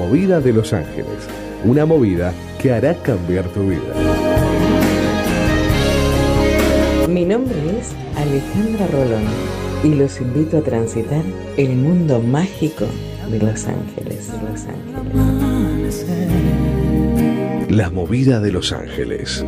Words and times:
movida 0.00 0.40
de 0.40 0.54
Los 0.54 0.72
Ángeles, 0.72 1.28
una 1.62 1.84
movida 1.84 2.32
que 2.58 2.72
hará 2.72 2.94
cambiar 3.02 3.44
tu 3.48 3.68
vida. 3.68 3.82
Mi 7.06 7.26
nombre 7.26 7.54
es 7.78 7.92
Alejandra 8.16 8.86
Rolón 8.86 9.24
y 9.84 9.94
los 9.94 10.18
invito 10.22 10.56
a 10.56 10.62
transitar 10.62 11.22
el 11.58 11.76
mundo 11.76 12.18
mágico 12.18 12.86
de 13.30 13.40
Los 13.40 13.66
Ángeles. 13.66 14.30
Los 14.50 14.64
Ángeles. 14.64 16.06
La 17.68 17.90
movida 17.90 18.40
de 18.40 18.52
Los 18.52 18.72
Ángeles. 18.72 19.44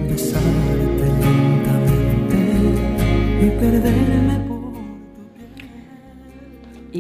Y 3.41 4.52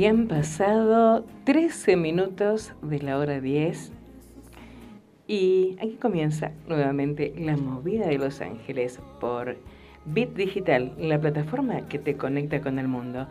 han 0.06 0.26
pasado 0.26 1.24
13 1.44 1.96
minutos 1.96 2.72
de 2.82 2.98
la 3.00 3.18
hora 3.18 3.40
10 3.40 3.92
y 5.28 5.76
aquí 5.78 5.98
comienza 6.00 6.52
nuevamente 6.66 7.34
la 7.36 7.56
movida 7.56 8.06
de 8.06 8.18
Los 8.18 8.40
Ángeles 8.40 8.98
por 9.20 9.58
Bit 10.06 10.34
Digital, 10.34 10.92
la 10.98 11.20
plataforma 11.20 11.86
que 11.88 11.98
te 11.98 12.16
conecta 12.16 12.60
con 12.62 12.78
el 12.78 12.88
mundo. 12.88 13.28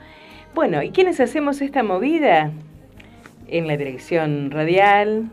Bueno, 0.54 0.84
¿y 0.84 0.92
quiénes 0.92 1.20
hacemos 1.20 1.62
esta 1.62 1.82
movida? 1.84 2.52
En 3.48 3.68
la 3.68 3.76
dirección 3.76 4.52
radial, 4.52 5.30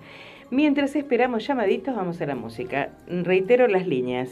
Mientras 0.52 0.96
esperamos 0.96 1.46
llamaditos, 1.46 1.96
vamos 1.96 2.22
a 2.22 2.26
la 2.28 2.36
música. 2.36 2.92
Reitero 3.08 3.68
las 3.68 3.88
líneas 3.88 4.30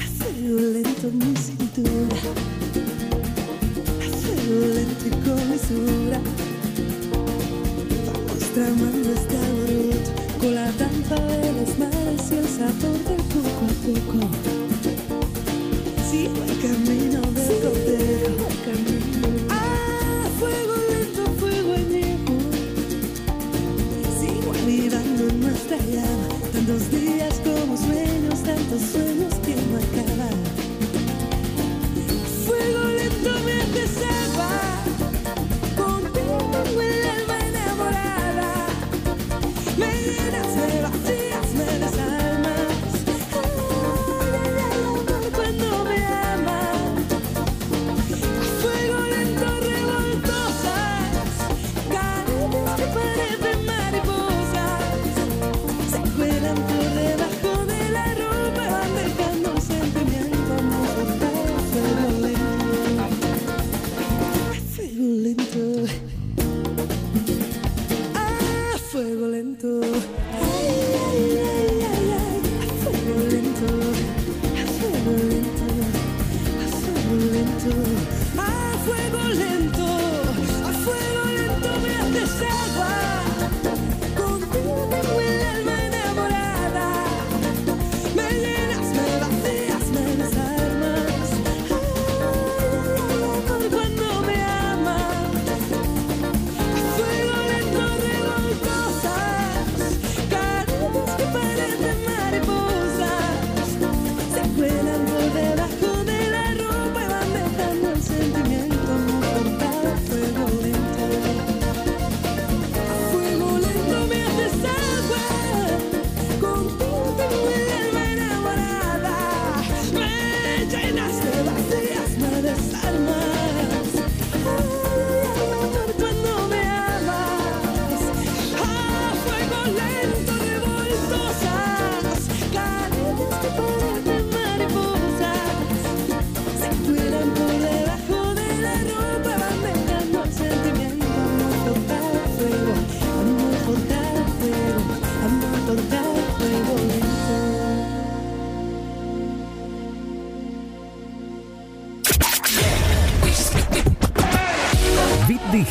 A 0.00 0.06
fuego 0.18 0.60
lento 0.72 1.10
mi 1.12 1.36
cintura. 1.36 2.30
A 4.00 4.16
fuego 4.16 4.66
lento 4.74 5.06
y 5.06 5.10
con 5.24 5.50
mesura. 5.50 6.37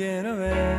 Quiero 0.00 0.32
ver 0.34 0.78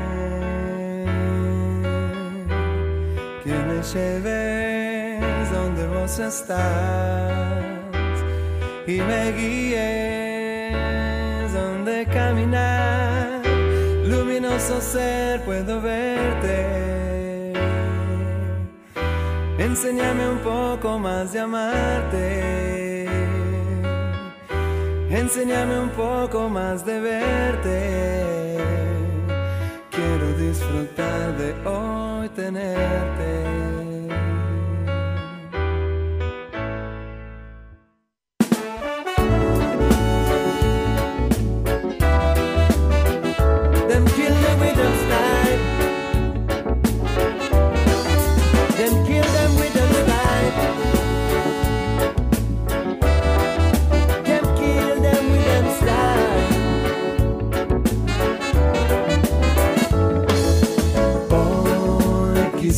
que 3.44 3.54
me 3.54 3.84
lleves 3.94 5.52
donde 5.52 5.88
vos 5.90 6.18
estás 6.18 7.64
y 8.88 9.00
me 9.00 9.32
guíes 9.34 10.74
donde 11.54 12.08
caminar. 12.08 13.44
Luminoso 14.06 14.82
ser, 14.82 15.44
puedo 15.44 15.80
verte. 15.80 17.54
Enséñame 19.60 20.30
un 20.30 20.40
poco 20.40 20.98
más 20.98 21.32
de 21.32 21.42
amarte. 21.42 23.06
Enséñame 25.12 25.80
un 25.80 25.90
poco 25.90 26.50
más 26.50 26.84
de 26.84 27.00
verte. 27.00 28.41
Disfrutar 30.72 31.38
de 31.38 31.70
hoy 31.70 32.30
tenerte. 32.30 33.71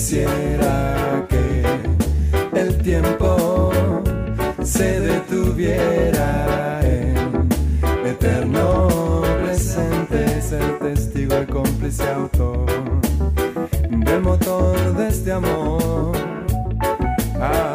Quisiera 0.04 1.26
que 1.30 2.60
el 2.60 2.78
tiempo 2.84 3.72
se 4.62 5.00
detuviera 5.00 6.82
en 6.84 7.48
eterno 8.06 9.22
presente, 9.42 10.42
ser 10.42 10.78
testigo 10.80 11.42
y 11.42 11.46
cómplice 11.46 12.04
autor 12.10 12.66
del 13.90 14.22
motor 14.22 14.94
de 14.98 15.08
este 15.08 15.32
amor. 15.32 16.12
Ay, 17.40 17.73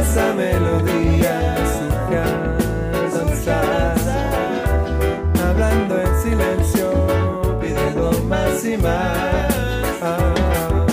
Esa 0.00 0.34
melodía 0.34 1.56
al 2.22 3.10
danzar 3.12 3.96
hablando 5.42 6.00
en 6.00 6.22
silencio, 6.22 7.58
pidiendo 7.60 8.12
más 8.28 8.64
y 8.64 8.76
más. 8.76 9.54
Ah, 10.02 10.86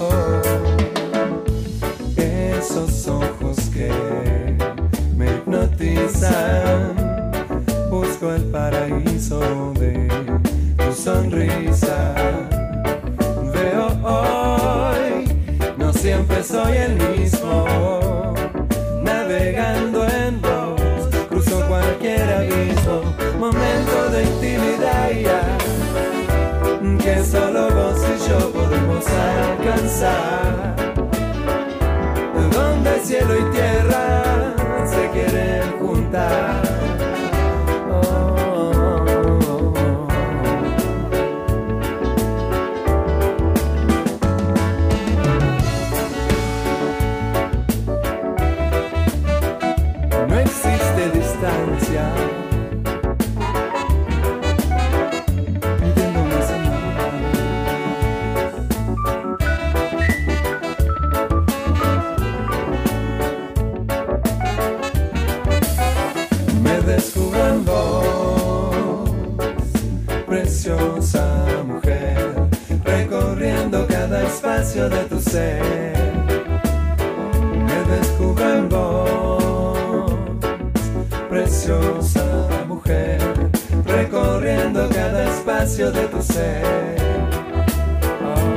oh. 0.00 0.40
Esos 2.16 3.06
ojos 3.08 3.56
que 3.72 3.90
me 5.16 5.26
hipnotizan, 5.26 6.96
busco 7.90 8.32
el 8.32 8.44
paraíso 8.44 9.72
de 9.74 10.08
tu 10.76 10.92
sonrisa. 10.92 12.45
Siempre 16.06 16.40
soy 16.44 16.76
el 16.76 16.94
mismo, 16.94 18.32
navegando 19.02 20.06
en 20.06 20.40
vos, 20.40 20.80
cruzo 21.28 21.66
cualquier 21.66 22.22
abismo, 22.32 23.12
momento 23.40 24.10
de 24.12 24.22
intimidad 24.22 25.10
ya, 25.10 25.58
que 27.02 27.24
solo 27.24 27.70
vos 27.74 27.98
y 28.14 28.30
yo 28.30 28.52
podemos 28.52 29.04
alcanzar, 29.08 30.76
donde 32.52 33.00
cielo 33.00 33.34
y 33.40 33.50
tierra 33.50 34.54
se 34.86 35.10
quieren 35.10 35.72
juntar. 35.80 36.65
Ser 75.36 75.92
me 77.68 77.78
descubro 77.94 78.84
preciosa 81.28 82.24
mujer, 82.66 83.18
recorriendo 83.84 84.88
cada 84.88 85.24
espacio 85.28 85.92
de 85.92 86.04
tu 86.12 86.22
ser. 86.22 86.96
Oh, 88.30 88.52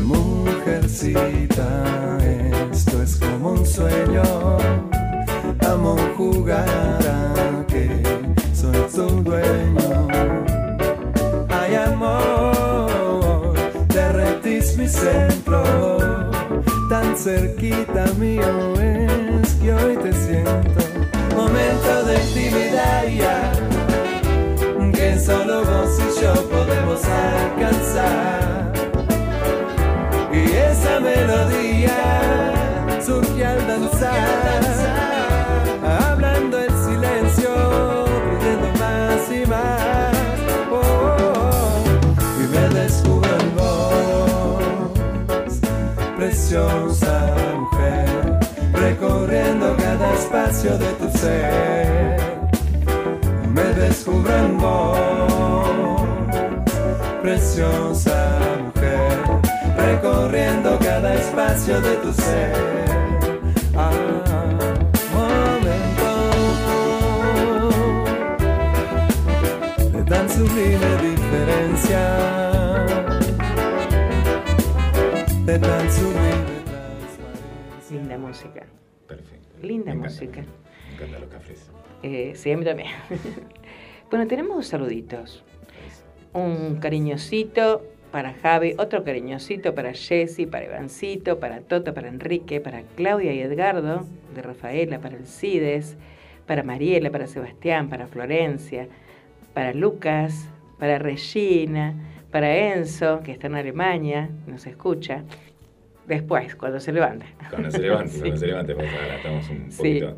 mujercita, 0.00 1.68
esto 2.72 3.02
es 3.02 3.16
como 3.16 3.52
un 3.52 3.66
sueño, 3.66 4.22
amo 5.68 5.96
jugar 6.16 7.66
que 7.68 7.88
soy 8.54 8.78
tu 8.94 9.22
dueño. 9.22 10.13
Mi 14.84 14.90
centro 14.90 15.62
tan 16.90 17.16
cerquita 17.16 18.04
mío 18.18 18.74
es 18.78 19.54
que 19.54 19.72
hoy 19.72 19.96
te 19.96 20.12
siento. 20.12 20.84
Momento 21.34 22.04
de 22.04 22.22
intimidad 22.22 23.06
ya, 23.06 23.50
que 24.92 25.18
solo 25.18 25.64
vos 25.64 25.98
y 25.98 26.02
yo 26.22 26.34
podemos 26.50 27.02
alcanzar. 27.04 28.72
Y 30.30 30.52
esa 30.52 31.00
melodía 31.00 32.52
surge 33.00 33.46
al 33.46 33.66
danzar, 33.66 34.93
preciosa 46.54 47.34
mujer, 47.58 48.38
recorriendo 48.72 49.76
cada 49.76 50.14
espacio 50.14 50.78
de 50.78 50.86
tu 51.00 51.10
ser, 51.18 52.16
me 53.52 53.64
descubro 53.74 54.32
en 54.36 54.58
vos, 54.58 56.02
preciosa 57.22 58.38
mujer, 58.66 59.18
recorriendo 59.76 60.78
cada 60.78 61.14
espacio 61.16 61.80
de 61.80 61.96
tu 61.96 62.12
ser. 62.12 62.52
Ah, 63.76 63.90
momento. 65.12 66.08
De 69.90 70.04
tan 70.04 70.30
sublime 70.30 70.98
diferencia, 71.02 72.43
Linda 77.90 78.16
música. 78.16 78.64
Perfecto. 79.06 79.48
Linda 79.62 79.92
Me 79.94 79.98
encanta. 79.98 80.08
música. 80.08 80.40
Me 80.40 80.94
encantan 80.94 81.20
los 81.20 81.30
cafés. 81.30 81.70
Eh, 82.02 82.32
sí, 82.34 82.50
a 82.50 82.56
mí 82.56 82.64
también. 82.64 82.88
bueno, 84.10 84.26
tenemos 84.26 84.56
dos 84.56 84.66
saluditos. 84.66 85.44
Un 86.32 86.76
cariñosito 86.76 87.84
para 88.10 88.32
Javi, 88.32 88.74
otro 88.78 89.04
cariñosito 89.04 89.74
para 89.74 89.92
Jessy, 89.92 90.46
para 90.46 90.64
Ivancito, 90.64 91.38
para 91.38 91.60
Toto, 91.60 91.92
para 91.92 92.08
Enrique, 92.08 92.62
para 92.62 92.80
Claudia 92.96 93.34
y 93.34 93.40
Edgardo, 93.40 94.06
de 94.34 94.40
Rafaela, 94.40 94.98
para 95.00 95.16
Alcides, 95.16 95.96
para 96.46 96.62
Mariela, 96.62 97.10
para 97.10 97.26
Sebastián, 97.26 97.90
para 97.90 98.06
Florencia, 98.06 98.88
para 99.52 99.74
Lucas, 99.74 100.48
para 100.78 100.98
Regina, 100.98 102.13
para 102.34 102.74
Enzo, 102.74 103.20
que 103.22 103.30
está 103.30 103.46
en 103.46 103.54
Alemania, 103.54 104.28
nos 104.48 104.66
escucha. 104.66 105.22
Después, 106.08 106.56
cuando 106.56 106.80
se 106.80 106.90
levanta. 106.90 107.26
Cuando 107.48 107.70
se 107.70 107.78
levante, 107.78 108.10
Sí. 108.12 108.18
cuando 108.18 108.36
se 108.38 108.46
levante, 108.48 108.74
pues 108.74 108.88
ahora 108.92 109.16
estamos 109.18 109.48
un 109.50 109.70
Sí. 109.70 109.76
poquito. 110.00 110.16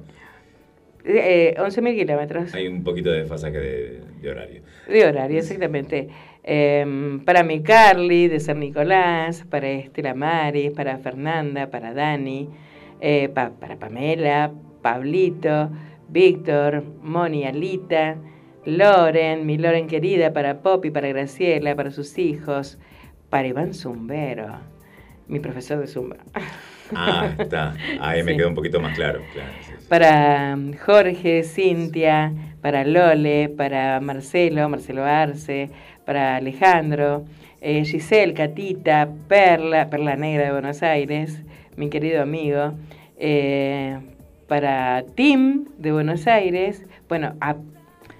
Eh, 1.05 1.55
11.000 1.59 1.95
kilómetros. 1.95 2.55
Hay 2.55 2.69
un 2.69 2.83
poquito 2.83 3.11
de 3.11 3.19
desfasaje 3.19 3.59
de, 3.59 4.01
de 4.23 4.31
horario. 4.31 4.63
De 4.89 5.05
horario, 5.07 5.39
exactamente. 5.41 6.09
Em, 6.43 7.21
para 7.23 7.43
mi 7.43 7.63
Carly 7.63 8.29
de 8.29 8.41
San 8.41 8.61
Nicolás, 8.61 9.45
para 9.51 9.69
Estela 9.69 10.15
Maris, 10.15 10.71
para 10.73 10.97
Fernanda, 10.97 11.71
para 11.71 11.93
Dani, 11.93 12.49
eh, 13.03 13.29
pa- 13.29 13.51
para 13.51 13.77
Pamela, 13.77 14.53
Pablito, 14.81 15.71
Víctor, 16.09 16.83
Moni, 17.03 17.45
Alita, 17.45 18.17
Loren, 18.67 19.47
mi 19.47 19.59
Loren 19.59 19.87
querida, 19.87 20.33
para 20.33 20.59
Poppy, 20.59 20.91
para 20.91 21.09
Graciela, 21.09 21.75
para 21.77 21.93
sus 21.93 22.19
hijos, 22.19 22.79
para 23.31 23.47
Iván 23.47 23.73
Zumbero, 23.73 24.59
mi 25.29 25.39
profesor 25.39 25.79
de 25.79 25.87
Zumba. 25.87 26.17
Ah, 26.95 27.31
está. 27.39 27.75
Ahí 28.01 28.23
me 28.23 28.37
quedó 28.37 28.49
un 28.49 28.55
poquito 28.55 28.81
más 28.81 28.97
claro. 28.97 29.21
claro 29.33 29.51
sí, 29.61 29.73
sí. 29.79 29.87
para 29.89 30.55
um, 30.55 30.73
Jorge, 30.75 31.43
Cintia, 31.43 32.33
para 32.61 32.85
Lole, 32.85 33.49
para 33.49 34.01
Marcelo, 34.01 34.69
Marcelo 34.69 35.05
Arce, 35.05 35.71
para 36.05 36.37
Alejandro, 36.37 37.25
eh, 37.61 37.85
Giselle, 37.85 38.35
Catita, 38.35 39.09
Perla, 39.29 39.91
Perla 39.91 40.17
Negra 40.17 40.47
de 40.47 40.53
Buenos 40.53 40.83
Aires, 40.83 41.43
mi 41.77 41.89
querido 41.89 42.23
amigo, 42.23 42.75
eh, 43.17 43.99
para 44.47 45.05
Tim 45.15 45.67
de 45.79 45.93
Buenos 45.93 46.27
Aires, 46.27 46.85
bueno, 47.09 47.35
a, 47.41 47.57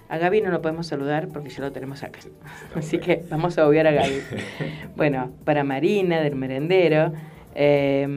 a 0.09 0.17
Gaby 0.17 0.41
no 0.41 0.51
lo 0.51 0.61
podemos 0.61 0.87
saludar 0.87 1.27
porque 1.29 1.49
ya 1.49 1.61
lo 1.61 1.71
tenemos 1.71 2.03
acá, 2.03 2.19
así 2.75 2.99
que 2.99 3.23
vamos 3.29 3.57
a 3.57 3.67
obviar 3.67 3.87
a 3.87 3.91
Gaby. 3.91 4.21
Bueno, 4.95 5.31
para 5.45 5.63
Marina 5.63 6.21
del 6.21 6.35
Merendero, 6.35 7.13
eh, 7.59 8.07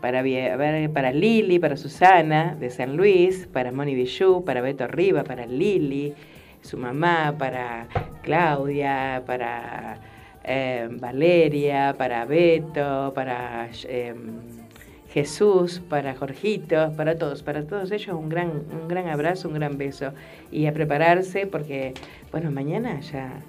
para, 0.00 1.12
Lili, 1.12 1.58
para 1.58 1.76
Susana 1.76 2.54
de 2.58 2.70
San 2.70 2.96
Luis, 2.96 3.48
para 3.50 3.72
Moni 3.72 3.94
Bijú, 3.94 4.44
para 4.44 4.60
Beto 4.60 4.84
Arriba, 4.84 5.24
para 5.24 5.46
Lili, 5.46 6.14
su 6.60 6.76
mamá, 6.76 7.34
para 7.38 7.86
Claudia, 8.22 9.22
para 9.26 9.96
eh, 10.44 10.88
Valeria, 10.90 11.94
para 11.96 12.24
Beto, 12.24 13.12
para 13.14 13.68
eh, 13.84 14.14
Jesús, 15.12 15.80
para 15.88 16.14
Jorgito, 16.14 16.92
para 16.96 17.18
todos, 17.18 17.42
para 17.42 17.66
todos 17.66 17.90
ellos 17.92 18.16
un 18.16 18.28
gran, 18.28 18.48
un 18.50 18.88
gran 18.88 19.08
abrazo, 19.08 19.48
un 19.48 19.54
gran 19.54 19.76
beso 19.76 20.12
y 20.50 20.66
a 20.66 20.72
prepararse 20.72 21.46
porque, 21.46 21.92
bueno, 22.30 22.50
mañana 22.50 22.98
ya 23.00 23.42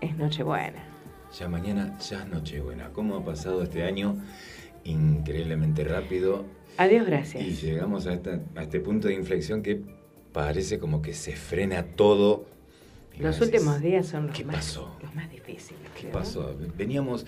es 0.00 0.16
Nochebuena. 0.16 0.82
Ya 1.38 1.48
mañana, 1.48 1.98
ya 1.98 2.22
es 2.22 2.28
Nochebuena. 2.28 2.88
¿Cómo 2.94 3.16
ha 3.16 3.24
pasado 3.24 3.62
este 3.62 3.82
año? 3.84 4.16
Increíblemente 4.84 5.84
rápido. 5.84 6.44
Adiós, 6.78 7.06
Y 7.06 7.10
gracias. 7.10 7.62
llegamos 7.62 8.06
a, 8.06 8.14
esta- 8.14 8.40
a 8.56 8.62
este 8.62 8.80
punto 8.80 9.08
de 9.08 9.14
inflexión 9.14 9.62
que 9.62 9.80
parece 10.32 10.78
como 10.78 11.02
que 11.02 11.12
se 11.12 11.32
frena 11.36 11.82
todo. 11.84 12.46
Y 13.14 13.22
Los 13.22 13.40
últimos 13.42 13.80
días 13.82 14.06
son 14.06 14.28
los, 14.28 14.36
¿Qué 14.36 14.44
más, 14.44 14.56
pasó? 14.56 14.96
los 15.02 15.14
más 15.14 15.30
difíciles. 15.30 15.82
¿Qué 16.00 16.08
pasó? 16.08 16.56
Veníamos. 16.78 17.26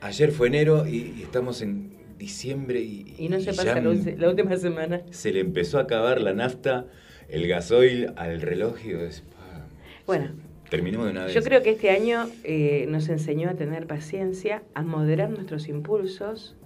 Ayer 0.00 0.32
fue 0.32 0.48
enero 0.48 0.86
y, 0.86 1.14
y 1.18 1.22
estamos 1.22 1.60
en 1.62 2.00
diciembre 2.20 2.80
y. 2.80 3.14
Y 3.18 3.28
no 3.28 3.40
se 3.40 3.52
pasa 3.52 3.80
la, 3.80 4.28
última 4.28 4.56
semana. 4.56 5.02
Se 5.10 5.32
le 5.32 5.40
empezó 5.40 5.78
a 5.78 5.82
acabar 5.82 6.20
la 6.20 6.32
nafta, 6.34 6.86
el 7.28 7.48
gasoil 7.48 8.12
al 8.16 8.40
reloj 8.40 8.76
y 8.84 8.92
es, 8.92 9.22
pa, 9.22 9.66
Bueno, 10.06 10.28
terminemos 10.68 11.06
de 11.06 11.12
una 11.12 11.24
vez. 11.24 11.34
yo 11.34 11.42
creo 11.42 11.62
que 11.62 11.70
este 11.70 11.90
año 11.90 12.28
eh, 12.44 12.86
nos 12.88 13.08
enseñó 13.08 13.48
a 13.48 13.54
tener 13.54 13.88
paciencia, 13.88 14.62
a 14.74 14.82
moderar 14.82 15.30
nuestros 15.30 15.66
impulsos, 15.66 16.56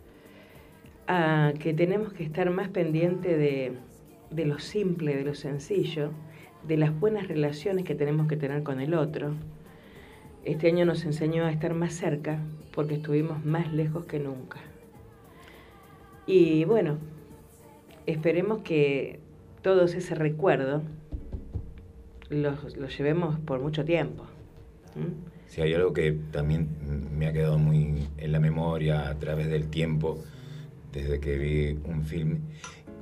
a 1.07 1.55
que 1.59 1.73
tenemos 1.73 2.13
que 2.13 2.25
estar 2.25 2.51
más 2.51 2.69
pendiente 2.69 3.39
de, 3.39 3.73
de 4.31 4.45
lo 4.45 4.59
simple, 4.59 5.17
de 5.17 5.25
lo 5.25 5.35
sencillo, 5.35 6.11
de 6.67 6.77
las 6.77 6.99
buenas 6.99 7.29
relaciones 7.29 7.85
que 7.85 7.95
tenemos 7.95 8.27
que 8.27 8.37
tener 8.37 8.65
con 8.65 8.81
el 8.81 8.95
otro. 8.95 9.35
Este 10.45 10.67
año 10.67 10.85
nos 10.85 11.05
enseñó 11.05 11.45
a 11.45 11.53
estar 11.53 11.73
más 11.75 11.95
cerca 11.95 12.39
porque 12.75 12.95
estuvimos 12.95 13.45
más 13.45 13.73
lejos 13.73 14.05
que 14.05 14.19
nunca. 14.19 14.59
Y 16.27 16.65
bueno, 16.65 16.99
esperemos 18.07 18.61
que 18.61 19.21
todos 19.63 19.95
ese 19.95 20.15
recuerdo 20.15 20.83
los, 22.31 22.77
los 22.77 22.97
llevemos 22.97 23.39
por 23.41 23.61
mucho 23.61 23.85
tiempo. 23.85 24.25
Si 25.47 25.61
hay 25.61 25.75
algo 25.75 25.93
que 25.93 26.13
también 26.31 26.69
me 27.17 27.27
ha 27.27 27.33
quedado 27.33 27.59
muy 27.59 28.09
en 28.17 28.33
la 28.33 28.41
memoria 28.41 29.09
a 29.09 29.19
través 29.19 29.49
del 29.49 29.69
tiempo, 29.69 30.23
desde 30.93 31.21
que 31.21 31.37
vi 31.37 31.79
un 31.89 32.05
film, 32.05 32.41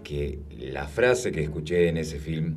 que 0.02 0.40
la 0.50 0.86
frase 0.86 1.32
que 1.32 1.42
escuché 1.42 1.88
en 1.88 1.96
ese 1.96 2.18
film 2.18 2.56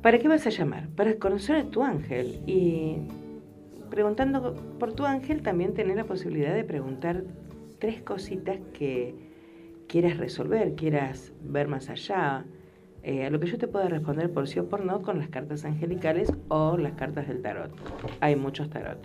¿Para 0.03 0.19
qué 0.19 0.29
vas 0.29 0.47
a 0.47 0.51
llamar? 0.51 0.89
Para 0.91 1.15
conocer 1.17 1.57
a 1.57 1.65
tu 1.65 1.83
ángel 1.83 2.41
y 2.47 2.99
preguntando 3.91 4.55
por 4.79 4.93
tu 4.93 5.05
ángel 5.05 5.43
también 5.43 5.75
tener 5.75 5.97
la 5.97 6.05
posibilidad 6.05 6.55
de 6.55 6.65
preguntar 6.65 7.25
tres 7.79 8.03
cositas 8.03 8.59
que 8.73 9.15
quieras 9.89 10.17
resolver, 10.19 10.75
quieras 10.75 11.33
ver 11.43 11.69
más 11.69 11.89
allá. 11.91 12.45
eh, 13.03 13.25
a 13.25 13.31
lo 13.31 13.39
que 13.39 13.47
yo 13.47 13.57
te 13.59 13.69
pueda 13.69 13.89
responder 13.89 14.33
por 14.33 14.49
sí 14.49 14.59
o 14.59 14.69
por 14.69 14.85
no 14.85 15.01
con 15.03 15.19
las 15.21 15.29
cartas 15.29 15.65
angelicales 15.65 16.33
o 16.49 16.77
las 16.77 16.93
cartas 16.95 17.29
del 17.29 17.41
tarot. 17.41 17.71
Hay 18.21 18.35
muchos 18.35 18.69
tarot. 18.69 18.99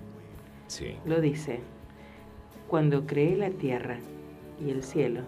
Sí. 0.67 0.95
lo 1.05 1.21
dice, 1.21 1.59
cuando 2.67 3.05
creé 3.05 3.35
la 3.37 3.49
tierra 3.51 3.97
y 4.65 4.69
el 4.71 4.83
cielo, 4.83 5.21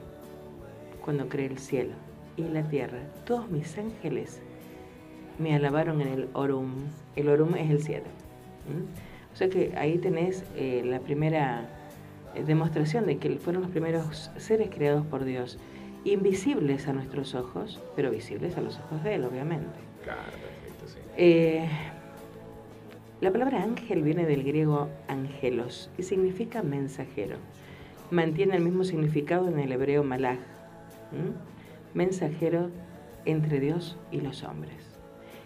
cuando 1.04 1.28
creé 1.30 1.46
el 1.48 1.58
cielo 1.60 1.94
y 2.38 2.44
la 2.44 2.64
tierra, 2.64 3.00
todos 3.26 3.50
mis 3.50 3.78
ángeles 3.78 4.42
me 5.40 5.56
alabaron 5.56 6.02
en 6.02 6.08
el 6.08 6.30
Orum. 6.34 6.72
El 7.16 7.30
Orum 7.30 7.56
es 7.56 7.70
el 7.70 7.82
cielo. 7.84 8.06
O 9.34 9.36
sea 9.36 9.50
que 9.50 9.74
ahí 9.76 9.98
tenés 9.98 10.44
eh, 10.56 10.84
la 10.86 11.00
primera 11.00 11.68
eh, 12.36 12.44
demostración 12.44 13.06
de 13.06 13.18
que 13.18 13.38
fueron 13.38 13.64
los 13.64 13.72
primeros 13.72 14.32
seres 14.38 14.70
creados 14.74 15.06
por 15.08 15.24
Dios, 15.26 15.58
invisibles 16.06 16.88
a 16.88 16.94
nuestros 16.94 17.36
ojos, 17.36 17.82
pero 17.96 18.12
visibles 18.12 18.58
a 18.58 18.62
los 18.62 18.78
ojos 18.80 19.04
de 19.04 19.16
Él, 19.16 19.26
obviamente. 19.26 19.80
Claro, 20.04 20.22
perfecto, 20.22 20.88
sí. 20.88 21.00
Eh, 21.18 21.68
la 23.22 23.32
palabra 23.32 23.64
ángel 23.64 24.04
viene 24.04 24.26
del 24.26 24.44
griego 24.44 24.90
angelos 25.08 25.90
y 25.98 26.04
significa 26.04 26.62
mensajero. 26.62 27.38
Mantiene 28.12 28.58
el 28.58 28.64
mismo 28.64 28.84
significado 28.84 29.48
en 29.48 29.60
el 29.60 29.72
hebreo 29.72 30.04
malach, 30.04 30.40
¿m? 31.14 31.32
mensajero 31.94 32.70
entre 33.26 33.62
Dios 33.62 33.98
y 34.12 34.20
los 34.20 34.44
hombres. 34.44 34.94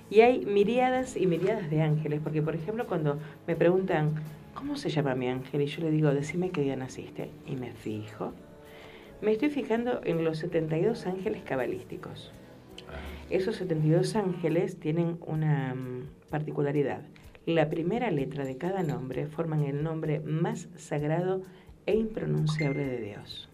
Y 0.10 0.22
hay 0.22 0.46
miriadas 0.46 1.18
y 1.18 1.28
miriadas 1.28 1.70
de 1.70 1.82
ángeles, 1.82 2.22
porque 2.24 2.42
por 2.42 2.56
ejemplo 2.56 2.88
cuando 2.88 3.20
me 3.46 3.56
preguntan, 3.56 4.16
¿cómo 4.56 4.76
se 4.76 4.90
llama 4.90 5.14
mi 5.16 5.28
ángel? 5.28 5.62
Y 5.62 5.68
yo 5.68 5.84
le 5.84 5.92
digo, 5.92 6.10
decime 6.14 6.50
qué 6.50 6.62
día 6.62 6.76
naciste. 6.76 7.30
Y 7.46 7.58
me 7.58 7.74
fijo. 7.74 8.34
Me 9.22 9.32
estoy 9.32 9.50
fijando 9.50 10.02
en 10.04 10.24
los 10.24 10.38
72 10.40 11.08
ángeles 11.08 11.42
cabalísticos. 11.44 12.32
Ah, 12.88 12.94
Esos 13.30 13.56
72 13.56 14.16
ángeles 14.16 14.80
tienen 14.80 15.18
una 15.26 15.74
mm, 15.76 16.08
particularidad. 16.30 17.02
La 17.46 17.70
primera 17.70 18.12
letra 18.12 18.46
de 18.46 18.58
cada 18.58 18.84
nombre 18.84 19.26
forman 19.28 19.64
el 19.64 19.82
nombre 19.84 20.20
más 20.20 20.68
sagrado 20.76 21.42
e 21.86 21.96
impronunciable 21.96 22.86
de 22.86 23.02
Dios. 23.02 23.50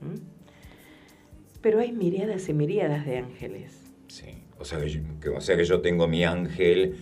¿Mm? 0.00 0.14
Pero 1.62 1.80
hay 1.80 1.92
miriadas 1.92 2.48
y 2.48 2.54
miriadas 2.54 3.04
de 3.06 3.18
ángeles. 3.18 3.92
sí. 4.08 4.26
O 4.58 4.64
sea 4.66 4.78
que 4.78 4.90
yo, 4.90 5.00
que- 5.22 5.30
o 5.30 5.40
sea 5.40 5.56
que 5.56 5.64
yo 5.64 5.80
tengo 5.80 6.06
mi 6.06 6.22
ángel, 6.22 6.94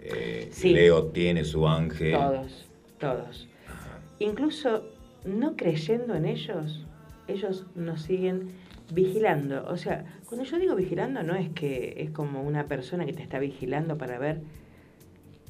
eh, 0.00 0.48
Sí. 0.50 0.72
Leo 0.72 1.08
tiene 1.08 1.44
su 1.44 1.68
ángel. 1.68 2.12
Todos, 2.14 2.70
todos. 2.98 3.48
Ajá. 3.68 3.98
Incluso 4.18 4.88
no 5.26 5.54
creyendo 5.54 6.14
en 6.14 6.24
ellos, 6.24 6.86
ellos 7.28 7.66
nos 7.74 8.02
siguen 8.02 8.50
vigilando. 8.92 9.64
O 9.68 9.76
sea, 9.76 10.04
cuando 10.26 10.44
yo 10.44 10.58
digo 10.58 10.74
vigilando 10.74 11.22
no 11.22 11.34
es 11.34 11.50
que 11.50 11.94
es 11.98 12.10
como 12.10 12.42
una 12.42 12.66
persona 12.66 13.06
que 13.06 13.12
te 13.12 13.22
está 13.22 13.38
vigilando 13.38 13.96
para 13.98 14.18
ver 14.18 14.42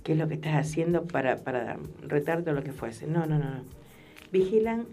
qué 0.02 0.12
es 0.12 0.18
lo 0.18 0.28
que 0.28 0.34
estás 0.34 0.54
haciendo 0.54 1.06
para, 1.06 1.38
para 1.38 1.78
retarte 2.02 2.50
o 2.50 2.54
lo 2.54 2.62
que 2.62 2.72
fuese. 2.72 3.06
No, 3.06 3.26
no, 3.26 3.38
no. 3.38 3.64
Vigilan 4.32 4.86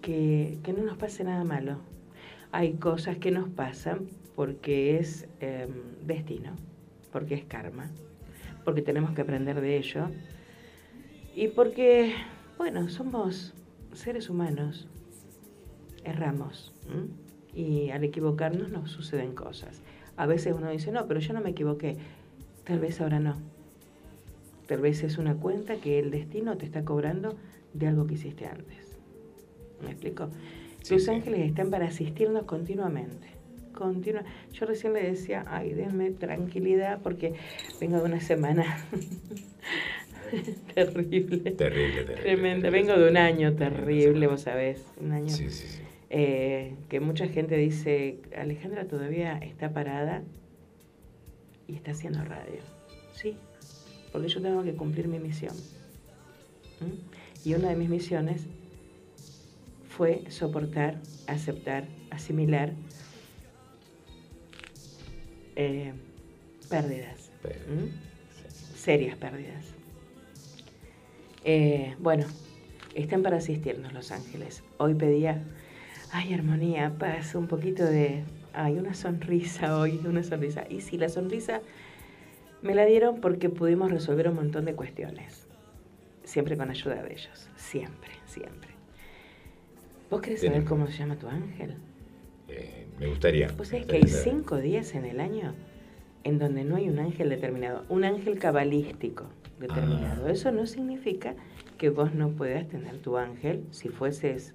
que, 0.00 0.58
que 0.62 0.72
no 0.72 0.82
nos 0.82 0.96
pase 0.96 1.24
nada 1.24 1.44
malo. 1.44 1.78
Hay 2.50 2.74
cosas 2.74 3.18
que 3.18 3.30
nos 3.30 3.48
pasan 3.48 4.08
porque 4.34 4.98
es 4.98 5.26
em, 5.40 5.70
destino, 6.04 6.52
porque 7.10 7.34
es 7.34 7.44
karma, 7.44 7.90
porque 8.64 8.82
tenemos 8.82 9.12
que 9.12 9.22
aprender 9.22 9.60
de 9.60 9.76
ello 9.76 10.08
y 11.34 11.48
porque, 11.48 12.14
bueno, 12.58 12.88
somos 12.88 13.54
seres 13.94 14.28
humanos, 14.28 14.88
erramos 16.04 16.72
¿m? 16.90 17.06
y 17.54 17.90
al 17.90 18.04
equivocarnos 18.04 18.70
nos 18.70 18.90
suceden 18.90 19.34
cosas. 19.34 19.80
A 20.16 20.26
veces 20.26 20.54
uno 20.56 20.70
dice, 20.70 20.92
no, 20.92 21.06
pero 21.06 21.20
yo 21.20 21.32
no 21.32 21.40
me 21.40 21.50
equivoqué, 21.50 21.96
tal 22.64 22.80
vez 22.80 23.00
ahora 23.00 23.20
no. 23.20 23.36
Tal 24.66 24.80
vez 24.80 25.02
es 25.02 25.18
una 25.18 25.34
cuenta 25.34 25.76
que 25.76 25.98
el 25.98 26.10
destino 26.10 26.56
te 26.56 26.64
está 26.64 26.84
cobrando 26.84 27.36
de 27.74 27.88
algo 27.88 28.06
que 28.06 28.14
hiciste 28.14 28.46
antes. 28.46 28.96
¿Me 29.82 29.90
explico? 29.90 30.28
Sí, 30.82 30.94
Los 30.94 31.04
sí. 31.04 31.10
ángeles 31.10 31.40
están 31.48 31.70
para 31.70 31.86
asistirnos 31.86 32.44
continuamente. 32.44 33.28
Continua. 33.74 34.22
Yo 34.52 34.66
recién 34.66 34.92
le 34.92 35.02
decía, 35.02 35.44
ay, 35.48 35.72
denme 35.72 36.10
tranquilidad 36.10 37.00
porque 37.02 37.34
vengo 37.80 37.98
de 37.98 38.04
una 38.04 38.20
semana 38.20 38.64
terrible. 40.74 41.50
Terrible, 41.52 42.04
terrible. 42.04 42.22
Tremenda. 42.22 42.70
Vengo 42.70 42.92
de 42.94 43.10
un 43.10 43.16
año 43.16 43.54
terrible, 43.54 44.26
vos 44.26 44.42
sabés. 44.42 44.84
Un 45.00 45.12
año 45.12 45.28
Sí, 45.28 45.50
sí, 45.50 45.66
sí. 45.68 45.82
Eh, 46.14 46.76
que 46.90 47.00
mucha 47.00 47.26
gente 47.26 47.56
dice, 47.56 48.20
Alejandra 48.36 48.86
todavía 48.86 49.38
está 49.38 49.72
parada 49.72 50.22
y 51.66 51.74
está 51.74 51.92
haciendo 51.92 52.22
radio. 52.22 52.60
Sí, 53.14 53.36
porque 54.12 54.28
yo 54.28 54.42
tengo 54.42 54.62
que 54.62 54.74
cumplir 54.74 55.08
mi 55.08 55.18
misión. 55.18 55.56
Y 57.44 57.54
una 57.54 57.70
de 57.70 57.76
mis 57.76 57.88
misiones 57.88 58.46
fue 59.88 60.30
soportar, 60.30 61.00
aceptar, 61.26 61.84
asimilar 62.10 62.74
eh, 65.56 65.94
pérdidas. 66.68 67.30
Serias 68.74 69.16
pérdidas. 69.16 69.64
Eh, 71.44 71.96
bueno, 72.00 72.26
están 72.94 73.22
para 73.22 73.38
asistirnos 73.38 73.94
los 73.94 74.12
ángeles. 74.12 74.62
Hoy 74.76 74.94
pedía, 74.94 75.42
ay, 76.12 76.34
armonía, 76.34 76.92
paz, 76.98 77.34
un 77.34 77.46
poquito 77.48 77.84
de, 77.84 78.22
ay, 78.52 78.78
una 78.78 78.94
sonrisa 78.94 79.78
hoy, 79.78 80.00
una 80.04 80.22
sonrisa. 80.22 80.64
Y 80.68 80.80
sí, 80.80 80.98
la 80.98 81.08
sonrisa 81.08 81.60
me 82.62 82.74
la 82.74 82.84
dieron 82.84 83.20
porque 83.20 83.48
pudimos 83.48 83.90
resolver 83.90 84.28
un 84.28 84.36
montón 84.36 84.64
de 84.64 84.74
cuestiones. 84.74 85.46
Siempre 86.24 86.56
con 86.56 86.70
ayuda 86.70 87.02
de 87.02 87.12
ellos. 87.12 87.48
Siempre, 87.56 88.10
siempre. 88.26 88.70
¿Vos 90.10 90.20
querés 90.20 90.40
saber 90.40 90.52
Tenemos- 90.52 90.68
cómo 90.68 90.86
se 90.86 90.98
llama 90.98 91.16
tu 91.16 91.26
ángel? 91.28 91.74
Eh, 92.48 92.86
me 93.00 93.08
gustaría. 93.08 93.48
Vos 93.48 93.58
me 93.58 93.64
sabés 93.64 93.86
que 93.86 93.96
hay 93.96 94.06
cinco 94.06 94.58
días 94.58 94.94
en 94.94 95.04
el 95.06 95.20
año 95.20 95.54
en 96.24 96.38
donde 96.38 96.62
no 96.64 96.76
hay 96.76 96.88
un 96.88 96.98
ángel 97.00 97.30
determinado, 97.30 97.84
un 97.88 98.04
ángel 98.04 98.38
cabalístico 98.38 99.24
determinado. 99.58 100.26
Ah. 100.26 100.30
Eso 100.30 100.52
no 100.52 100.66
significa 100.66 101.34
que 101.78 101.88
vos 101.90 102.14
no 102.14 102.28
puedas 102.30 102.68
tener 102.68 102.98
tu 102.98 103.16
ángel 103.16 103.64
si 103.70 103.88
fueses 103.88 104.54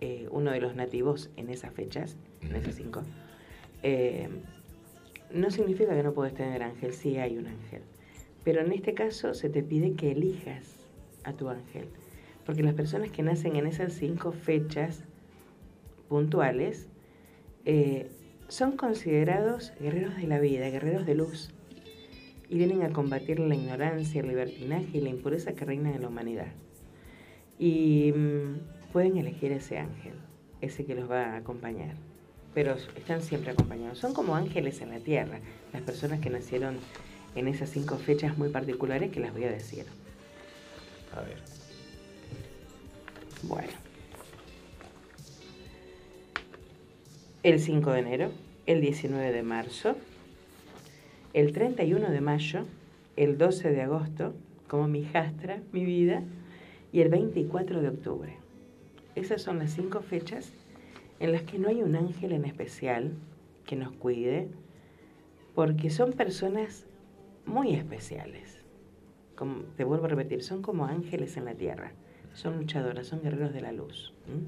eh, 0.00 0.28
uno 0.30 0.50
de 0.50 0.60
los 0.60 0.74
nativos 0.76 1.30
en 1.36 1.50
esas 1.50 1.72
fechas, 1.72 2.16
en 2.42 2.54
esas 2.54 2.74
cinco. 2.74 3.02
Eh, 3.82 4.28
no 5.32 5.50
significa 5.50 5.94
que 5.94 6.02
no 6.02 6.12
puedes 6.12 6.34
tener 6.34 6.62
ángel, 6.62 6.92
sí 6.92 7.16
hay 7.18 7.38
un 7.38 7.46
ángel. 7.46 7.82
Pero 8.44 8.60
en 8.60 8.72
este 8.72 8.94
caso 8.94 9.34
se 9.34 9.48
te 9.48 9.62
pide 9.62 9.94
que 9.94 10.12
elijas 10.12 10.76
a 11.24 11.32
tu 11.32 11.48
ángel. 11.48 11.86
Porque 12.44 12.62
las 12.62 12.74
personas 12.74 13.10
que 13.10 13.22
nacen 13.22 13.56
en 13.56 13.66
esas 13.66 13.92
cinco 13.92 14.32
fechas 14.32 15.02
puntuales 16.08 16.88
eh, 17.64 18.08
son 18.48 18.76
considerados 18.76 19.72
guerreros 19.80 20.16
de 20.16 20.28
la 20.28 20.38
vida, 20.38 20.70
guerreros 20.70 21.06
de 21.06 21.16
luz. 21.16 21.50
Y 22.48 22.58
vienen 22.58 22.82
a 22.82 22.90
combatir 22.90 23.40
la 23.40 23.56
ignorancia, 23.56 24.20
el 24.20 24.28
libertinaje 24.28 24.98
y 24.98 25.00
la 25.00 25.08
impureza 25.08 25.54
que 25.54 25.64
reina 25.64 25.92
en 25.92 26.02
la 26.02 26.08
humanidad. 26.08 26.52
Y 27.58 28.12
mm, 28.12 28.75
pueden 28.92 29.16
elegir 29.16 29.52
ese 29.52 29.78
ángel, 29.78 30.14
ese 30.60 30.84
que 30.84 30.94
los 30.94 31.10
va 31.10 31.34
a 31.34 31.36
acompañar. 31.36 31.94
Pero 32.54 32.74
están 32.74 33.22
siempre 33.22 33.50
acompañados. 33.50 33.98
Son 33.98 34.14
como 34.14 34.34
ángeles 34.34 34.80
en 34.80 34.90
la 34.90 34.98
tierra, 34.98 35.40
las 35.72 35.82
personas 35.82 36.20
que 36.20 36.30
nacieron 36.30 36.78
en 37.34 37.48
esas 37.48 37.70
cinco 37.70 37.96
fechas 37.96 38.38
muy 38.38 38.48
particulares 38.48 39.10
que 39.10 39.20
las 39.20 39.32
voy 39.32 39.44
a 39.44 39.50
decir. 39.50 39.84
A 41.14 41.20
ver. 41.20 41.36
Bueno. 43.42 43.72
El 47.42 47.60
5 47.60 47.92
de 47.92 47.98
enero, 48.00 48.30
el 48.66 48.80
19 48.80 49.30
de 49.30 49.42
marzo, 49.42 49.96
el 51.32 51.52
31 51.52 52.10
de 52.10 52.20
mayo, 52.20 52.64
el 53.14 53.38
12 53.38 53.70
de 53.70 53.82
agosto, 53.82 54.34
como 54.66 54.88
mi 54.88 55.04
jastra, 55.04 55.60
mi 55.70 55.84
vida, 55.84 56.24
y 56.92 57.02
el 57.02 57.08
24 57.08 57.82
de 57.82 57.88
octubre. 57.88 58.45
Esas 59.16 59.42
son 59.42 59.58
las 59.58 59.70
cinco 59.72 60.00
fechas 60.02 60.52
en 61.18 61.32
las 61.32 61.42
que 61.42 61.58
no 61.58 61.68
hay 61.68 61.82
un 61.82 61.96
ángel 61.96 62.32
en 62.32 62.44
especial 62.44 63.12
que 63.64 63.74
nos 63.74 63.90
cuide, 63.92 64.48
porque 65.54 65.90
son 65.90 66.12
personas 66.12 66.86
muy 67.46 67.74
especiales. 67.74 68.60
Como, 69.34 69.62
te 69.76 69.84
vuelvo 69.84 70.04
a 70.04 70.08
repetir, 70.08 70.42
son 70.42 70.62
como 70.62 70.84
ángeles 70.86 71.36
en 71.36 71.46
la 71.46 71.54
tierra. 71.54 71.92
Son 72.34 72.58
luchadoras, 72.58 73.06
son 73.06 73.22
guerreros 73.22 73.52
de 73.54 73.62
la 73.62 73.72
luz. 73.72 74.12
¿m? 74.28 74.42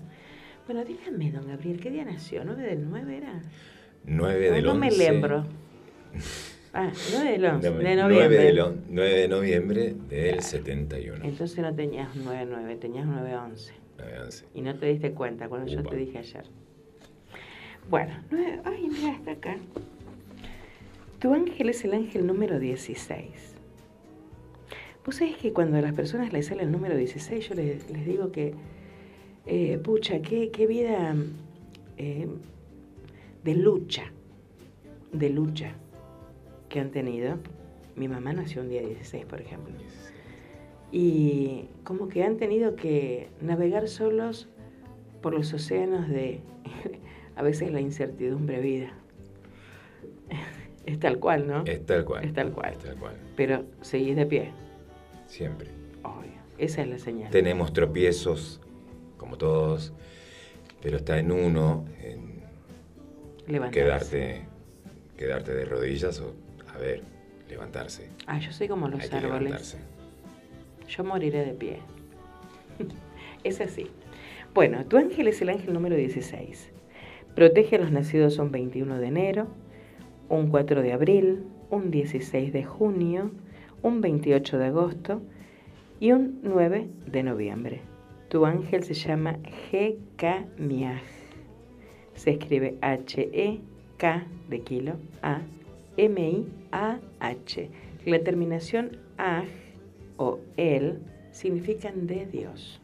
Bueno, 0.66 0.84
dígame, 0.84 1.32
don 1.32 1.48
Gabriel, 1.48 1.80
¿qué 1.80 1.90
día 1.90 2.04
nació? 2.04 2.44
¿9 2.44 2.56
del 2.56 2.88
9 2.90 3.16
era? 3.16 3.40
9 4.04 4.48
No, 4.50 4.54
del 4.54 4.64
no 4.64 4.72
11. 4.72 4.80
me 4.80 4.90
lembro. 4.96 5.44
Ah, 6.74 6.92
9 7.14 7.30
del 7.32 7.44
11, 7.46 7.70
No, 7.70 7.76
de 7.78 7.82
9 7.82 7.96
noviembre. 7.96 8.38
del 8.38 8.60
on- 8.60 8.84
9 8.90 9.14
de 9.14 9.28
noviembre 9.28 9.94
del 10.10 10.42
71. 10.42 11.24
Entonces 11.24 11.58
no 11.58 11.74
tenías 11.74 12.14
9-9, 12.14 12.76
tenías 12.78 13.06
9-11. 13.06 13.72
9 13.98 14.20
11. 14.20 14.44
Y 14.54 14.60
no 14.62 14.74
te 14.76 14.86
diste 14.86 15.12
cuenta 15.12 15.48
cuando 15.48 15.70
yo 15.70 15.82
te 15.82 15.96
dije 15.96 16.18
ayer. 16.18 16.44
Bueno, 17.90 18.14
ay, 18.64 18.88
mira, 18.88 19.12
está 19.12 19.32
acá. 19.32 19.56
Tu 21.18 21.32
ángel 21.32 21.68
es 21.70 21.84
el 21.84 21.94
ángel 21.94 22.26
número 22.26 22.58
16. 22.58 23.56
Vos 25.04 25.16
sabés 25.16 25.36
que 25.36 25.52
cuando 25.52 25.78
a 25.78 25.80
las 25.80 25.94
personas 25.94 26.32
les 26.32 26.46
sale 26.46 26.62
el 26.62 26.70
número 26.70 26.96
16, 26.96 27.48
yo 27.48 27.54
les, 27.54 27.90
les 27.90 28.06
digo 28.06 28.30
que, 28.30 28.54
eh, 29.46 29.78
pucha, 29.78 30.20
qué, 30.20 30.50
qué 30.50 30.66
vida 30.66 31.16
eh, 31.96 32.28
de 33.42 33.54
lucha, 33.54 34.12
de 35.12 35.30
lucha 35.30 35.72
que 36.68 36.80
han 36.80 36.90
tenido. 36.90 37.38
Mi 37.96 38.06
mamá 38.06 38.32
nació 38.34 38.60
un 38.60 38.68
día 38.68 38.82
16, 38.82 39.24
por 39.24 39.40
ejemplo. 39.40 39.74
Y 40.90 41.68
como 41.84 42.08
que 42.08 42.24
han 42.24 42.36
tenido 42.38 42.74
que 42.76 43.28
navegar 43.40 43.88
solos 43.88 44.48
por 45.20 45.34
los 45.34 45.52
océanos 45.52 46.08
de 46.08 46.40
a 47.36 47.42
veces 47.42 47.70
la 47.70 47.80
incertidumbre 47.80 48.60
vida. 48.60 48.92
Es 50.86 50.98
tal 50.98 51.18
cual, 51.18 51.46
¿no? 51.46 51.64
Es 51.66 51.84
tal 51.84 52.06
cual. 52.06 52.24
Es 52.24 52.32
tal 52.32 52.50
cual. 52.50 52.72
Es 52.72 52.78
tal 52.78 52.96
cual. 52.96 53.14
Pero 53.36 53.66
seguís 53.82 54.16
de 54.16 54.24
pie. 54.24 54.52
Siempre. 55.26 55.68
Obvio. 56.02 56.32
Esa 56.56 56.80
es 56.80 56.88
la 56.88 56.98
señal. 56.98 57.30
Tenemos 57.30 57.74
tropiezos, 57.74 58.58
como 59.18 59.36
todos, 59.36 59.92
pero 60.80 60.96
está 60.96 61.18
en 61.18 61.30
uno, 61.30 61.84
en 62.02 62.42
Levantarse. 63.46 63.80
quedarte, 63.80 64.48
quedarte 65.18 65.54
de 65.54 65.64
rodillas 65.66 66.20
o, 66.20 66.34
a 66.74 66.78
ver, 66.78 67.02
levantarse. 67.50 68.08
Ah, 68.26 68.38
yo 68.38 68.50
soy 68.50 68.66
como 68.66 68.88
los 68.88 69.00
Hay 69.02 69.10
árboles. 69.10 69.76
Yo 70.88 71.04
moriré 71.04 71.44
de 71.44 71.52
pie. 71.52 71.78
es 73.44 73.60
así. 73.60 73.86
Bueno, 74.54 74.84
tu 74.86 74.96
ángel 74.96 75.28
es 75.28 75.40
el 75.42 75.50
ángel 75.50 75.74
número 75.74 75.96
16. 75.96 76.70
Protege 77.34 77.76
a 77.76 77.78
los 77.80 77.92
nacidos 77.92 78.38
un 78.38 78.50
21 78.50 78.98
de 78.98 79.06
enero, 79.06 79.46
un 80.28 80.48
4 80.48 80.82
de 80.82 80.92
abril, 80.92 81.44
un 81.70 81.90
16 81.90 82.52
de 82.52 82.64
junio, 82.64 83.30
un 83.82 84.00
28 84.00 84.58
de 84.58 84.64
agosto 84.64 85.22
y 86.00 86.12
un 86.12 86.40
9 86.42 86.88
de 87.06 87.22
noviembre. 87.22 87.80
Tu 88.28 88.44
ángel 88.44 88.82
se 88.82 88.94
llama 88.94 89.38
G-K-Miaj. 89.70 91.02
Se 92.14 92.30
escribe 92.30 92.76
H-E-K 92.80 94.26
de 94.48 94.60
kilo 94.60 94.96
A 95.22 95.40
M-I-A-H. 95.98 97.70
La 98.06 98.18
terminación 98.20 98.98
aj 99.16 99.46
o 100.18 100.38
el 100.58 100.98
significan 101.30 102.06
de 102.06 102.26
Dios. 102.26 102.80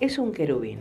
Es 0.00 0.18
un 0.18 0.32
querubín. 0.32 0.78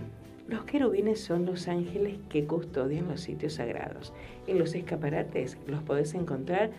Los 0.47 0.63
querubines 0.63 1.19
son 1.19 1.45
los 1.45 1.67
ángeles 1.67 2.19
que 2.29 2.45
custodian 2.45 3.09
los 3.09 3.19
sitios 3.19 3.53
sagrados. 3.53 4.13
En 4.47 4.59
los 4.59 4.73
escaparates 4.75 5.57
los 5.67 5.83
podés 5.83 6.13
encontrar 6.13 6.71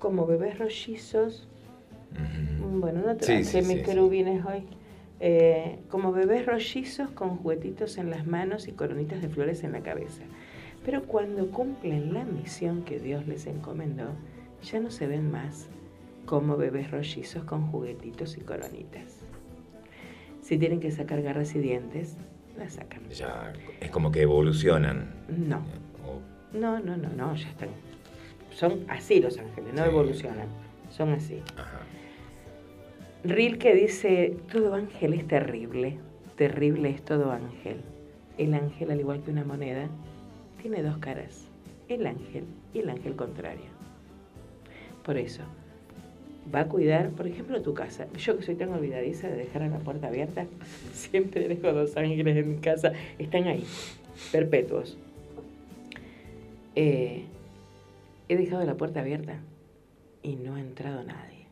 como 0.00 0.26
bebés 0.26 0.58
rollizos. 0.58 1.46
Bueno, 2.80 3.02
no 3.06 3.12
Sí, 3.12 3.18
traje 3.18 3.44
sí, 3.44 3.58
mis 3.58 3.78
sí. 3.78 3.82
querubines 3.84 4.44
hoy. 4.44 4.64
Eh, 5.20 5.78
como 5.88 6.10
bebés 6.10 6.46
rollizos 6.46 7.10
con 7.10 7.36
juguetitos 7.36 7.96
en 7.98 8.10
las 8.10 8.26
manos 8.26 8.66
y 8.66 8.72
coronitas 8.72 9.22
de 9.22 9.28
flores 9.28 9.62
en 9.62 9.70
la 9.70 9.82
cabeza. 9.82 10.24
Pero 10.84 11.04
cuando 11.04 11.48
cumplen 11.52 12.12
la 12.12 12.24
misión 12.24 12.82
que 12.82 12.98
Dios 12.98 13.28
les 13.28 13.46
encomendó, 13.46 14.08
ya 14.64 14.80
no 14.80 14.90
se 14.90 15.06
ven 15.06 15.30
más 15.30 15.68
como 16.26 16.56
bebés 16.56 16.90
rollizos 16.90 17.44
con 17.44 17.66
juguetitos 17.68 18.36
y 18.36 18.40
coronitas. 18.42 19.20
Si 20.40 20.58
tienen 20.58 20.80
que 20.80 20.90
sacar 20.90 21.22
garras 21.22 21.54
y 21.54 21.58
dientes, 21.60 22.16
las 22.56 22.74
sacan. 22.74 23.08
Ya 23.10 23.52
es 23.80 23.90
como 23.90 24.10
que 24.12 24.22
evolucionan. 24.22 25.10
No, 25.28 25.58
O- 26.06 26.56
no, 26.56 26.80
no, 26.80 26.96
no, 26.96 27.08
no, 27.10 27.34
ya 27.34 27.48
están. 27.48 27.68
Son 28.50 28.84
así 28.88 29.20
los 29.20 29.38
ángeles, 29.38 29.72
no 29.74 29.82
Sí. 29.84 29.88
evolucionan, 29.88 30.48
son 30.90 31.10
así. 31.12 31.40
ajá. 31.56 31.80
Rilke 33.24 33.72
dice, 33.74 34.36
todo 34.50 34.74
ángel 34.74 35.14
es 35.14 35.26
terrible, 35.28 35.98
terrible 36.36 36.90
es 36.90 37.02
todo 37.04 37.30
ángel. 37.30 37.80
El 38.36 38.54
ángel, 38.54 38.90
al 38.90 38.98
igual 39.00 39.22
que 39.22 39.30
una 39.30 39.44
moneda, 39.44 39.88
tiene 40.60 40.82
dos 40.82 40.98
caras, 40.98 41.46
el 41.88 42.06
ángel 42.06 42.44
y 42.74 42.80
el 42.80 42.90
ángel 42.90 43.14
contrario. 43.14 43.66
Por 45.04 45.16
eso, 45.18 45.42
va 46.52 46.60
a 46.60 46.68
cuidar, 46.68 47.10
por 47.10 47.26
ejemplo, 47.26 47.60
tu 47.62 47.74
casa. 47.74 48.06
Yo 48.16 48.36
que 48.36 48.42
soy 48.42 48.54
tan 48.54 48.70
olvidadiza 48.70 49.28
de 49.28 49.36
dejar 49.36 49.62
la 49.62 49.78
puerta 49.78 50.08
abierta, 50.08 50.46
siempre 50.92 51.48
dejo 51.48 51.72
dos 51.72 51.96
ángeles 51.96 52.36
en 52.36 52.48
mi 52.48 52.58
casa, 52.58 52.92
están 53.18 53.44
ahí, 53.44 53.64
perpetuos. 54.30 54.98
Eh, 56.74 57.24
he 58.28 58.36
dejado 58.36 58.64
la 58.64 58.74
puerta 58.76 59.00
abierta 59.00 59.40
y 60.22 60.36
no 60.36 60.56
ha 60.56 60.60
entrado 60.60 61.02
nadie. 61.04 61.46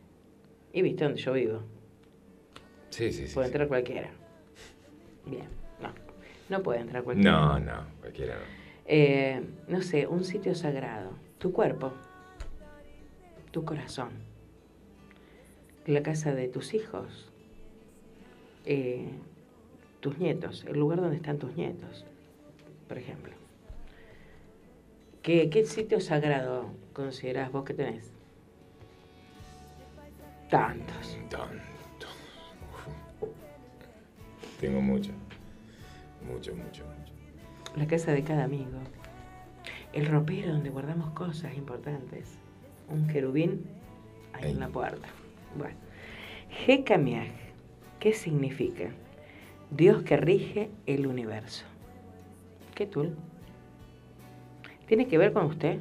Y 0.72 0.82
viste 0.82 1.04
donde 1.04 1.20
yo 1.20 1.32
vivo. 1.32 1.60
Sí, 2.90 3.12
sí, 3.12 3.26
sí. 3.26 3.34
Puede 3.34 3.48
sí. 3.48 3.52
entrar 3.52 3.68
cualquiera. 3.68 4.10
Bien, 5.26 5.46
no. 5.80 5.92
No 6.48 6.62
puede 6.62 6.80
entrar 6.80 7.02
cualquiera. 7.02 7.30
No, 7.30 7.60
no, 7.60 7.84
cualquiera 8.00 8.34
no. 8.34 8.60
Eh, 8.86 9.40
no 9.68 9.82
sé, 9.82 10.06
un 10.06 10.24
sitio 10.24 10.54
sagrado. 10.54 11.10
Tu 11.38 11.52
cuerpo. 11.52 11.92
Tu 13.52 13.64
corazón. 13.64 14.29
La 15.90 16.04
casa 16.04 16.32
de 16.32 16.46
tus 16.46 16.72
hijos. 16.74 17.26
eh, 18.64 19.08
tus 19.98 20.18
nietos. 20.18 20.64
El 20.68 20.78
lugar 20.78 21.00
donde 21.00 21.16
están 21.16 21.38
tus 21.38 21.56
nietos. 21.56 22.04
Por 22.86 22.96
ejemplo. 22.96 23.32
¿Qué, 25.22 25.50
qué 25.50 25.66
sitio 25.66 25.98
sagrado 26.00 26.66
considerás 26.92 27.50
vos 27.50 27.64
que 27.64 27.74
tenés? 27.74 28.12
Tantos. 30.48 31.18
Tanto. 31.28 32.06
Uf. 33.20 33.28
Tengo 34.60 34.80
mucho. 34.80 35.10
Mucho, 36.24 36.54
mucho, 36.54 36.84
mucho. 36.86 37.12
La 37.76 37.86
casa 37.88 38.12
de 38.12 38.22
cada 38.22 38.44
amigo. 38.44 38.78
El 39.92 40.06
ropero 40.06 40.52
donde 40.52 40.70
guardamos 40.70 41.10
cosas 41.10 41.56
importantes. 41.56 42.38
Un 42.88 43.08
querubín 43.08 43.64
ahí 44.34 44.44
Ahí. 44.44 44.50
en 44.52 44.60
la 44.60 44.68
puerta. 44.68 45.08
Bueno. 45.56 45.76
Hekamiah, 46.66 47.26
¿qué 47.98 48.12
significa? 48.12 48.90
Dios 49.70 50.02
que 50.02 50.16
rige 50.16 50.68
el 50.86 51.06
universo. 51.06 51.64
¿Qué 52.74 52.86
tul? 52.86 53.14
¿Tiene 54.86 55.06
que 55.06 55.18
ver 55.18 55.32
con 55.32 55.46
usted? 55.46 55.78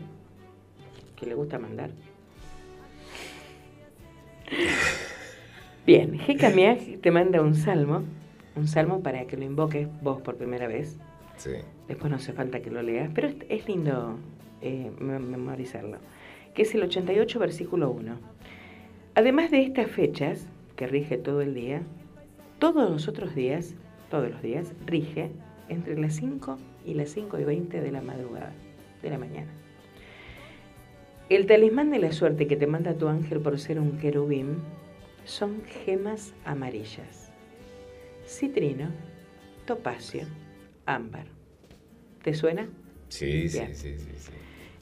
¿Que 1.16 1.26
le 1.26 1.34
gusta 1.34 1.58
mandar? 1.60 1.90
Bien, 5.86 6.20
Hekamiah 6.28 6.78
te 7.02 7.12
manda 7.12 7.42
un 7.42 7.56
salmo, 7.56 8.04
un 8.56 8.68
salmo 8.68 9.02
para 9.02 9.26
que 9.26 9.38
lo 9.38 9.44
invoques 9.46 9.88
vos 10.02 10.22
por 10.22 10.36
primera 10.38 10.68
vez. 10.68 10.98
Sí. 11.38 11.52
Después 11.88 12.10
no 12.12 12.18
hace 12.18 12.34
falta 12.34 12.60
que 12.62 12.70
lo 12.70 12.82
leas, 12.82 13.10
pero 13.14 13.30
es, 13.50 13.68
lindo 13.68 14.18
eh, 14.62 14.92
mem- 15.00 15.20
memorizarlo. 15.26 15.98
Que 16.54 16.64
es 16.64 16.76
el 16.76 16.84
88, 16.84 17.40
versículo 17.40 17.90
1. 17.92 18.18
Además 19.20 19.52
de 19.52 19.64
estas 19.64 19.92
fechas, 19.92 20.48
que 20.78 20.88
rige 20.88 21.18
todo 21.18 21.42
el 21.42 21.54
día, 21.54 21.82
todos 22.58 22.90
los 22.90 23.10
otros 23.10 23.36
días, 23.36 23.76
todos 24.10 24.32
los 24.32 24.42
días, 24.42 24.72
rige 24.86 25.30
entre 25.68 26.00
las 26.00 26.14
5 26.14 26.58
y 26.86 26.94
las 26.94 27.10
5 27.10 27.38
y 27.38 27.44
20 27.44 27.82
de 27.82 27.92
la 27.92 28.02
madrugada, 28.02 28.54
de 29.02 29.10
la 29.10 29.18
mañana. 29.18 29.52
El 31.28 31.48
talismán 31.48 31.90
de 31.90 32.00
la 32.00 32.14
suerte 32.14 32.48
que 32.48 32.56
te 32.56 32.66
manda 32.66 32.94
tu 32.94 33.10
ángel 33.10 33.42
por 33.42 33.60
ser 33.60 33.82
un 33.82 33.98
querubín 33.98 34.60
son 35.26 35.64
gemas 35.66 36.34
amarillas. 36.46 37.30
Citrino, 38.26 38.88
topacio, 39.66 40.28
ámbar. 40.86 41.26
¿Te 42.24 42.34
suena? 42.34 42.70
Sí, 43.10 43.50
sí, 43.50 43.60
sí, 43.74 43.98
sí, 43.98 44.12
sí. 44.16 44.32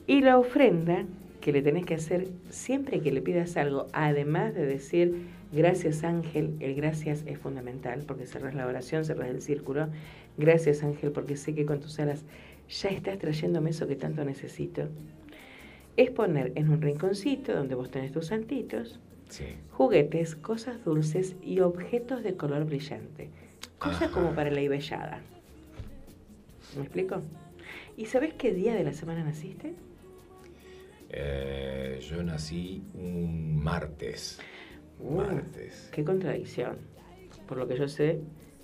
Y 0.05 0.21
la 0.21 0.37
ofrenda 0.37 1.05
que 1.47 1.53
le 1.53 1.61
tenés 1.61 1.85
que 1.85 1.93
hacer 1.93 2.27
siempre 2.49 2.99
que 2.99 3.09
le 3.09 3.21
pidas 3.21 3.55
algo, 3.55 3.87
además 3.93 4.53
de 4.53 4.65
decir 4.65 5.27
Gracias 5.53 6.03
Ángel, 6.03 6.57
el 6.59 6.75
gracias 6.75 7.23
es 7.25 7.39
fundamental 7.39 8.03
porque 8.05 8.25
cerrás 8.25 8.53
la 8.53 8.67
oración, 8.67 9.05
cerrás 9.05 9.29
el 9.29 9.41
círculo. 9.41 9.87
Gracias 10.37 10.83
Ángel 10.83 11.13
porque 11.13 11.37
sé 11.37 11.55
que 11.55 11.65
con 11.65 11.79
tus 11.79 11.97
alas 12.01 12.25
ya 12.67 12.89
estás 12.89 13.17
trayéndome 13.17 13.69
eso 13.69 13.87
que 13.87 13.95
tanto 13.95 14.25
necesito. 14.25 14.89
Es 15.95 16.11
poner 16.11 16.51
en 16.55 16.69
un 16.69 16.81
rinconcito 16.81 17.53
donde 17.55 17.75
vos 17.75 17.91
tenés 17.91 18.11
tus 18.11 18.25
santitos, 18.25 18.99
Sí. 19.29 19.45
juguetes, 19.71 20.35
cosas 20.35 20.83
dulces 20.83 21.37
y 21.41 21.61
objetos 21.61 22.23
de 22.23 22.35
color 22.35 22.65
brillante. 22.65 23.29
Cosas 23.79 24.01
Ajá. 24.01 24.11
como 24.11 24.35
para 24.35 24.51
la 24.51 24.59
ibellada. 24.59 25.21
¿Me 26.75 26.81
explico? 26.81 27.21
¿Y 27.95 28.07
sabés 28.07 28.33
qué 28.33 28.53
día 28.53 28.75
de 28.75 28.83
la 28.83 28.91
semana 28.91 29.23
naciste? 29.23 29.75
Eh, 31.09 31.99
yo 32.01 32.21
nací 32.23 32.83
un 32.93 33.61
martes. 33.63 34.39
Uh, 34.99 35.17
Martes. 35.17 35.89
Qué 35.93 36.03
contradicción. 36.03 36.77
Por 37.47 37.57
lo 37.57 37.67
que 37.67 37.77
yo 37.77 37.87
sé, 37.87 38.19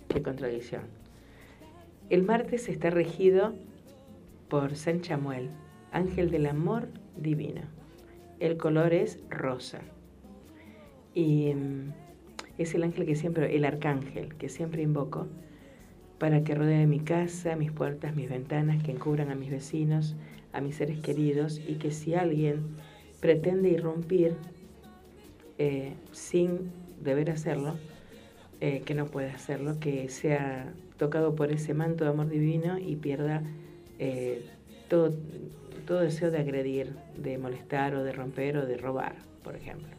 qué 0.09 0.21
contradicción. 0.21 0.83
El 2.09 2.23
martes 2.23 2.67
está 2.69 2.89
regido 2.89 3.53
por 4.49 4.75
San 4.75 5.01
Chamuel, 5.01 5.49
ángel 5.91 6.31
del 6.31 6.47
amor 6.47 6.89
divino. 7.17 7.61
El 8.39 8.57
color 8.57 8.93
es 8.93 9.19
rosa. 9.29 9.81
Y 11.13 11.53
mm, 11.53 11.93
es 12.57 12.75
el 12.75 12.83
ángel 12.83 13.05
que 13.05 13.15
siempre, 13.15 13.55
el 13.55 13.65
arcángel 13.65 14.35
que 14.35 14.49
siempre 14.49 14.81
invoco 14.81 15.27
para 16.17 16.43
que 16.43 16.55
rodee 16.55 16.87
mi 16.87 16.99
casa, 16.99 17.55
mis 17.55 17.71
puertas, 17.71 18.15
mis 18.15 18.29
ventanas, 18.29 18.81
que 18.83 18.91
encubran 18.91 19.29
a 19.29 19.35
mis 19.35 19.49
vecinos, 19.49 20.15
a 20.53 20.61
mis 20.61 20.75
seres 20.75 20.99
queridos 20.99 21.59
y 21.67 21.75
que 21.75 21.91
si 21.91 22.15
alguien 22.15 22.63
pretende 23.19 23.69
irrumpir 23.69 24.35
eh, 25.57 25.93
sin 26.11 26.71
deber 27.01 27.29
hacerlo, 27.31 27.75
eh, 28.61 28.81
que 28.85 28.95
no 28.95 29.07
puede 29.07 29.29
hacerlo, 29.29 29.77
que 29.79 30.07
sea 30.07 30.73
tocado 30.97 31.35
por 31.35 31.51
ese 31.51 31.73
manto 31.73 32.05
de 32.05 32.11
amor 32.11 32.29
divino 32.29 32.79
y 32.79 32.95
pierda 32.95 33.43
eh, 33.99 34.45
todo, 34.87 35.11
deseo 35.99 36.31
de 36.31 36.37
agredir, 36.37 36.93
de 37.17 37.37
molestar 37.37 37.93
o 37.95 38.03
de 38.03 38.13
romper 38.13 38.57
o 38.57 38.65
de 38.65 38.77
robar, 38.77 39.15
por 39.43 39.55
ejemplo. 39.55 39.89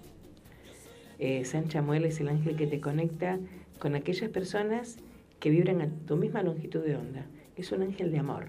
Eh, 1.18 1.44
San 1.44 1.68
Chamuel 1.68 2.06
es 2.06 2.20
el 2.20 2.28
ángel 2.28 2.56
que 2.56 2.66
te 2.66 2.80
conecta 2.80 3.38
con 3.78 3.94
aquellas 3.94 4.30
personas 4.30 4.96
que 5.40 5.50
vibran 5.50 5.82
a 5.82 5.88
tu 6.06 6.16
misma 6.16 6.42
longitud 6.42 6.80
de 6.80 6.96
onda. 6.96 7.26
Es 7.56 7.70
un 7.70 7.82
ángel 7.82 8.12
de 8.12 8.18
amor. 8.18 8.46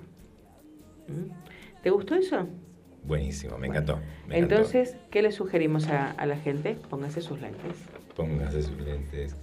¿Te 1.85 1.91
gustó 1.91 2.15
eso? 2.15 2.47
Buenísimo, 3.03 3.59
me 3.59 3.67
encantó. 3.67 3.99
me 4.27 4.39
encantó. 4.39 4.55
Entonces, 4.55 4.97
¿qué 5.11 5.21
le 5.21 5.31
sugerimos 5.31 5.87
a, 5.87 6.09
a 6.09 6.25
la 6.25 6.35
gente? 6.35 6.75
Póngase 6.89 7.21
sus 7.21 7.39
lentes. 7.39 7.77
Póngase 8.15 8.63
sus 8.63 8.81
lentes. 8.81 9.35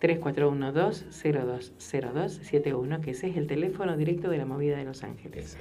3412-020271, 0.01 3.01
que 3.01 3.11
ese 3.11 3.29
es 3.29 3.37
el 3.37 3.47
teléfono 3.47 3.95
directo 3.95 4.29
de 4.29 4.37
la 4.37 4.45
movida 4.45 4.75
de 4.77 4.83
Los 4.83 5.03
Ángeles. 5.03 5.57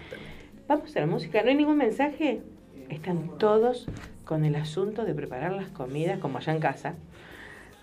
Vamos 0.66 0.96
a 0.96 1.00
la 1.00 1.06
música. 1.06 1.42
¿No 1.42 1.50
hay 1.50 1.56
ningún 1.56 1.76
mensaje? 1.76 2.40
Están 2.88 3.38
todos 3.38 3.86
con 4.24 4.44
el 4.44 4.56
asunto 4.56 5.04
de 5.04 5.14
preparar 5.14 5.52
las 5.52 5.68
comidas, 5.68 6.18
como 6.18 6.38
allá 6.38 6.54
en 6.54 6.60
casa, 6.60 6.94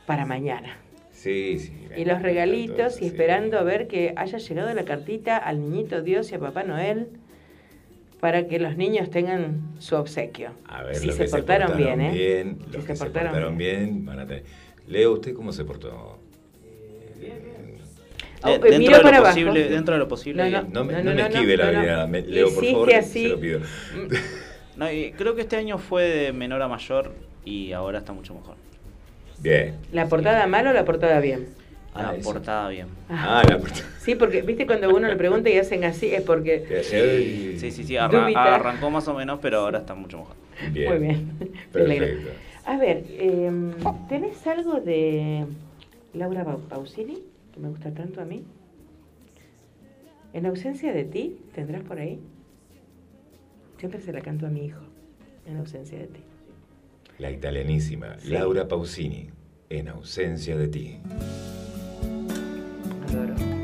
para 0.06 0.26
mañana. 0.26 0.76
Sí, 1.12 1.60
sí. 1.60 1.74
Y 1.96 2.04
los 2.06 2.22
regalitos 2.22 2.98
y 2.98 3.00
sí. 3.00 3.06
esperando 3.08 3.58
a 3.58 3.64
ver 3.64 3.88
que 3.88 4.14
haya 4.16 4.38
llegado 4.38 4.74
la 4.74 4.86
cartita 4.86 5.38
al 5.38 5.60
niñito 5.60 6.02
Dios 6.02 6.32
y 6.32 6.36
a 6.36 6.40
Papá 6.40 6.64
Noel 6.64 7.08
para 8.20 8.48
que 8.48 8.60
los 8.60 8.78
niños 8.78 9.10
tengan 9.10 9.62
su 9.80 9.96
obsequio. 9.96 10.52
A 10.68 10.84
ver, 10.84 10.96
si 10.96 11.08
los 11.08 11.16
se 11.16 11.26
que 11.26 11.32
portaron, 11.32 11.76
bien, 11.78 12.02
¿eh? 12.02 12.12
bien, 12.12 12.60
Si 12.68 12.74
los 12.78 12.86
se 12.86 12.96
se 12.96 13.04
portaron 13.04 13.32
portaron 13.32 13.58
bien, 13.58 14.06
van 14.06 14.20
a 14.20 14.28
tener. 14.28 14.44
Leo, 14.88 15.14
¿usted 15.14 15.34
cómo 15.34 15.52
se 15.52 15.66
portó? 15.66 16.20
Oh, 18.44 18.50
eh, 18.50 18.60
dentro, 18.70 18.96
de 18.98 19.02
para 19.02 19.18
lo 19.18 19.24
abajo. 19.24 19.36
posible, 19.36 19.70
dentro 19.70 19.94
de 19.96 20.00
lo 20.00 20.08
posible. 20.08 20.52
No, 20.52 20.62
No 20.64 20.84
me, 20.86 20.94
No, 20.94 21.00
no 21.00 21.04
no, 21.06 21.16
me 21.16 21.22
no, 21.22 21.28
esquive 21.28 21.58
no, 21.58 21.64
la 21.66 21.72
no. 21.72 21.82
vida, 21.82 22.08
me- 22.08 22.22
Leo, 22.22 22.54
por 22.54 22.66
favor, 22.66 22.94
así. 22.94 23.24
se 23.24 23.28
lo 23.30 23.40
pido. 23.40 23.60
No, 24.76 24.92
y 24.92 25.12
creo 25.14 25.36
que 25.36 25.42
este 25.42 25.56
año 25.58 25.78
fue 25.80 26.04
de 26.04 26.34
menor 26.34 26.62
a 26.62 26.68
mayor 26.68 27.14
y 27.46 27.72
ahora 27.72 27.98
está 28.00 28.14
mucho 28.14 28.34
mejor. 28.36 28.56
Bien. 29.40 29.76
¿La 29.92 30.08
portada 30.08 30.46
mal 30.48 30.68
o 30.68 30.74
la 30.74 30.86
portada 30.86 31.20
bien? 31.20 31.48
Ah, 31.96 32.10
Ah, 32.12 32.16
eso. 32.16 32.32
portada 32.32 32.70
bien. 32.70 32.88
Ah, 33.10 33.44
la 33.50 33.58
puerta. 33.58 33.80
Sí, 34.00 34.14
porque, 34.14 34.44
viste, 34.44 34.68
cuando 34.68 34.96
uno 34.96 35.08
le 35.08 35.16
pregunta 35.16 35.50
y 35.50 35.58
hacen 35.58 35.84
así, 35.84 36.14
es 36.14 36.22
porque... 36.22 36.64
Sí, 36.84 37.58
Sí, 37.60 37.72
sí, 37.72 37.84
sí, 37.84 37.98
arra- 37.98 38.28
arrancó 38.56 38.92
más 38.92 39.08
o 39.08 39.16
menos, 39.16 39.40
pero 39.42 39.60
ahora 39.62 39.80
está 39.80 39.96
mucho 39.96 40.20
mejor. 40.20 40.36
Bien. 40.72 40.90
Muy 40.92 41.00
bien. 41.08 41.32
Perfecto. 41.74 42.30
A 42.66 42.78
ver, 42.78 43.04
eh, 43.10 43.50
¿tenés 44.10 44.46
algo 44.46 44.80
de 44.82 45.46
Laura 46.18 46.44
Pau- 46.44 46.60
Pausini? 46.68 47.24
Que 47.54 47.60
me 47.60 47.70
gusta 47.70 47.94
tanto 47.94 48.22
a 48.22 48.26
mí. 48.26 48.44
En 50.34 50.46
ausencia 50.46 50.94
de 50.94 51.04
ti, 51.06 51.38
¿tendrás 51.54 51.84
por 51.84 52.00
ahí? 52.00 52.20
Siempre 53.78 54.02
se 54.02 54.12
la 54.12 54.22
canto 54.22 54.46
a 54.46 54.50
mi 54.50 54.66
hijo. 54.66 54.82
En 55.46 55.58
ausencia 55.58 55.98
de 55.98 56.08
ti. 56.08 56.20
La 57.20 57.32
italianísima 57.32 58.20
Sí. 58.20 58.30
Laura 58.30 58.68
Pausini, 58.68 59.30
en 59.70 59.88
ausencia 59.88 60.58
de 60.58 60.68
ti. 60.68 60.98
Adoro. 63.10 63.57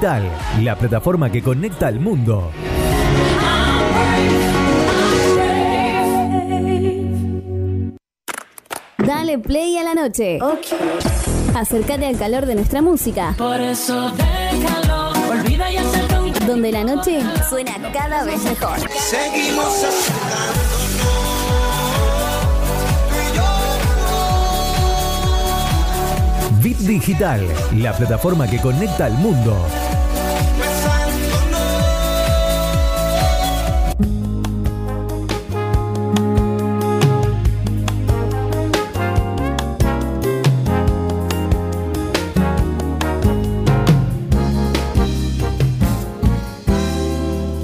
Digital, 0.00 0.22
la 0.62 0.76
plataforma 0.76 1.30
que 1.30 1.42
conecta 1.42 1.88
al 1.88 2.00
mundo. 2.00 2.50
Dale 8.96 9.38
play 9.40 9.76
a 9.76 9.84
la 9.84 9.94
noche. 9.94 10.38
Acércate 11.54 12.06
al 12.06 12.16
calor 12.16 12.46
de 12.46 12.54
nuestra 12.54 12.80
música. 12.80 13.34
Por 13.36 13.60
eso 13.60 14.10
déjalo, 14.12 15.10
olvida 15.30 15.70
y 15.70 15.76
un 15.76 16.46
Donde 16.46 16.72
la 16.72 16.84
noche 16.84 17.20
suena 17.50 17.72
cada 17.92 18.24
vez 18.24 18.42
mejor. 18.42 18.78
Seguimos 18.88 19.84
Bit 26.62 26.78
Digital, 26.78 27.46
la 27.76 27.92
plataforma 27.92 28.48
que 28.48 28.58
conecta 28.60 29.04
al 29.04 29.14
mundo. 29.14 29.56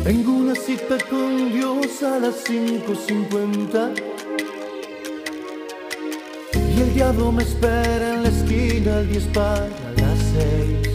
Tengo 0.06 0.34
una 0.34 0.54
cita 0.54 0.98
con 1.10 1.52
Dios 1.52 2.00
a 2.04 2.20
las 2.20 2.44
5.50 2.44 3.90
Y 6.76 6.80
el 6.80 6.94
diablo 6.94 7.32
me 7.32 7.42
espera 7.42 8.14
en 8.14 8.22
la 8.22 8.28
esquina 8.28 8.98
al 8.98 9.08
10 9.08 9.24
para 9.34 9.66
las 9.96 10.18
6 10.32 10.88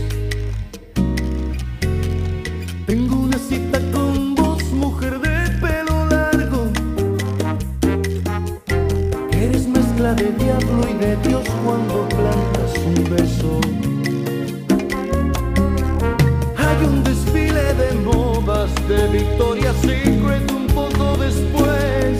Tengo 2.88 3.16
una 3.24 3.38
cita 3.38 3.82
con 3.92 4.34
vos, 4.34 4.64
mujer 4.72 5.20
de 5.20 5.60
pelo 5.60 6.06
largo. 6.06 6.72
Eres 9.34 9.68
mezcla 9.68 10.14
de 10.14 10.32
diablo 10.32 10.88
y 10.90 10.94
de 11.04 11.18
Dios 11.28 11.44
cuando 11.66 12.08
plantas 12.08 12.78
un 12.86 13.04
beso 13.14 13.60
de 18.62 19.08
Victoria's 19.08 19.76
Secret 19.78 20.52
un 20.52 20.68
poco 20.68 21.18
después. 21.18 22.20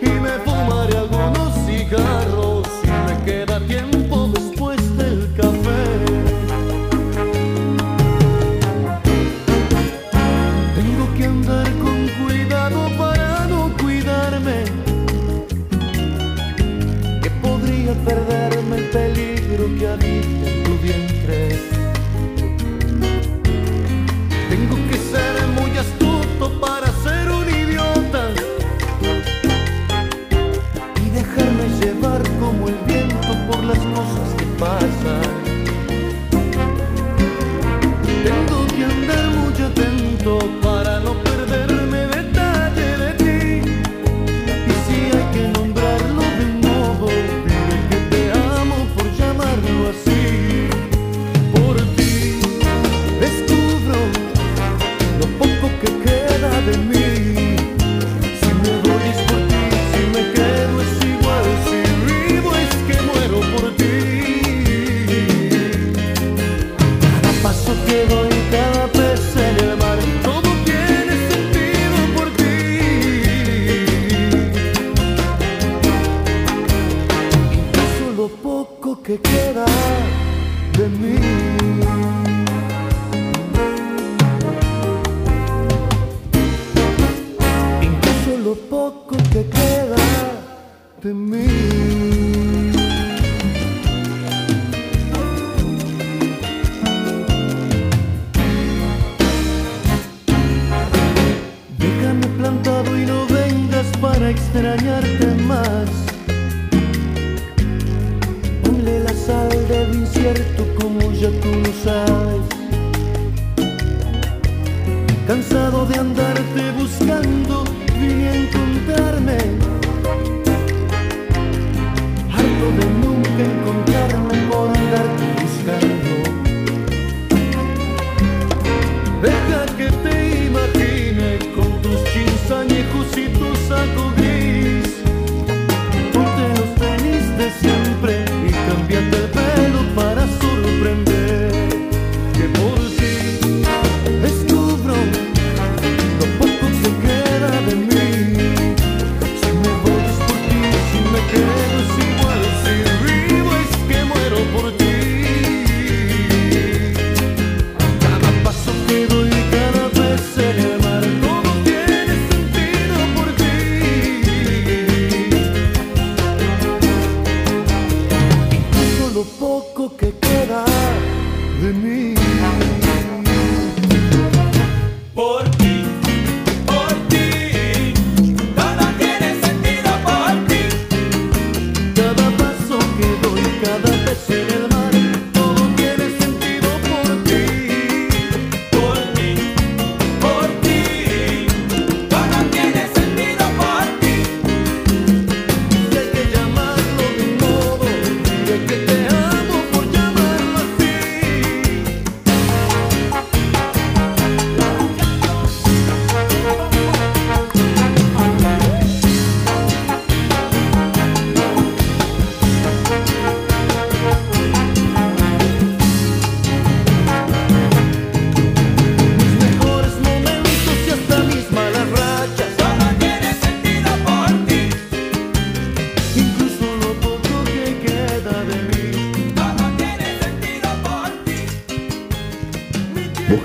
Y 0.00 0.08
me 0.08 0.30
fumaré 0.42 0.96
algunos 0.96 1.52
cigarros 1.66 2.66
y 2.82 2.88
me 3.06 3.24
queda 3.26 3.60
tiempo 3.60 4.09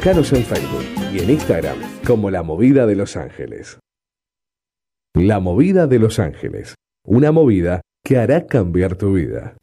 Búscanos 0.05 0.33
en 0.33 0.43
Facebook 0.43 0.85
y 1.15 1.17
en 1.17 1.31
Instagram 1.31 1.77
como 2.05 2.29
La 2.29 2.43
Movida 2.43 2.85
de 2.85 2.95
Los 2.95 3.17
Ángeles. 3.17 3.79
La 5.15 5.39
Movida 5.39 5.87
de 5.87 5.97
Los 5.97 6.19
Ángeles. 6.19 6.75
Una 7.07 7.31
movida 7.31 7.81
que 8.03 8.19
hará 8.19 8.45
cambiar 8.45 8.97
tu 8.97 9.13
vida. 9.13 9.57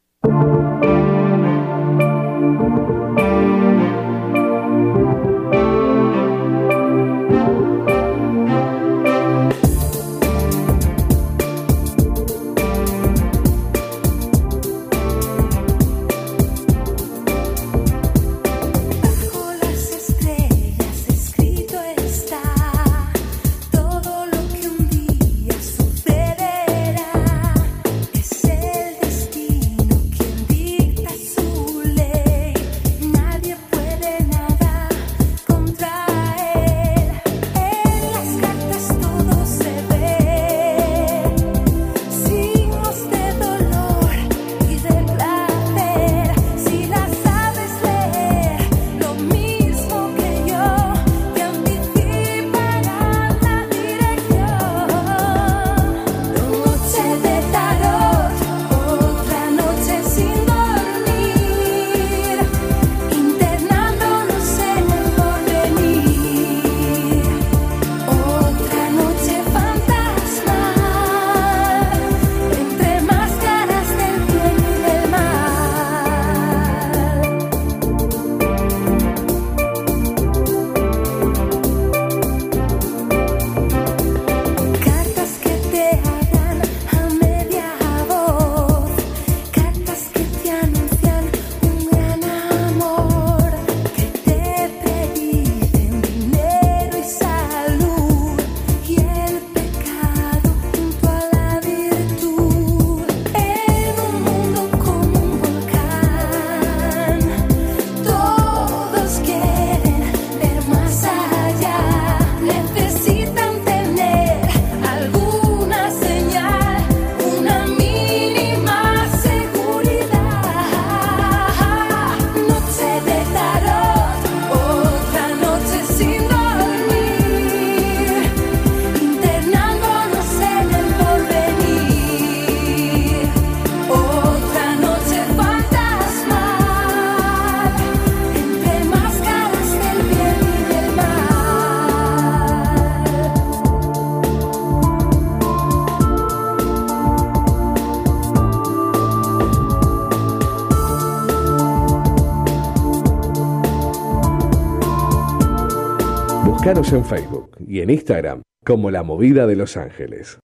Búscanos 156.63 156.93
en 156.93 157.03
Facebook 157.03 157.57
y 157.67 157.81
en 157.81 157.89
Instagram 157.89 158.41
como 158.65 158.89
La 158.89 159.03
Movida 159.03 159.45
de 159.47 159.57
Los 159.57 159.75
Ángeles. 159.75 160.39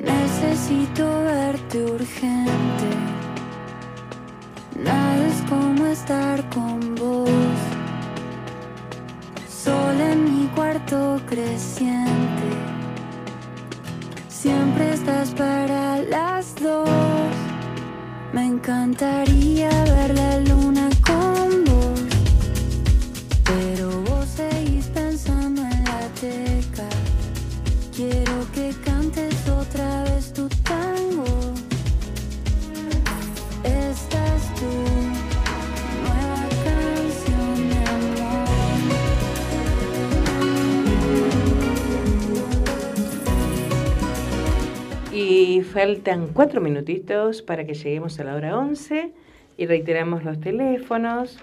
Necesito 0.00 1.22
verte 1.22 1.84
urgente. 1.84 2.88
Nada 4.82 5.28
es 5.28 5.40
como 5.48 5.86
estar 5.86 6.50
con 6.50 6.96
vos. 6.96 7.30
Sol 9.48 10.00
en 10.00 10.24
mi 10.24 10.48
cuarto 10.48 11.20
creciente. 11.28 12.48
Siempre 14.26 14.94
estás 14.94 15.30
para 15.30 16.02
las 16.02 16.56
dos. 16.56 16.88
Me 18.32 18.46
encantaría 18.46 19.68
ver 19.84 20.12
la 20.12 20.40
luna 20.40 20.90
con 21.06 21.64
vos. 21.66 21.73
Faltan 45.62 46.28
cuatro 46.28 46.60
minutitos 46.60 47.42
para 47.42 47.64
que 47.64 47.74
lleguemos 47.74 48.18
a 48.18 48.24
la 48.24 48.34
hora 48.34 48.58
11 48.58 49.12
y 49.56 49.66
reiteramos 49.66 50.24
los 50.24 50.40
teléfonos 50.40 51.38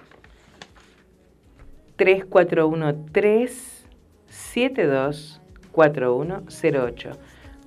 3413 1.95 3.85
724108. 4.27 7.11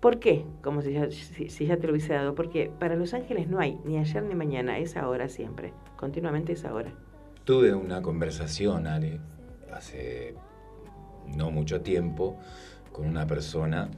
¿Por 0.00 0.18
qué? 0.20 0.44
Como 0.62 0.80
si 0.82 0.92
ya, 0.92 1.10
si- 1.10 1.48
si 1.48 1.66
ya 1.66 1.76
te 1.76 1.86
lo 1.86 1.92
hubiese 1.92 2.12
dado. 2.14 2.34
Porque 2.34 2.70
para 2.78 2.94
los 2.94 3.14
ángeles 3.14 3.48
no 3.48 3.58
hay 3.58 3.78
ni 3.84 3.98
ayer 3.98 4.22
ni 4.22 4.34
mañana, 4.34 4.78
es 4.78 4.96
ahora 4.96 5.28
siempre. 5.28 5.72
Continuamente 5.96 6.52
es 6.52 6.64
ahora. 6.64 6.92
Tuve 7.44 7.74
una 7.74 8.00
conversación, 8.02 8.86
Ale, 8.86 9.20
hace 9.72 10.34
no 11.36 11.50
mucho 11.50 11.80
tiempo, 11.80 12.36
con 12.92 13.06
una 13.06 13.26
persona 13.26 13.90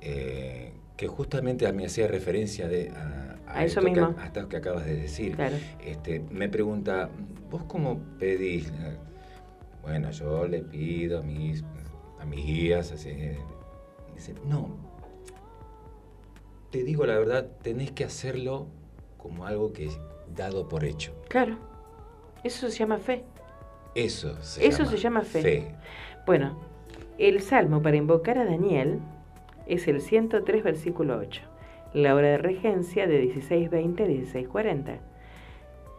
eh, 0.00 0.72
que 0.96 1.06
justamente 1.08 1.70
me 1.72 1.86
hacía 1.86 2.08
referencia 2.08 2.68
de, 2.68 2.90
a, 2.90 3.36
A 3.46 3.64
eso 3.64 3.80
esto 3.80 3.92
que- 3.92 4.00
mismo. 4.00 4.14
a 4.20 4.26
esto 4.26 4.48
que 4.48 4.56
acabas 4.58 4.84
de 4.84 4.96
decir. 4.96 5.34
Claro. 5.36 5.56
Este, 5.84 6.20
me 6.30 6.48
pregunta, 6.48 7.08
¿vos 7.50 7.62
cómo 7.64 7.98
pedís? 8.18 8.72
Bueno, 9.82 10.10
yo 10.10 10.46
le 10.46 10.60
pido 10.60 11.20
a 11.20 11.22
mis, 11.22 11.64
a 12.20 12.24
mis 12.26 12.44
guías, 12.44 12.92
así. 12.92 13.10
Dice, 14.14 14.34
no, 14.44 14.76
te 16.70 16.84
digo 16.84 17.06
la 17.06 17.18
verdad, 17.18 17.48
tenés 17.62 17.92
que 17.92 18.04
hacerlo 18.04 18.66
como 19.16 19.46
algo 19.46 19.72
que 19.72 19.86
es 19.86 19.98
dado 20.34 20.68
por 20.68 20.84
hecho. 20.84 21.14
Claro. 21.28 21.56
Eso 22.44 22.68
se 22.70 22.78
llama 22.78 22.98
fe. 22.98 23.24
Eso 23.94 24.36
se 24.42 24.66
Eso 24.66 24.84
llama 24.84 24.90
se 24.90 24.96
llama 24.98 25.20
fe. 25.22 25.74
Bueno, 26.26 26.58
el 27.18 27.40
salmo 27.40 27.82
para 27.82 27.96
invocar 27.96 28.38
a 28.38 28.44
Daniel 28.44 29.00
es 29.66 29.88
el 29.88 30.00
103, 30.00 30.62
versículo 30.62 31.18
8. 31.18 31.42
La 31.94 32.14
hora 32.14 32.28
de 32.28 32.38
regencia 32.38 33.06
de 33.06 33.24
16.20 33.24 34.02
a 34.02 34.06
16.40. 34.06 34.98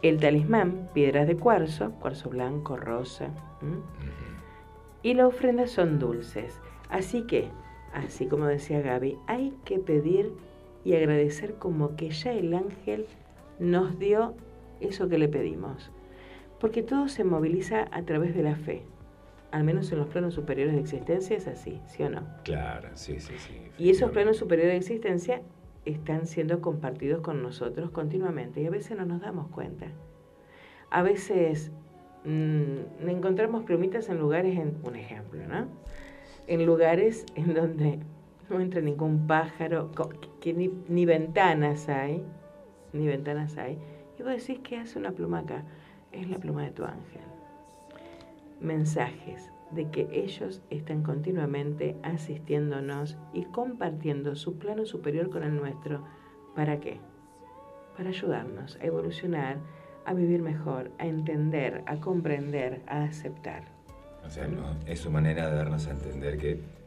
El 0.02 0.18
talismán, 0.18 0.88
piedras 0.94 1.26
de 1.26 1.36
cuarzo, 1.36 1.90
cuarzo 2.00 2.30
blanco, 2.30 2.76
rosa. 2.76 3.28
Y 5.02 5.14
la 5.14 5.26
ofrenda 5.26 5.66
son 5.66 5.98
dulces. 5.98 6.58
Así 6.88 7.26
que, 7.26 7.48
así 7.92 8.26
como 8.26 8.46
decía 8.46 8.80
Gaby, 8.80 9.18
hay 9.26 9.52
que 9.64 9.78
pedir 9.78 10.32
y 10.84 10.94
agradecer 10.94 11.54
como 11.54 11.96
que 11.96 12.10
ya 12.10 12.32
el 12.32 12.54
ángel 12.54 13.06
nos 13.58 13.98
dio 13.98 14.34
eso 14.80 15.08
que 15.08 15.18
le 15.18 15.28
pedimos. 15.28 15.90
Porque 16.58 16.82
todo 16.82 17.08
se 17.08 17.24
moviliza 17.24 17.86
a 17.90 18.02
través 18.02 18.34
de 18.34 18.42
la 18.42 18.56
fe. 18.56 18.82
Al 19.50 19.64
menos 19.64 19.90
en 19.92 19.98
los 19.98 20.08
planos 20.08 20.34
superiores 20.34 20.74
de 20.74 20.80
existencia 20.80 21.36
es 21.36 21.46
así, 21.46 21.80
¿sí 21.86 22.02
o 22.02 22.10
no? 22.10 22.22
Claro, 22.44 22.88
sí, 22.94 23.18
sí, 23.18 23.34
sí. 23.38 23.54
Y 23.78 23.90
esos 23.90 24.10
planos 24.10 24.36
superiores 24.36 24.72
de 24.72 24.78
existencia 24.78 25.42
están 25.84 26.26
siendo 26.26 26.60
compartidos 26.60 27.20
con 27.20 27.42
nosotros 27.42 27.90
continuamente 27.90 28.60
y 28.60 28.66
a 28.66 28.70
veces 28.70 28.96
no 28.96 29.06
nos 29.06 29.20
damos 29.20 29.48
cuenta. 29.48 29.86
A 30.90 31.02
veces 31.02 31.72
mm, 32.24 33.08
encontramos 33.08 33.64
plumitas 33.64 34.08
en 34.08 34.18
lugares, 34.18 34.58
en, 34.58 34.76
un 34.82 34.96
ejemplo, 34.96 35.46
¿no? 35.46 35.66
En 36.46 36.66
lugares 36.66 37.24
en 37.34 37.54
donde 37.54 38.00
no 38.50 38.60
entra 38.60 38.80
ningún 38.80 39.26
pájaro, 39.26 39.90
que 40.40 40.52
ni, 40.52 40.70
ni 40.88 41.06
ventanas 41.06 41.88
hay, 41.88 42.22
ni 42.92 43.06
ventanas 43.06 43.56
hay. 43.56 43.78
Y 44.18 44.22
vos 44.22 44.32
decís, 44.32 44.58
¿qué 44.62 44.76
hace 44.76 44.98
una 44.98 45.12
pluma 45.12 45.38
acá? 45.38 45.64
Es 46.12 46.28
la 46.28 46.38
pluma 46.38 46.64
de 46.64 46.72
tu 46.72 46.84
ángel 46.84 47.22
mensajes 48.60 49.50
de 49.70 49.88
que 49.90 50.08
ellos 50.12 50.62
están 50.70 51.02
continuamente 51.02 51.96
asistiéndonos 52.02 53.16
y 53.32 53.44
compartiendo 53.44 54.34
su 54.36 54.58
plano 54.58 54.84
superior 54.84 55.30
con 55.30 55.42
el 55.42 55.56
nuestro. 55.56 56.04
¿Para 56.54 56.80
qué? 56.80 57.00
Para 57.96 58.10
ayudarnos 58.10 58.76
a 58.80 58.84
evolucionar, 58.84 59.58
a 60.04 60.14
vivir 60.14 60.42
mejor, 60.42 60.90
a 60.98 61.06
entender, 61.06 61.82
a 61.86 61.96
comprender, 61.96 62.82
a 62.86 63.04
aceptar. 63.04 63.64
O 64.24 64.30
sea, 64.30 64.48
no, 64.48 64.76
es 64.86 65.00
su 65.00 65.10
manera 65.10 65.48
de 65.50 65.56
darnos 65.56 65.86
a 65.86 65.92
entender 65.92 66.36
que. 66.36 66.79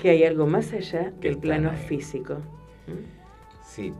Que 0.00 0.10
hay 0.10 0.24
algo 0.24 0.46
más 0.46 0.72
allá 0.72 1.12
del 1.20 1.38
plano 1.38 1.70
ahí. 1.70 1.76
físico. 1.76 2.34
¿Mm? 2.86 3.62
Sí. 3.64 3.92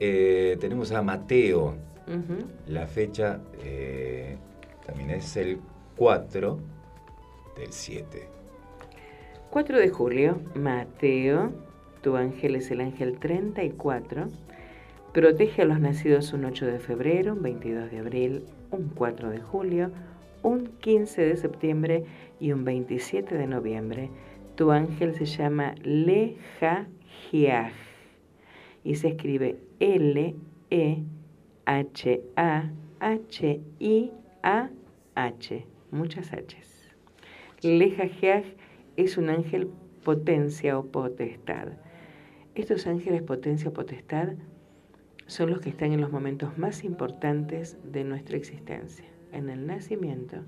Eh, 0.00 0.56
tenemos 0.60 0.92
a 0.92 1.02
Mateo. 1.02 1.74
Ujú. 2.06 2.46
La 2.68 2.86
fecha 2.86 3.40
eh, 3.62 4.36
también 4.86 5.10
es 5.10 5.36
el 5.36 5.58
4 5.96 6.58
del 7.56 7.72
7. 7.72 8.28
4 9.50 9.78
de 9.78 9.88
julio, 9.88 10.40
Mateo, 10.54 11.52
tu 12.02 12.16
ángel 12.16 12.56
es 12.56 12.70
el 12.70 12.80
ángel 12.80 13.18
34. 13.18 14.28
Protege 15.12 15.62
a 15.62 15.64
los 15.64 15.80
nacidos 15.80 16.32
un 16.32 16.44
8 16.44 16.66
de 16.66 16.78
febrero, 16.78 17.32
un 17.32 17.42
22 17.42 17.90
de 17.90 17.98
abril, 17.98 18.44
un 18.70 18.90
4 18.94 19.30
de 19.30 19.40
julio, 19.40 19.90
un 20.42 20.66
15 20.80 21.22
de 21.22 21.36
septiembre 21.36 22.04
y 22.38 22.52
un 22.52 22.64
27 22.64 23.36
de 23.36 23.46
noviembre. 23.46 24.10
Tu 24.58 24.72
ángel 24.72 25.14
se 25.14 25.24
llama 25.24 25.76
Lejajiaj 25.84 27.72
y 28.82 28.96
se 28.96 29.08
escribe 29.10 29.60
L-E-H-A-H-I-A-H. 29.78 31.06
Muchas 35.92 36.32
H's. 36.32 36.90
Lejajiaj 37.62 38.42
es 38.96 39.16
un 39.16 39.28
ángel 39.30 39.70
potencia 40.02 40.76
o 40.76 40.86
potestad. 40.86 41.68
Estos 42.56 42.88
ángeles 42.88 43.22
potencia 43.22 43.70
o 43.70 43.72
potestad 43.72 44.30
son 45.26 45.50
los 45.50 45.60
que 45.60 45.68
están 45.68 45.92
en 45.92 46.00
los 46.00 46.10
momentos 46.10 46.58
más 46.58 46.82
importantes 46.82 47.78
de 47.84 48.02
nuestra 48.02 48.36
existencia, 48.36 49.06
en 49.30 49.50
el 49.50 49.68
nacimiento 49.68 50.38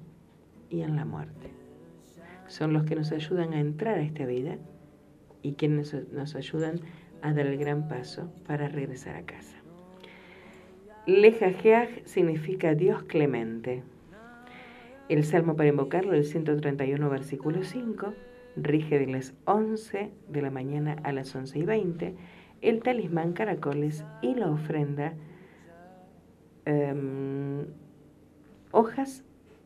y 0.69 0.81
en 0.81 0.97
la 0.97 1.05
muerte. 1.05 1.60
Son 2.51 2.73
los 2.73 2.83
que 2.83 2.97
nos 2.97 3.13
ayudan 3.13 3.53
a 3.53 3.61
entrar 3.61 3.99
a 3.99 4.03
esta 4.03 4.27
vida 4.27 4.59
y 5.41 5.53
quienes 5.53 5.95
nos, 6.11 6.35
ayudan 6.35 6.81
a 7.23 7.33
dar 7.33 7.47
el 7.47 7.57
gran 7.57 7.87
paso 7.87 8.29
para 8.45 8.67
regresar 8.67 9.15
a 9.15 9.23
casa. 9.23 9.57
Lejajeaj 11.07 12.05
significa 12.07 12.75
Dios 12.75 13.05
clemente. 13.05 13.85
El 15.09 15.23
salmo 15.23 15.55
para 15.55 15.69
invocarlo, 15.69 16.13
el 16.13 16.25
131, 16.25 17.09
versículo 17.09 17.63
5, 17.63 18.15
rige 18.57 18.99
de 18.99 19.07
las 19.07 19.33
11 19.45 20.11
de 20.29 20.43
la 20.43 20.51
mañana 20.51 20.97
a 21.05 21.13
las 21.13 21.33
11 21.33 21.57
y 21.57 21.63
20, 21.65 22.15
el 22.63 22.83
talismán 22.83 23.33
caracoles 23.33 24.05
y 24.23 24.35
la 24.35 24.51
ofrenda 24.51 25.15
em, 26.65 27.67
hojas 28.73 29.25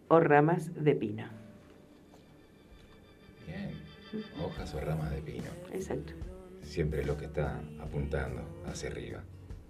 o 0.09 0.21
ramas 0.21 0.85
de 0.85 0.95
pino. 0.95 1.44
Bien. 3.47 3.71
Hojas 4.43 4.75
o 4.75 4.81
ramas 4.81 5.11
de 5.11 5.21
pino. 5.23 5.51
Exacto. 5.73 6.13
Siempre 6.63 7.01
es 7.01 7.07
lo 7.07 7.17
que 7.17 7.27
está 7.27 7.61
apuntando 7.81 8.43
hacia 8.67 8.89
arriba. 8.91 9.23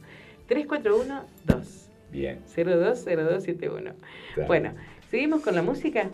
341 0.47 1.25
2 1.45 1.89
Bien. 2.11 2.39
020271. 2.55 3.93
Claro. 4.35 4.47
Bueno, 4.47 4.73
seguimos 5.09 5.41
con 5.41 5.55
la 5.55 5.63
música. 5.63 6.09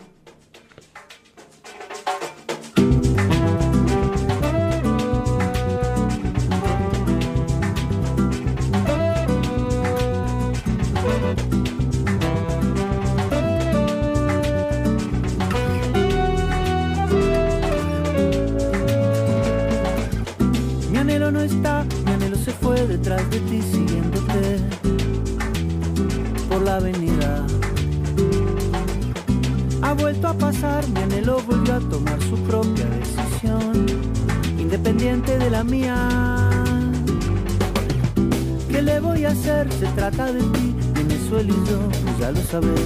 Se 39.67 39.87
trata 39.87 40.31
de 40.31 40.39
ti, 40.39 40.73
Venezuela 40.93 41.51
y 41.51 41.69
yo, 41.69 41.79
ya 42.17 42.31
lo 42.31 42.39
sabes, 42.43 42.79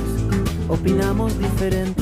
opinamos 0.67 1.37
diferente. 1.37 2.01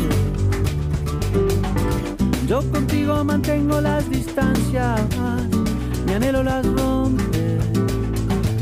Yo 2.47 2.61
contigo 2.71 3.21
mantengo 3.25 3.81
las 3.81 4.09
distancias, 4.09 5.01
mi 6.05 6.13
anhelo 6.13 6.41
las 6.43 6.65
rompe 6.65 7.57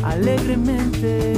alegremente. 0.03 1.35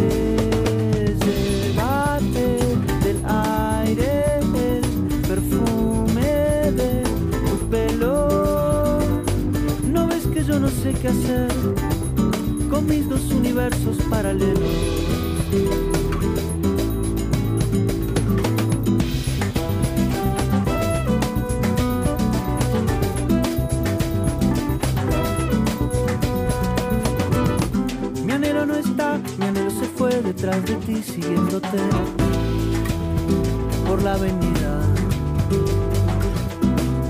Llévate 1.19 2.57
del 3.03 3.21
aire 3.25 4.39
el 4.39 5.21
perfume 5.27 6.71
de 6.71 7.03
tu 7.45 7.69
pelo. 7.69 8.99
No 9.85 10.07
ves 10.07 10.25
que 10.27 10.45
yo 10.45 10.61
no 10.61 10.69
sé 10.69 10.93
qué 10.93 11.09
hacer 11.09 11.80
mis 12.87 13.07
dos 13.07 13.31
universos 13.31 13.97
paralelos. 14.09 14.59
Mi 28.25 28.31
anhelo 28.31 28.65
no 28.65 28.75
está, 28.75 29.19
mi 29.37 29.45
anhelo 29.45 29.71
se 29.71 29.85
fue 29.85 30.21
detrás 30.21 30.63
de 30.65 30.75
ti 30.75 31.01
siguiéndote 31.03 31.77
por 33.87 34.01
la 34.01 34.13
avenida. 34.13 34.81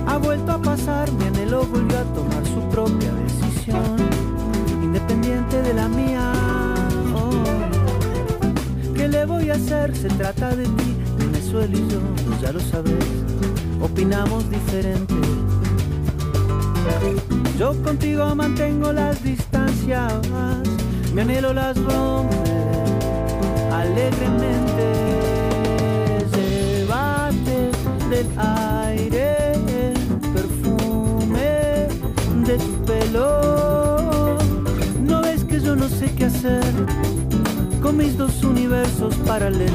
Ha 0.07 0.17
vuelto 0.17 0.51
a 0.51 0.61
pasar, 0.61 1.11
mi 1.13 1.25
anhelo 1.25 1.63
volvió 1.65 1.99
a 1.99 2.03
tomar 2.13 2.45
su 2.45 2.59
propia 2.69 3.13
decisión, 3.13 3.95
independiente 5.11 5.61
de 5.61 5.73
la 5.73 5.87
mía. 5.87 6.31
Oh. 7.15 7.43
¿Qué 8.95 9.07
le 9.07 9.25
voy 9.25 9.49
a 9.49 9.55
hacer? 9.55 9.95
Se 9.95 10.07
trata 10.09 10.55
de 10.55 10.63
ti, 10.63 10.95
Venezuela 11.17 11.75
y 11.75 11.87
yo, 11.89 11.99
ya 12.41 12.51
lo 12.51 12.59
sabes, 12.59 12.93
opinamos 13.81 14.49
diferente. 14.49 15.13
Yo 17.57 17.73
contigo 17.83 18.33
mantengo 18.35 18.91
las 18.91 19.21
distancias, 19.23 20.13
mi 21.13 21.21
anhelo 21.21 21.53
las 21.53 21.77
rompe 21.77 22.35
alegremente. 23.71 24.87
Llévate 26.35 27.71
del 28.09 28.27
aire 28.37 29.53
el 29.53 29.93
perfume 30.33 31.87
de 32.45 32.57
tu 32.57 32.85
pelo. 32.85 33.60
Qué 36.21 36.27
hacer 36.27 36.61
con 37.81 37.97
mis 37.97 38.15
dos 38.15 38.43
universos 38.43 39.15
paralelos. 39.25 39.71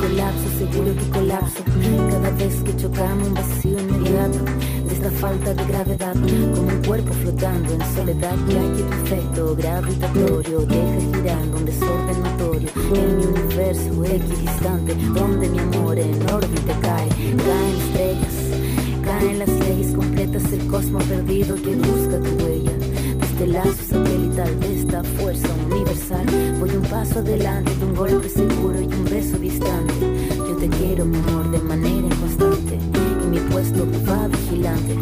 colapso, 0.00 0.48
seguro 0.58 0.92
que 0.96 1.10
colapso. 1.10 1.62
Cada 2.10 2.30
vez 2.30 2.56
que 2.64 2.76
chocamos 2.76 3.28
un 3.28 3.34
vacío 3.34 3.78
inmediato 3.78 4.38
de 4.84 4.94
esta 4.94 5.10
falta 5.12 5.54
de 5.54 5.64
gravedad, 5.64 6.14
como 6.54 6.68
un 6.74 6.82
cuerpo 6.84 7.12
flotando 7.12 7.72
en 7.74 7.94
soledad. 7.94 8.36
Ya 8.48 8.62
que 8.74 8.82
tu 8.82 8.92
efecto 9.04 9.54
gravitatorio 9.54 10.60
deja 10.62 11.00
girando 11.14 11.56
un 11.56 11.64
desorden 11.66 12.22
notorio 12.24 12.68
en 12.94 13.16
mi 13.16 13.24
universo 13.26 14.04
equidistante, 14.06 14.96
donde 15.14 15.48
mi 15.48 15.58
amor 15.60 15.96
en 16.00 16.30
órbita 16.32 16.74
cae. 16.80 17.08
Caen 17.46 17.76
estrellas, 17.78 18.34
caen 19.04 19.38
las 19.38 19.69
cosmos 20.70 21.02
perdido 21.04 21.56
que 21.56 21.74
busca 21.74 22.20
tu 22.20 22.44
huella. 22.44 22.70
Desde 23.18 23.44
el 23.44 23.52
lazo 23.52 23.82
satelital 23.88 24.60
de 24.60 24.80
esta 24.80 25.02
fuerza 25.02 25.48
universal, 25.68 26.26
voy 26.60 26.70
un 26.70 26.82
paso 26.82 27.18
adelante 27.18 27.74
de 27.74 27.84
un 27.84 27.94
golpe 27.94 28.28
seguro 28.28 28.80
y 28.80 28.84
un 28.84 29.04
beso 29.04 29.36
distante. 29.38 29.94
Yo 30.36 30.56
te 30.56 30.68
quiero, 30.68 31.04
mi 31.04 31.18
amor, 31.18 31.50
de 31.50 31.58
manera 31.58 32.14
constante. 32.16 32.78
Y 33.24 33.26
mi 33.26 33.38
puesto 33.50 33.86
va 34.08 34.28
vigilante. 34.28 34.94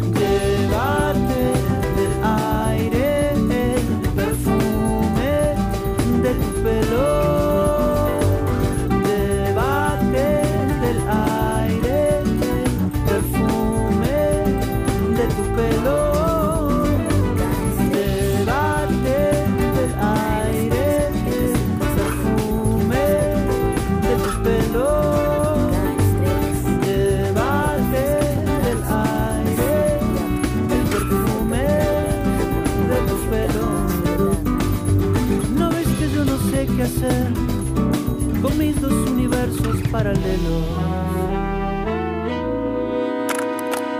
Con 38.41 38.57
mis 38.57 38.79
dos 38.81 38.93
universos 39.09 39.77
paralelos. 39.91 40.65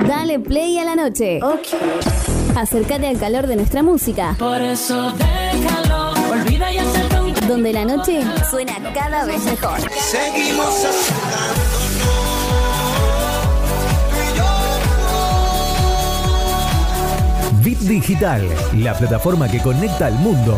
Dale 0.07 0.39
play 0.39 0.77
a 0.79 0.85
la 0.85 0.95
noche. 0.95 1.39
Acércate 2.55 3.07
al 3.07 3.17
calor 3.17 3.47
de 3.47 3.55
nuestra 3.55 3.83
música. 3.83 4.35
Por 4.39 4.61
eso 4.61 5.13
déjalo, 5.13 6.11
olvida 6.31 6.71
y 6.73 6.77
acepta 6.77 7.21
un 7.21 7.33
Donde 7.47 7.73
la 7.73 7.85
noche 7.85 8.21
suena 8.49 8.73
cada 8.93 9.25
vez 9.25 9.43
mejor. 9.45 9.79
Seguimos 9.99 10.87
Bit 17.63 17.79
Digital, 17.79 18.41
la 18.77 18.93
plataforma 18.93 19.49
que 19.49 19.59
conecta 19.59 20.07
al 20.07 20.13
mundo. 20.15 20.57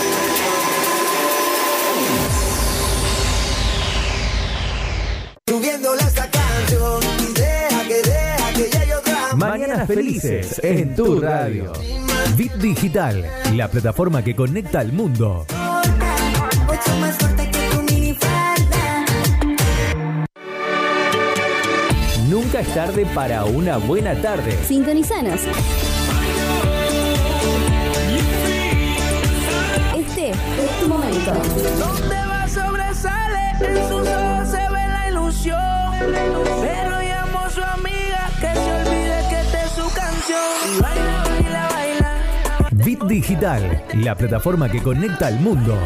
Mañanas 9.71 9.87
felices 9.87 10.59
en 10.63 10.95
tu 10.95 11.21
radio. 11.21 11.71
Bit 12.35 12.53
Digital, 12.55 13.25
la 13.55 13.69
plataforma 13.69 14.21
que 14.21 14.35
conecta 14.35 14.81
al 14.81 14.91
mundo. 14.91 15.45
Nunca 22.29 22.59
es 22.59 22.73
tarde 22.73 23.05
para 23.15 23.45
una 23.45 23.77
buena 23.77 24.13
tarde. 24.21 24.57
Sintonizanos. 24.67 25.39
Este 29.95 30.31
es 30.31 30.79
tu 30.81 30.89
momento. 30.89 31.33
Donde 31.79 32.15
va 32.25 32.47
sobresale, 32.49 33.51
en 33.61 33.87
sus 33.87 34.30
Bit 43.01 43.09
Digital, 43.09 43.83
la 43.95 44.15
plataforma 44.15 44.69
que 44.69 44.81
conecta 44.81 45.27
al 45.27 45.39
mundo. 45.39 45.77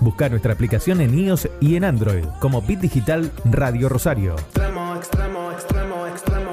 Busca 0.00 0.28
nuestra 0.28 0.52
aplicación 0.52 1.00
en 1.00 1.18
iOS 1.18 1.48
y 1.60 1.76
en 1.76 1.84
Android 1.84 2.24
como 2.40 2.62
Bit 2.62 2.80
Digital 2.80 3.30
Radio 3.44 3.88
Rosario. 3.88 4.34
Extremo, 4.34 4.96
extremo, 4.96 5.52
extremo, 5.52 6.06
extremo. 6.06 6.50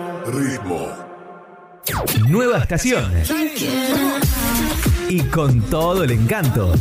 Nueva 2.28 2.60
estación. 2.60 3.12
Y 5.10 5.22
con 5.22 5.62
todo 5.62 6.04
el 6.04 6.12
encanto. 6.12 6.74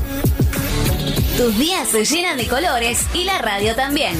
Tus 1.36 1.58
días 1.58 1.88
se 1.88 2.04
llenan 2.04 2.36
de 2.36 2.46
colores 2.46 3.08
y 3.12 3.24
la 3.24 3.38
radio 3.38 3.74
también. 3.74 4.16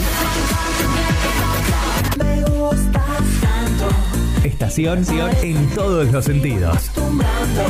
Estación 4.42 5.04
en 5.42 5.70
todos 5.70 6.10
los 6.10 6.24
sentidos. 6.24 6.90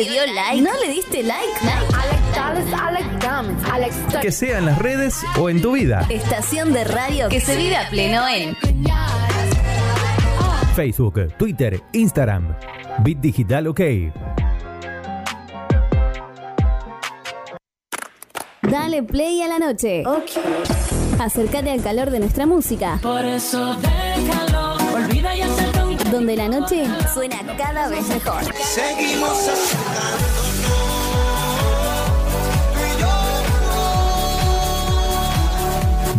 ¿No 0.00 0.06
te 0.06 0.12
dio 0.12 0.34
like? 0.34 0.62
¿No 0.62 0.70
le 0.80 0.92
diste 0.94 1.22
like? 1.22 1.52
Que 4.22 4.32
sea 4.32 4.56
en 4.56 4.64
las 4.64 4.78
redes 4.78 5.22
o 5.38 5.50
en 5.50 5.60
tu 5.60 5.72
vida. 5.72 6.06
Estación 6.08 6.72
de 6.72 6.84
radio 6.84 7.28
que 7.28 7.38
se 7.38 7.54
vive 7.54 7.76
a 7.76 7.86
pleno 7.90 8.26
en 8.26 8.56
Facebook, 10.74 11.36
Twitter, 11.36 11.82
Instagram. 11.92 12.56
Bit 13.00 13.20
Digital 13.20 13.66
OK. 13.66 13.80
Dale 18.62 19.02
play 19.02 19.42
a 19.42 19.48
la 19.48 19.58
noche. 19.58 20.02
Acércate 21.18 21.72
al 21.72 21.82
calor 21.82 22.08
de 22.10 22.20
nuestra 22.20 22.46
música. 22.46 22.98
Por 23.02 23.22
eso 23.26 23.76
déjalo, 23.76 24.76
olvida 24.94 25.36
y 25.36 25.42
Donde 26.10 26.36
la 26.36 26.48
noche 26.48 26.84
suena 27.14 27.36
cada 27.56 27.88
vez 27.88 28.08
mejor. 28.08 28.42
Seguimos 28.64 29.50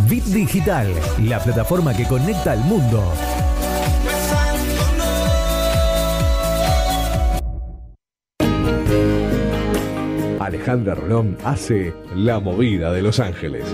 Bit 0.08 0.24
Digital, 0.24 0.88
la 1.22 1.38
plataforma 1.40 1.94
que 1.94 2.06
conecta 2.06 2.52
al 2.52 2.60
mundo. 2.60 3.02
Alejandra 10.40 10.94
Rolón 10.94 11.36
hace 11.44 11.94
La 12.14 12.40
Movida 12.40 12.92
de 12.92 13.02
Los 13.02 13.20
Ángeles. 13.20 13.64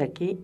Aquí. 0.00 0.38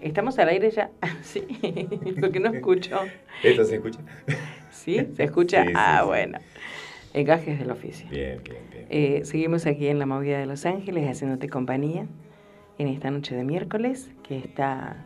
¿Estamos 0.00 0.38
al 0.38 0.48
aire 0.48 0.70
ya? 0.70 0.90
sí, 1.22 1.46
porque 2.20 2.40
no 2.40 2.52
escucho. 2.52 2.98
¿Esto 3.42 3.64
se 3.64 3.76
escucha? 3.76 4.00
¿Sí? 4.70 5.00
¿Se 5.14 5.24
escucha? 5.24 5.62
Sí, 5.64 5.68
sí, 5.68 5.74
ah, 5.76 5.98
sí. 6.02 6.06
bueno. 6.08 6.38
El 7.14 7.24
gajes 7.24 7.58
del 7.60 7.70
oficio. 7.70 8.08
Bien, 8.10 8.40
bien, 8.42 8.58
bien. 8.70 8.86
Eh, 8.90 9.20
seguimos 9.24 9.66
aquí 9.66 9.86
en 9.86 9.98
la 10.00 10.06
movida 10.06 10.38
de 10.38 10.46
Los 10.46 10.66
Ángeles 10.66 11.08
haciéndote 11.08 11.48
compañía 11.48 12.06
en 12.78 12.88
esta 12.88 13.10
noche 13.10 13.36
de 13.36 13.44
miércoles 13.44 14.10
que 14.24 14.36
está 14.36 14.96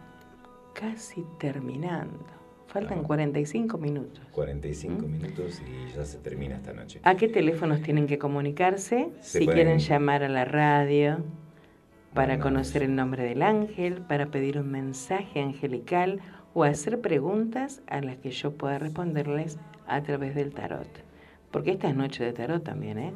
casi 0.74 1.24
terminando. 1.38 2.24
Faltan 2.66 2.98
Ajá. 3.00 3.06
45 3.06 3.76
minutos. 3.78 4.24
45 4.32 5.06
¿Mm? 5.06 5.10
minutos 5.10 5.60
y 5.66 5.94
ya 5.94 6.04
se 6.04 6.18
termina 6.18 6.56
esta 6.56 6.72
noche. 6.72 7.00
¿A 7.02 7.14
qué 7.16 7.28
teléfonos 7.28 7.82
tienen 7.82 8.06
que 8.06 8.18
comunicarse? 8.18 9.08
Se 9.20 9.40
si 9.40 9.44
pueden- 9.44 9.54
quieren 9.54 9.78
llamar 9.78 10.22
a 10.22 10.28
la 10.28 10.44
radio 10.46 11.18
para 12.14 12.38
conocer 12.40 12.82
el 12.82 12.94
nombre 12.94 13.22
del 13.24 13.42
ángel, 13.42 14.00
para 14.02 14.26
pedir 14.26 14.58
un 14.58 14.70
mensaje 14.70 15.40
angelical 15.40 16.20
o 16.54 16.64
hacer 16.64 17.00
preguntas 17.00 17.82
a 17.86 18.00
las 18.00 18.16
que 18.16 18.30
yo 18.30 18.52
pueda 18.52 18.78
responderles 18.78 19.58
a 19.86 20.02
través 20.02 20.34
del 20.34 20.52
tarot. 20.52 20.88
Porque 21.50 21.72
esta 21.72 21.88
es 21.88 21.96
noche 21.96 22.24
de 22.24 22.32
tarot 22.32 22.62
también, 22.64 22.98
¿eh? 22.98 23.12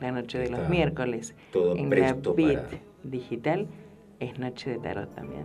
La 0.00 0.12
noche 0.12 0.38
de 0.38 0.50
los 0.50 0.60
Está 0.60 0.70
miércoles. 0.70 1.34
todo 1.52 1.76
en 1.76 1.90
la 1.90 2.12
Bit 2.14 2.58
para- 2.58 2.80
digital 3.02 3.66
es 4.20 4.38
noche 4.38 4.70
de 4.70 4.78
tarot 4.78 5.14
también. 5.14 5.44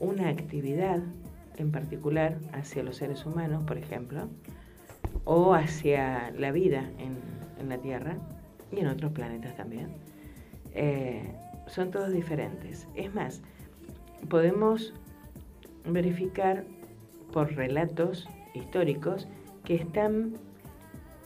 una 0.00 0.28
actividad 0.28 1.00
en 1.56 1.72
particular 1.72 2.38
hacia 2.52 2.82
los 2.82 2.96
seres 2.96 3.24
humanos, 3.24 3.64
por 3.66 3.78
ejemplo, 3.78 4.28
o 5.24 5.54
hacia 5.54 6.30
la 6.32 6.52
vida 6.52 6.90
en, 6.98 7.68
la 7.68 7.78
Tierra 7.78 8.16
y 8.70 8.80
en 8.80 8.86
otros 8.86 9.12
planetas 9.12 9.56
también. 9.56 9.88
Eh, 10.72 11.34
son 11.66 11.90
todos 11.90 12.12
diferentes. 12.12 12.86
Es 12.94 13.12
más, 13.12 13.42
podemos 14.28 14.94
verificar 15.84 16.64
por 17.32 17.52
relatos 17.54 18.28
históricos 18.56 19.28
que 19.64 19.74
están 19.74 20.34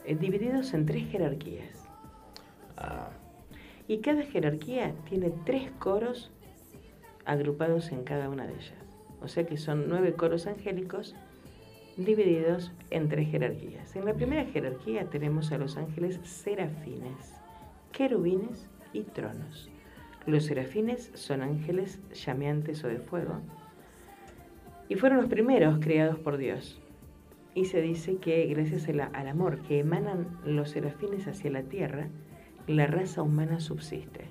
eh, 0.05 0.15
divididos 0.15 0.73
en 0.73 0.85
tres 0.85 1.09
jerarquías. 1.09 1.87
Ah, 2.77 3.09
Y 3.87 3.99
cada 3.99 4.23
jerarquía 4.23 4.93
tiene 5.09 5.31
tres 5.45 5.71
coros 5.79 6.31
agrupados 7.25 7.91
en 7.91 8.03
cada 8.03 8.29
una 8.29 8.45
de 8.47 8.53
ellas. 8.53 8.73
O 9.21 9.27
sea 9.27 9.45
que 9.45 9.57
son 9.57 9.87
nueve 9.89 10.13
coros 10.13 10.47
angélicos 10.47 11.15
divididos 11.97 12.71
en 12.89 13.09
tres 13.09 13.29
jerarquías. 13.29 13.95
En 13.95 14.05
la 14.05 14.13
primera 14.13 14.45
jerarquía 14.45 15.09
tenemos 15.09 15.51
a 15.51 15.57
los 15.57 15.77
ángeles 15.77 16.19
serafines, 16.23 17.35
querubines 17.91 18.67
y 18.93 19.01
tronos. 19.03 19.69
Los 20.25 20.45
serafines 20.45 21.11
son 21.13 21.41
ángeles 21.41 21.99
llameantes 22.13 22.83
o 22.83 22.87
de 22.87 22.99
fuego 22.99 23.41
y 24.89 24.95
fueron 24.95 25.19
los 25.19 25.29
primeros 25.29 25.79
creados 25.79 26.19
por 26.19 26.37
Dios. 26.37 26.80
Y 27.53 27.65
se 27.65 27.81
dice 27.81 28.17
que 28.17 28.45
gracias 28.47 28.87
al 28.87 29.27
amor 29.27 29.61
que 29.63 29.79
emanan 29.79 30.39
los 30.45 30.69
serafines 30.69 31.27
hacia 31.27 31.51
la 31.51 31.63
tierra, 31.63 32.09
la 32.67 32.87
raza 32.87 33.21
humana 33.21 33.59
subsiste. 33.59 34.25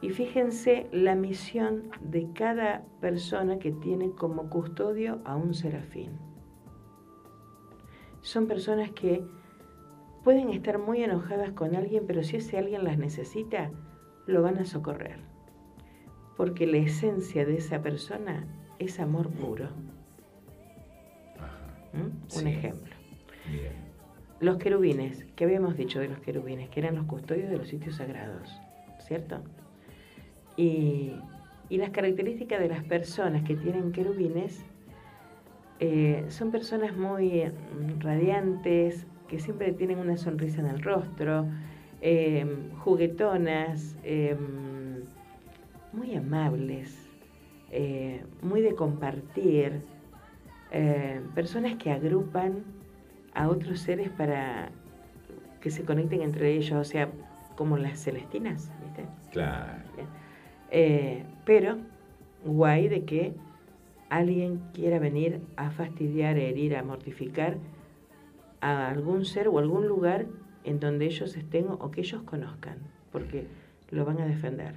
Y 0.00 0.10
fíjense 0.10 0.86
la 0.92 1.14
misión 1.14 1.90
de 2.00 2.28
cada 2.34 2.84
persona 3.00 3.58
que 3.58 3.72
tiene 3.72 4.10
como 4.10 4.48
custodio 4.50 5.20
a 5.24 5.36
un 5.36 5.54
serafín. 5.54 6.12
Son 8.22 8.46
personas 8.46 8.90
que 8.92 9.24
pueden 10.24 10.50
estar 10.50 10.78
muy 10.78 11.02
enojadas 11.02 11.52
con 11.52 11.74
alguien, 11.76 12.04
pero 12.06 12.22
si 12.22 12.36
ese 12.36 12.58
alguien 12.58 12.84
las 12.84 12.98
necesita, 12.98 13.70
lo 14.26 14.42
van 14.42 14.58
a 14.58 14.64
socorrer. 14.64 15.18
porque 16.36 16.66
la 16.66 16.78
esencia 16.78 17.44
de 17.46 17.56
esa 17.56 17.82
persona 17.82 18.46
es 18.78 19.00
amor 19.00 19.30
puro. 19.30 19.68
¿Mm? 21.96 22.38
Un 22.38 22.46
ejemplo. 22.46 22.94
Bien. 23.50 23.72
Los 24.40 24.58
querubines, 24.58 25.24
¿qué 25.34 25.44
habíamos 25.44 25.76
dicho 25.76 25.98
de 25.98 26.08
los 26.08 26.18
querubines? 26.18 26.68
Que 26.68 26.80
eran 26.80 26.94
los 26.94 27.06
custodios 27.06 27.50
de 27.50 27.56
los 27.56 27.68
sitios 27.68 27.96
sagrados, 27.96 28.60
¿cierto? 28.98 29.40
Y, 30.56 31.12
y 31.68 31.78
las 31.78 31.90
características 31.90 32.60
de 32.60 32.68
las 32.68 32.84
personas 32.84 33.44
que 33.44 33.56
tienen 33.56 33.92
querubines 33.92 34.64
eh, 35.78 36.24
son 36.28 36.50
personas 36.50 36.96
muy 36.96 37.40
eh, 37.40 37.52
radiantes, 37.98 39.06
que 39.28 39.38
siempre 39.38 39.72
tienen 39.72 39.98
una 39.98 40.16
sonrisa 40.16 40.60
en 40.60 40.68
el 40.68 40.82
rostro, 40.82 41.46
eh, 42.00 42.46
juguetonas, 42.78 43.96
eh, 44.04 44.36
muy 45.92 46.14
amables, 46.14 46.96
muy 48.42 48.60
de 48.60 48.74
compartir, 48.74 49.82
eh, 50.70 51.20
personas 51.34 51.76
que 51.76 51.90
agrupan 51.90 52.64
a 53.34 53.48
otros 53.48 53.80
seres 53.80 54.10
para 54.10 54.70
que 55.60 55.70
se 55.70 55.84
conecten 55.84 56.22
entre 56.22 56.54
ellos, 56.54 56.72
o 56.72 56.84
sea, 56.84 57.08
como 57.56 57.76
las 57.76 57.98
celestinas, 58.02 58.70
¿viste? 58.82 59.06
Claro. 59.32 59.82
Eh, 60.70 61.24
pero 61.44 61.78
guay 62.44 62.88
de 62.88 63.04
que 63.04 63.34
alguien 64.08 64.60
quiera 64.72 64.98
venir 64.98 65.40
a 65.56 65.70
fastidiar, 65.70 66.36
a 66.36 66.40
herir, 66.40 66.76
a 66.76 66.82
mortificar 66.82 67.58
a 68.60 68.88
algún 68.88 69.24
ser 69.24 69.48
o 69.48 69.58
algún 69.58 69.86
lugar 69.86 70.26
en 70.64 70.80
donde 70.80 71.06
ellos 71.06 71.36
estén 71.36 71.66
o 71.68 71.90
que 71.90 72.00
ellos 72.00 72.22
conozcan, 72.22 72.78
porque 73.12 73.46
lo 73.90 74.04
van 74.04 74.20
a 74.20 74.26
defender. 74.26 74.74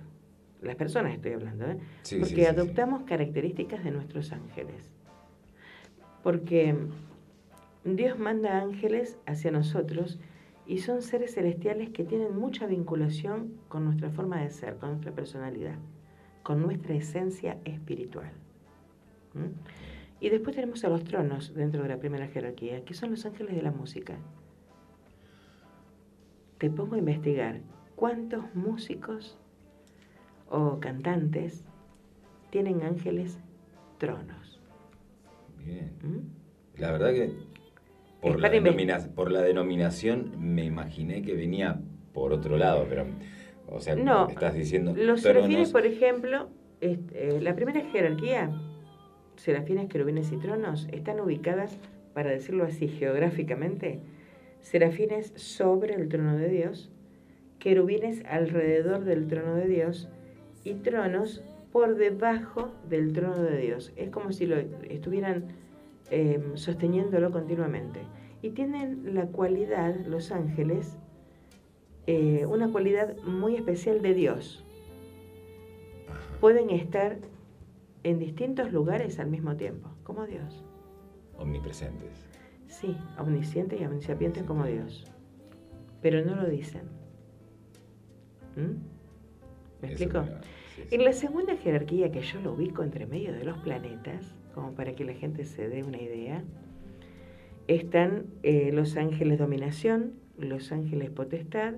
Las 0.62 0.76
personas 0.76 1.14
estoy 1.14 1.34
hablando, 1.34 1.66
¿eh? 1.66 1.78
Sí, 2.04 2.18
porque 2.18 2.36
sí, 2.36 2.42
sí. 2.42 2.46
adoptamos 2.46 3.04
características 3.04 3.84
de 3.84 3.92
nuestros 3.92 4.32
ángeles. 4.32 4.92
Porque 6.24 6.76
Dios 7.84 8.20
manda 8.20 8.61
ángeles 8.61 9.17
hacia 9.26 9.51
nosotros 9.51 10.20
y 10.67 10.80
son 10.80 11.01
seres 11.01 11.34
celestiales 11.34 11.89
que 11.89 12.03
tienen 12.03 12.38
mucha 12.38 12.67
vinculación 12.67 13.53
con 13.70 13.86
nuestra 13.86 14.09
forma 14.11 14.39
de 14.41 14.51
ser, 14.51 14.78
con 14.78 14.89
nuestra 14.89 15.11
personalidad, 15.11 15.78
con 16.43 16.61
nuestra 16.61 16.93
esencia 16.93 17.57
espiritual. 17.65 18.32
Y 20.20 20.30
después 20.30 20.55
tenemos 20.55 20.84
a 20.84 20.89
los 20.89 21.03
tronos 21.03 21.53
dentro 21.53 21.82
de 21.82 21.89
la 21.89 21.97
primera 21.97 22.28
jerarquía, 22.28 22.84
que 22.84 22.93
son 22.93 23.11
los 23.11 23.26
ángeles 23.26 23.55
de 23.55 23.61
la 23.61 23.72
música. 23.72 24.17
Te 26.57 26.70
pongo 26.70 26.95
a 26.95 26.99
investigar 26.99 27.61
cuántos 27.95 28.43
músicos 28.53 29.38
o 30.49 30.80
cantantes 30.80 31.63
tienen 32.49 32.84
ángeles 32.84 33.39
tronos. 33.97 34.39
Bien. 35.66 35.91
¿Mm? 36.03 36.80
La 36.82 36.91
verdad 36.91 37.12
que 37.12 37.32
por 38.22 38.39
la, 38.39 38.47
para 38.49 38.57
inve- 38.57 38.64
denomina- 38.76 39.07
por 39.16 39.32
la 39.32 39.41
denominación 39.41 40.32
me 40.38 40.66
imaginé 40.66 41.22
que 41.22 41.34
venía 41.36 41.80
por 42.14 42.34
otro 42.34 42.57
lado, 42.57 42.86
pero, 42.89 43.05
o 43.68 43.80
sea, 43.80 43.95
No, 43.95 44.28
estás 44.30 44.53
diciendo 44.55 44.91
Los 44.95 45.22
tronos, 45.22 45.41
serafines, 45.43 45.72
por 45.72 45.86
ejemplo, 45.86 46.49
eh, 46.82 47.39
la 47.41 47.55
primera 47.55 47.82
jerarquía, 47.82 48.51
serafines, 49.36 49.88
querubines 49.89 50.32
y 50.32 50.38
tronos, 50.38 50.88
están 50.91 51.20
ubicadas, 51.20 51.78
para 52.14 52.32
decirlo 52.32 52.64
así 52.66 52.88
geográficamente, 52.88 53.99
serafines 54.62 55.32
sobre 55.36 55.93
el 55.93 56.10
trono 56.10 56.36
de 56.38 56.49
Dios, 56.49 56.91
querubines 57.60 58.24
alrededor 58.26 59.03
del 59.05 59.28
trono 59.28 59.55
de 59.55 59.68
Dios 59.68 60.10
y 60.64 60.74
tronos 60.76 61.43
por 61.72 61.95
debajo 61.95 62.72
del 62.89 63.13
trono 63.13 63.38
de 63.41 63.57
Dios. 63.57 63.93
Es 63.95 64.09
como 64.09 64.32
si 64.32 64.45
lo 64.45 64.57
estuvieran 64.57 65.45
eh, 66.11 66.41
sosteniéndolo 66.55 67.32
continuamente. 67.32 68.01
Y 68.41 68.51
tienen 68.51 69.13
la 69.15 69.28
cualidad, 69.28 69.95
los 70.07 70.32
ángeles, 70.32 70.97
eh, 72.07 72.45
una 72.47 72.72
cualidad 72.72 73.15
muy 73.24 73.55
especial 73.55 74.01
de 74.01 74.13
Dios. 74.13 74.63
Pueden 76.39 76.70
estar 76.70 77.17
en 78.03 78.17
distintos 78.17 78.72
lugares 78.72 79.20
al 79.20 79.28
mismo 79.30 79.55
tiempo, 79.57 79.89
como 80.03 80.26
Dios. 80.26 80.63
omnipresentes. 81.38 82.28
Sí, 82.67 82.95
omniscientes 83.17 83.80
y 83.82 83.86
omnisapientes 83.86 84.43
como 84.43 84.65
Dios. 84.65 85.05
Pero 86.01 86.24
no 86.24 86.36
lo 86.36 86.49
dicen. 86.49 86.84
¿Mm? 88.55 88.78
¿Me 89.82 89.88
Eso 89.93 90.03
explico? 90.03 90.22
me-. 90.24 90.59
En 90.92 91.04
la 91.04 91.14
segunda 91.14 91.56
jerarquía 91.56 92.12
que 92.12 92.22
yo 92.22 92.40
lo 92.42 92.54
ubico 92.54 92.84
entre 92.84 93.06
medio 93.06 93.32
de 93.32 93.44
los 93.44 93.58
planetas, 93.60 94.34
como 94.54 94.74
para 94.74 94.96
que 94.96 95.06
la 95.06 95.14
gente 95.14 95.46
se 95.46 95.70
dé 95.70 95.84
una 95.84 96.02
idea, 96.02 96.44
están 97.68 98.26
eh, 98.42 98.72
los 98.74 98.98
ángeles 98.98 99.38
dominación, 99.38 100.14
los 100.38 100.72
ángeles 100.72 101.12
potestad 101.12 101.76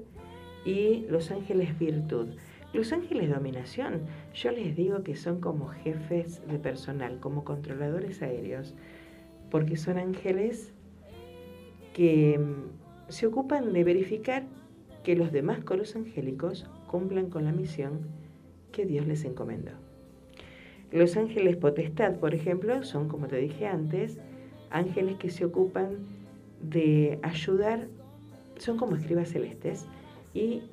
y 0.64 1.06
los 1.10 1.32
ángeles 1.32 1.78
virtud. 1.78 2.30
Los 2.74 2.93
ángeles 2.93 3.30
dominación, 3.30 4.04
yo 4.34 4.52
les 4.52 4.78
digo 4.78 5.04
que 5.04 5.18
son 5.18 5.41
como 5.41 5.68
jefes 5.68 6.41
de 6.47 6.58
personal, 6.58 7.20
como 7.20 7.43
controladores 7.43 8.22
aéreos, 8.22 8.74
porque 9.49 9.76
son 9.76 9.97
ángeles 9.97 10.74
que 11.93 12.39
mm, 12.39 13.12
se 13.12 13.28
ocupan 13.28 13.74
de 13.74 13.84
verificar 13.84 14.43
que 15.04 15.18
los 15.18 15.34
demás 15.34 15.64
coros 15.66 15.97
angélicos 15.97 16.70
cumplan 16.88 17.30
con 17.30 17.43
la 17.43 17.52
misión 17.52 17.99
que 18.72 18.86
Dios 18.86 19.07
les 19.07 19.24
encomendó. 19.26 19.72
Los 20.91 21.15
ángeles 21.15 21.55
potestad, 21.55 22.17
por 22.17 22.34
ejemplo, 22.36 22.84
son, 22.84 23.07
como 23.07 23.28
te 23.28 23.38
dije 23.38 23.65
antes, 23.65 24.19
ángeles 24.69 25.17
que 25.17 25.30
se 25.30 25.45
ocupan 25.45 25.99
de 26.61 27.19
ayudar, 27.22 27.88
son 28.57 28.78
como 28.78 28.95
escribas 28.95 29.30
celestes, 29.30 29.88
y 30.34 30.63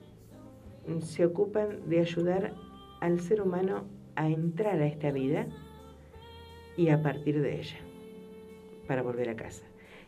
se 1.01 1.24
ocupan 1.24 1.88
de 1.88 2.01
ayudar 2.01 2.55
al 3.01 3.20
ser 3.20 3.40
humano 3.40 3.84
a 4.16 4.28
entrar 4.28 4.80
a 4.80 4.86
esta 4.86 5.12
vida 5.12 5.46
y 6.76 6.88
a 6.88 7.03
partir 7.03 7.40
de 7.40 7.61
ella, 7.61 7.78
para 8.86 9.03
volver 9.03 9.28
a 9.28 9.36
casa. 9.36 9.64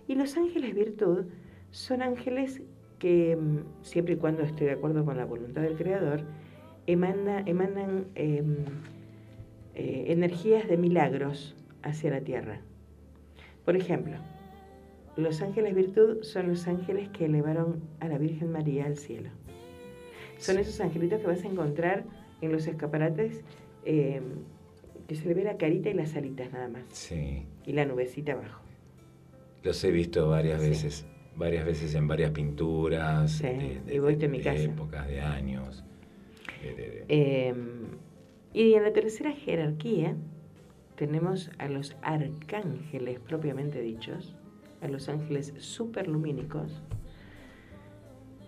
Y 0.08 0.14
los 0.14 0.36
ángeles 0.36 0.74
virtud 0.74 1.26
son 1.70 2.02
ángeles 2.02 2.62
que, 2.98 3.36
mm, 3.36 3.82
siempre 3.82 4.14
y 4.14 4.16
cuando 4.16 4.42
esté 4.42 4.64
de 4.64 4.72
acuerdo 4.72 5.04
con 5.04 5.16
la 5.16 5.24
voluntad 5.24 5.62
del 5.62 5.76
Creador, 5.76 6.22
emana- 6.92 7.42
emanan 7.46 8.06
em, 8.14 8.56
eh, 9.74 10.04
energías 10.08 10.68
de 10.68 10.76
milagros 10.76 11.54
hacia 11.82 12.10
la 12.10 12.20
tierra. 12.20 12.60
Por 13.64 13.76
ejemplo, 13.76 14.16
los 15.16 15.42
ángeles 15.42 15.74
virtud 15.74 16.22
son 16.22 16.48
los 16.48 16.66
ángeles 16.68 17.08
que 17.10 17.26
elevaron 17.26 17.80
a 18.00 18.08
la 18.08 18.18
Virgen 18.18 18.50
María 18.52 18.86
al 18.86 18.96
cielo. 18.96 19.30
Son 20.38 20.58
esos 20.58 20.80
angelitos 20.80 21.20
que 21.20 21.26
vas 21.26 21.44
a 21.44 21.48
encontrar 21.48 22.04
en 22.40 22.52
los 22.52 22.66
escaparates 22.66 23.42
em, 23.84 24.22
que 25.06 25.14
se 25.16 25.26
le 25.28 25.34
ve 25.34 25.44
la 25.44 25.56
carita 25.56 25.88
y 25.90 25.94
las 25.94 26.14
alitas 26.16 26.52
nada 26.52 26.68
más. 26.68 26.82
Sí, 26.90 27.44
Y 27.66 27.72
la 27.72 27.84
nubecita 27.84 28.32
abajo. 28.32 28.62
los 29.62 29.82
he 29.84 29.90
visto 29.90 30.28
varias 30.28 30.62
Sí. 30.62 30.68
veces, 30.70 31.06
varias 31.36 31.64
veces 31.66 31.94
en 31.94 32.06
varias 32.08 32.30
pinturas, 32.30 33.30
Sí, 33.32 33.44
de, 33.44 33.80
de- 33.86 34.00
de- 34.00 34.64
épocas, 34.64 35.06
de 35.08 35.20
años. 35.20 35.84
Eh, 36.62 37.54
y 38.52 38.74
en 38.74 38.82
la 38.82 38.92
tercera 38.92 39.32
jerarquía 39.32 40.16
tenemos 40.96 41.50
a 41.58 41.68
los 41.68 41.96
arcángeles 42.02 43.20
propiamente 43.20 43.80
dichos, 43.80 44.36
a 44.80 44.88
los 44.88 45.08
ángeles 45.08 45.54
superlumínicos, 45.58 46.82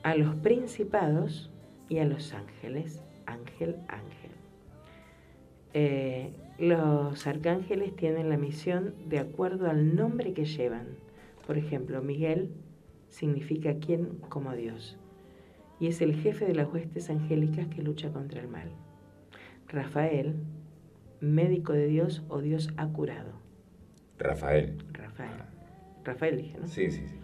a 0.03 0.15
los 0.17 0.35
principados 0.37 1.51
y 1.89 1.99
a 1.99 2.05
los 2.05 2.35
ángeles, 2.35 3.03
ángel, 3.27 3.77
ángel. 3.89 4.31
Eh, 5.75 6.33
los 6.59 7.27
arcángeles 7.27 7.97
tienen 7.97 8.29
la 8.29 8.37
misión 8.37 8.95
de 9.09 9.21
acuerdo 9.21 9.71
al 9.71 9.95
nombre 9.95 10.33
que 10.35 10.45
llevan. 10.45 10.89
Por 11.47 11.57
ejemplo, 11.57 12.03
Miguel 12.03 12.51
significa 13.09 13.79
quien 13.79 14.19
como 14.29 14.53
Dios 14.53 14.99
y 15.83 15.89
es 15.89 16.01
el 16.01 16.15
jefe 16.15 16.47
de 16.47 16.55
las 16.55 16.73
huestes 16.73 17.11
angélicas 17.11 17.67
que 17.67 17.83
lucha 17.83 18.13
contra 18.13 18.41
el 18.41 18.47
mal. 18.47 18.71
Rafael, 19.67 20.37
médico 21.21 21.73
de 21.73 21.89
Dios 21.89 22.23
o 22.29 22.41
Dios 22.41 22.73
ha 22.77 22.87
curado. 22.87 23.33
Rafael. 24.17 24.79
Rafael. 24.93 25.43
Rafael 26.05 26.37
dije, 26.37 26.57
¿no? 26.57 26.69
Sí, 26.69 26.89
sí, 26.93 27.03
sí. 27.09 27.17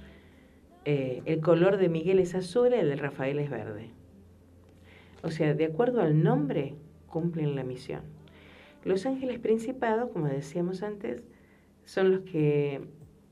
Eh, 0.87 1.23
el 1.27 1.41
color 1.41 1.77
de 1.77 1.89
Miguel 1.89 2.19
es 2.19 2.35
azul, 2.35 2.73
el 2.73 2.89
de 2.89 2.97
Rafael 2.97 3.39
es 3.39 3.49
verde. 3.49 3.93
O 5.23 5.31
sea, 5.31 5.55
de 5.55 5.67
acuerdo 5.67 6.01
al 6.01 6.21
nombre, 6.25 6.75
cumplen 7.07 7.55
la 7.55 7.63
misión. 7.63 8.03
Los 8.85 9.07
ángeles 9.07 9.39
principados, 9.39 10.11
como 10.11 10.27
decíamos 10.27 10.83
antes, 10.83 11.23
son 11.85 12.11
los 12.11 12.21
que 12.23 12.81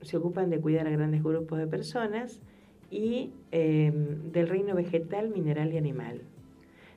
se 0.03 0.15
ocupan 0.15 0.49
de 0.49 0.61
cuidar 0.61 0.87
a 0.87 0.91
grandes 0.91 1.21
grupos 1.21 1.59
de 1.59 1.67
personas 1.67 2.39
y 2.89 3.31
eh, 3.51 3.91
del 4.31 4.47
reino 4.47 4.75
vegetal, 4.75 5.29
mineral 5.29 5.73
y 5.73 5.77
animal. 5.77 6.21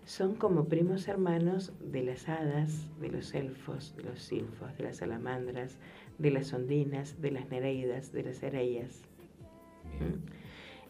son 0.04 0.34
como 0.34 0.64
primos 0.64 1.06
hermanos 1.08 1.72
de 1.80 2.02
las 2.02 2.28
hadas, 2.28 2.88
de 3.00 3.10
los 3.10 3.34
elfos, 3.34 3.94
de 3.96 4.04
los 4.04 4.20
silfos, 4.20 4.76
de 4.76 4.84
las 4.84 4.96
salamandras, 4.96 5.78
de 6.18 6.30
las 6.30 6.52
ondinas, 6.52 7.20
de 7.20 7.30
las 7.30 7.48
nereidas, 7.50 8.12
de 8.12 8.24
las. 8.24 8.40
Bien. 8.40 8.88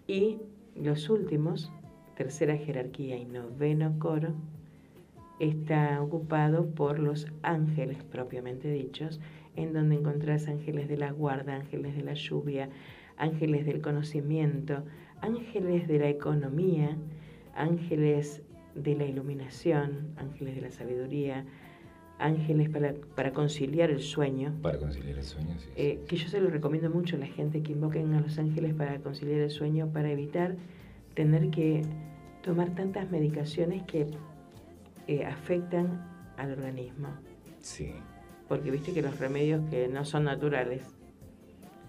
Y 0.06 0.39
los 0.74 1.10
últimos, 1.10 1.70
tercera 2.16 2.56
jerarquía 2.56 3.16
y 3.16 3.24
noveno 3.24 3.98
coro, 3.98 4.35
está 5.40 6.01
ocupado 6.02 6.66
por 6.66 6.98
los 6.98 7.27
ángeles 7.43 8.05
propiamente 8.05 8.70
dichos, 8.70 9.20
en 9.56 9.72
donde 9.72 9.97
encontrás 9.97 10.47
ángeles 10.48 10.89
de 10.89 10.97
la 10.97 11.10
guarda, 11.10 11.56
ángeles 11.56 11.97
de 11.97 12.02
la 12.02 12.14
lluvia, 12.14 12.68
ángeles 13.20 13.66
del 13.66 13.80
conocimiento, 13.80 14.82
ángeles 15.20 15.86
de 15.86 15.98
la 15.98 16.09
economía, 16.09 16.97
ángeles 17.55 18.42
de 18.74 18.94
la 18.97 19.05
iluminación, 19.05 20.09
ángeles 20.16 20.55
de 20.56 20.60
la 20.62 20.70
sabiduría, 20.70 21.44
ángeles 22.18 22.68
para, 22.70 22.94
para 23.14 23.32
conciliar 23.32 23.90
el 23.90 24.01
sueño. 24.01 24.55
Para 24.62 24.78
conciliar 24.78 25.18
el 25.18 25.24
sueño, 25.24 25.55
sí. 25.59 25.66
sí, 25.66 25.70
Eh, 25.76 25.98
sí. 26.01 26.06
que 26.06 26.16
yo 26.16 26.28
se 26.28 26.40
lo 26.40 26.51
recomiendo 26.51 26.90
mucho 26.90 27.16
a 27.16 27.18
la 27.18 27.26
gente 27.26 27.62
que 27.62 27.72
invoquen 27.72 28.12
a 28.14 28.20
los 28.20 28.38
ángeles 28.38 28.74
para 28.74 28.98
conciliar 29.01 29.40
el 29.40 29.51
sueño, 29.51 29.88
para 29.92 30.10
evitar 30.10 30.56
tener 31.14 31.51
que 31.51 31.82
tomar 32.42 32.74
tantas 32.74 33.10
medicaciones 33.10 33.82
que 33.84 34.06
eh, 35.06 35.24
afectan 35.24 36.06
al 36.36 36.52
organismo. 36.52 37.09
Sí. 37.60 37.92
Porque 38.48 38.70
viste 38.70 38.92
que 38.92 39.02
los 39.02 39.18
remedios 39.18 39.62
que 39.70 39.88
no 39.88 40.05
son 40.05 40.24
naturales 40.24 40.82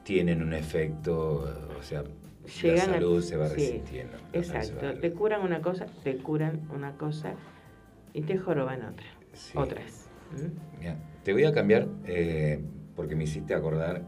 Tienen 0.04 0.42
un 0.42 0.54
efecto, 0.54 1.48
o 1.80 1.84
sea, 1.84 2.04
llegan 2.62 2.76
la 2.92 2.94
salud 2.96 3.20
a... 3.20 3.22
se 3.22 3.38
va 3.38 3.48
resintiendo. 3.50 4.18
exacto, 4.34 4.94
te 5.00 5.12
curan 5.12 5.42
una 5.42 5.62
cosa, 5.62 5.86
te 6.04 6.18
curan 6.18 6.62
una 6.74 6.94
cosa 6.98 7.36
y 8.14 8.22
te 8.22 8.38
joroban 8.38 8.84
otra. 8.84 9.06
Sí. 9.34 9.58
Otras. 9.58 10.08
¿Mm? 10.32 10.80
Mira, 10.80 10.96
te 11.24 11.34
voy 11.34 11.44
a 11.46 11.54
cambiar 11.54 11.88
eh, 12.06 12.60
porque 12.96 13.16
me 13.16 13.26
hiciste 13.26 13.54
acordar 13.54 14.02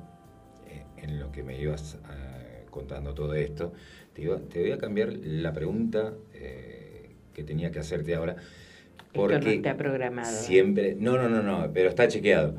eh, 0.67 0.83
en 0.97 1.19
lo 1.19 1.31
que 1.31 1.43
me 1.43 1.59
ibas 1.61 1.95
eh, 2.09 2.65
contando 2.69 3.13
todo 3.13 3.33
esto. 3.35 3.71
Te, 4.13 4.23
iba- 4.23 4.39
te 4.39 4.61
voy 4.61 4.71
a 4.71 4.77
cambiar 4.77 5.13
la 5.13 5.53
pregunta 5.53 6.13
eh, 6.33 7.11
que 7.33 7.43
tenía 7.43 7.71
que 7.71 7.79
hacerte 7.79 8.15
ahora. 8.15 8.33
Esto 8.33 9.21
no 9.21 9.21
Porque 9.27 9.55
está 9.55 9.77
programado. 9.77 10.29
¿eh? 10.29 10.33
siempre. 10.41 10.95
No, 10.99 11.17
no, 11.17 11.29
no, 11.29 11.43
no, 11.43 11.71
pero 11.71 11.89
está 11.89 12.07
chequeado. 12.07 12.55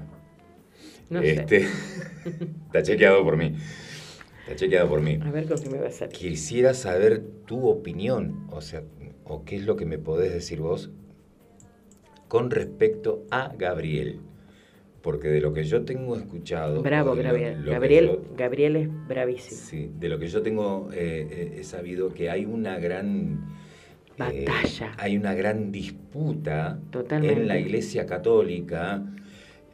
No 1.11 1.21
sé. 1.21 1.33
Este, 1.33 1.67
está 2.67 2.83
chequeado 2.83 3.23
por 3.25 3.37
mí. 3.37 3.55
Está 4.43 4.57
chequeado 4.57 4.89
por 4.89 5.01
mí. 5.01 5.19
A 5.23 5.31
ver 5.31 5.47
con 5.47 5.59
qué 5.59 5.71
me 5.71 5.79
va 5.79 5.89
a 5.89 5.91
salir. 5.91 6.15
Quisiera 6.17 6.75
saber 6.75 7.23
tu 7.47 7.67
opinión, 7.69 8.47
o 8.51 8.61
sea, 8.61 8.83
o 9.25 9.45
qué 9.45 9.57
es 9.57 9.65
lo 9.65 9.77
que 9.77 9.87
me 9.87 9.99
podés 9.99 10.33
decir 10.33 10.61
vos 10.61 10.91
con 12.29 12.51
respecto 12.51 13.25
a 13.31 13.53
Gabriel. 13.57 14.21
Porque 15.03 15.29
de 15.29 15.43
lo 15.43 15.53
que 15.53 15.65
yo 15.65 15.85
tengo 15.85 16.17
escuchado. 16.17 16.81
Bravo, 16.83 17.15
lo- 17.15 17.23
Gabriel. 17.23 17.63
lo 17.63 17.71
Gabriel, 17.73 18.07
yo- 18.07 18.23
Gabriel 18.39 18.77
es 18.77 18.89
bravísimo. 19.07 19.61
sí, 19.61 19.91
de 19.99 20.09
lo 20.09 20.19
que 20.19 20.29
yo 20.29 20.41
tengo 20.41 20.89
eh, 20.95 21.29
eh, 21.31 21.57
he 21.61 21.65
sabido 21.65 22.09
que 22.09 22.31
hay 22.31 22.47
una 22.47 22.79
gran. 22.79 23.55
eh, 24.19 24.45
Batalla. 24.47 24.93
hay 24.97 25.19
una 25.19 25.35
gran 25.35 25.71
disputa 25.73 26.79
Totalmente. 26.91 27.39
en 27.43 27.49
la 27.49 27.59
Iglesia 27.59 28.07
Católica. 28.07 29.03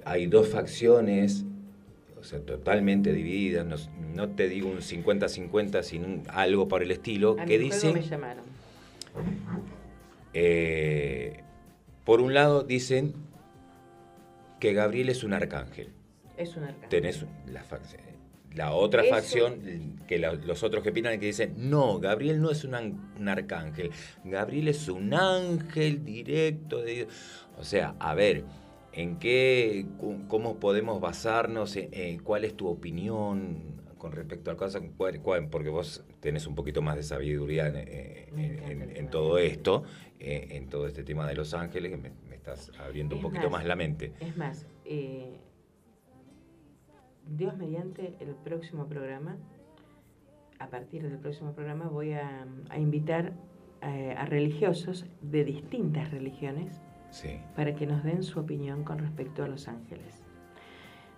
Hay 0.05 0.27
dos 0.27 0.48
facciones, 0.48 1.44
o 2.18 2.24
sea, 2.24 2.40
totalmente 2.40 3.12
divididas. 3.12 3.66
No, 3.66 3.77
no 4.14 4.28
te 4.31 4.48
digo 4.48 4.68
un 4.70 4.78
50-50, 4.78 5.82
sino 5.82 6.22
algo 6.28 6.68
por 6.68 6.82
el 6.82 6.90
estilo, 6.90 7.36
A 7.39 7.44
que 7.44 7.59
mi 7.59 7.68
juego 7.70 7.74
dicen. 7.74 7.94
me 7.94 8.02
llamaron. 8.02 8.44
Eh, 10.32 11.40
por 12.05 12.20
un 12.20 12.35
lado 12.35 12.62
dicen 12.62 13.14
que 14.59 14.72
Gabriel 14.72 15.09
es 15.09 15.24
un 15.24 15.32
arcángel. 15.32 15.89
Es 16.36 16.56
un 16.56 16.64
arcángel. 16.64 16.89
Tenés 16.89 17.24
la, 18.55 18.72
otra 18.72 19.02
Eso- 19.02 19.10
facción, 19.14 19.60
que 20.09 20.18
la- 20.18 20.32
los 20.35 20.62
otros 20.62 20.82
que 20.82 20.90
opinan 20.90 21.18
que 21.20 21.27
dicen, 21.27 21.55
no, 21.56 21.98
Gabriel 22.01 22.40
no 22.40 22.51
es 22.51 22.64
un, 22.64 22.74
un 22.74 23.28
arcángel, 23.28 23.90
Gabriel 24.24 24.68
es 24.68 24.89
un 24.89 25.14
ángel 25.14 26.05
directo 26.05 26.78
de 26.82 26.93
Dios. 26.94 27.09
O 27.59 27.64
sea, 27.64 27.94
a 27.98 28.14
ver, 28.14 28.44
¿en 28.92 29.18
qué, 29.18 29.86
cómo 30.28 30.56
podemos 30.58 31.00
basarnos? 31.00 31.76
en- 31.76 31.88
en 31.92 32.18
¿Cuál 32.20 32.44
es 32.44 32.54
tu 32.56 32.66
opinión 32.68 33.80
con 33.98 34.12
respecto 34.12 34.50
a 34.50 34.56
cosas? 34.56 34.82
¿Cuál- 34.96 35.20
cuál? 35.20 35.48
Porque 35.48 35.68
vos 35.68 36.04
tenés 36.20 36.46
un 36.46 36.54
poquito 36.54 36.80
más 36.82 36.96
de 36.96 37.02
sabiduría 37.02 37.68
en, 37.68 37.76
eh, 37.76 38.28
en- 38.36 38.82
en- 38.82 38.96
en 38.96 39.10
todo 39.10 39.38
esto, 39.38 39.84
eh, 40.18 40.48
en 40.52 40.68
todo 40.68 40.86
este 40.86 41.04
tema 41.04 41.26
de 41.28 41.34
los 41.34 41.52
ángeles, 41.54 41.90
que 41.90 41.96
me, 41.98 42.10
me 42.28 42.34
estás 42.36 42.72
abriendo 42.78 43.16
un 43.16 43.22
poquito 43.22 43.50
más 43.50 43.64
la 43.66 43.76
mente. 43.76 44.12
Es 44.20 44.36
más, 44.36 44.66
eh, 44.84 45.36
Dios 47.28 47.56
mediante 47.56 48.14
el 48.20 48.34
próximo 48.34 48.86
programa, 48.86 49.36
a 50.58 50.68
partir 50.68 51.02
del 51.02 51.18
próximo 51.18 51.52
programa 51.54 51.88
voy 51.88 52.12
a, 52.12 52.46
a 52.70 52.78
invitar 52.78 53.32
eh, 53.82 54.14
a 54.16 54.26
religiosos 54.26 55.06
de 55.22 55.44
distintas 55.44 56.10
religiones 56.10 56.80
Sí, 57.10 57.40
para 57.56 57.74
que 57.74 57.86
nos 57.86 58.04
den 58.04 58.22
su 58.22 58.38
opinión 58.40 58.84
con 58.84 58.98
respecto 58.98 59.42
a 59.42 59.48
los 59.48 59.68
ángeles. 59.68 60.22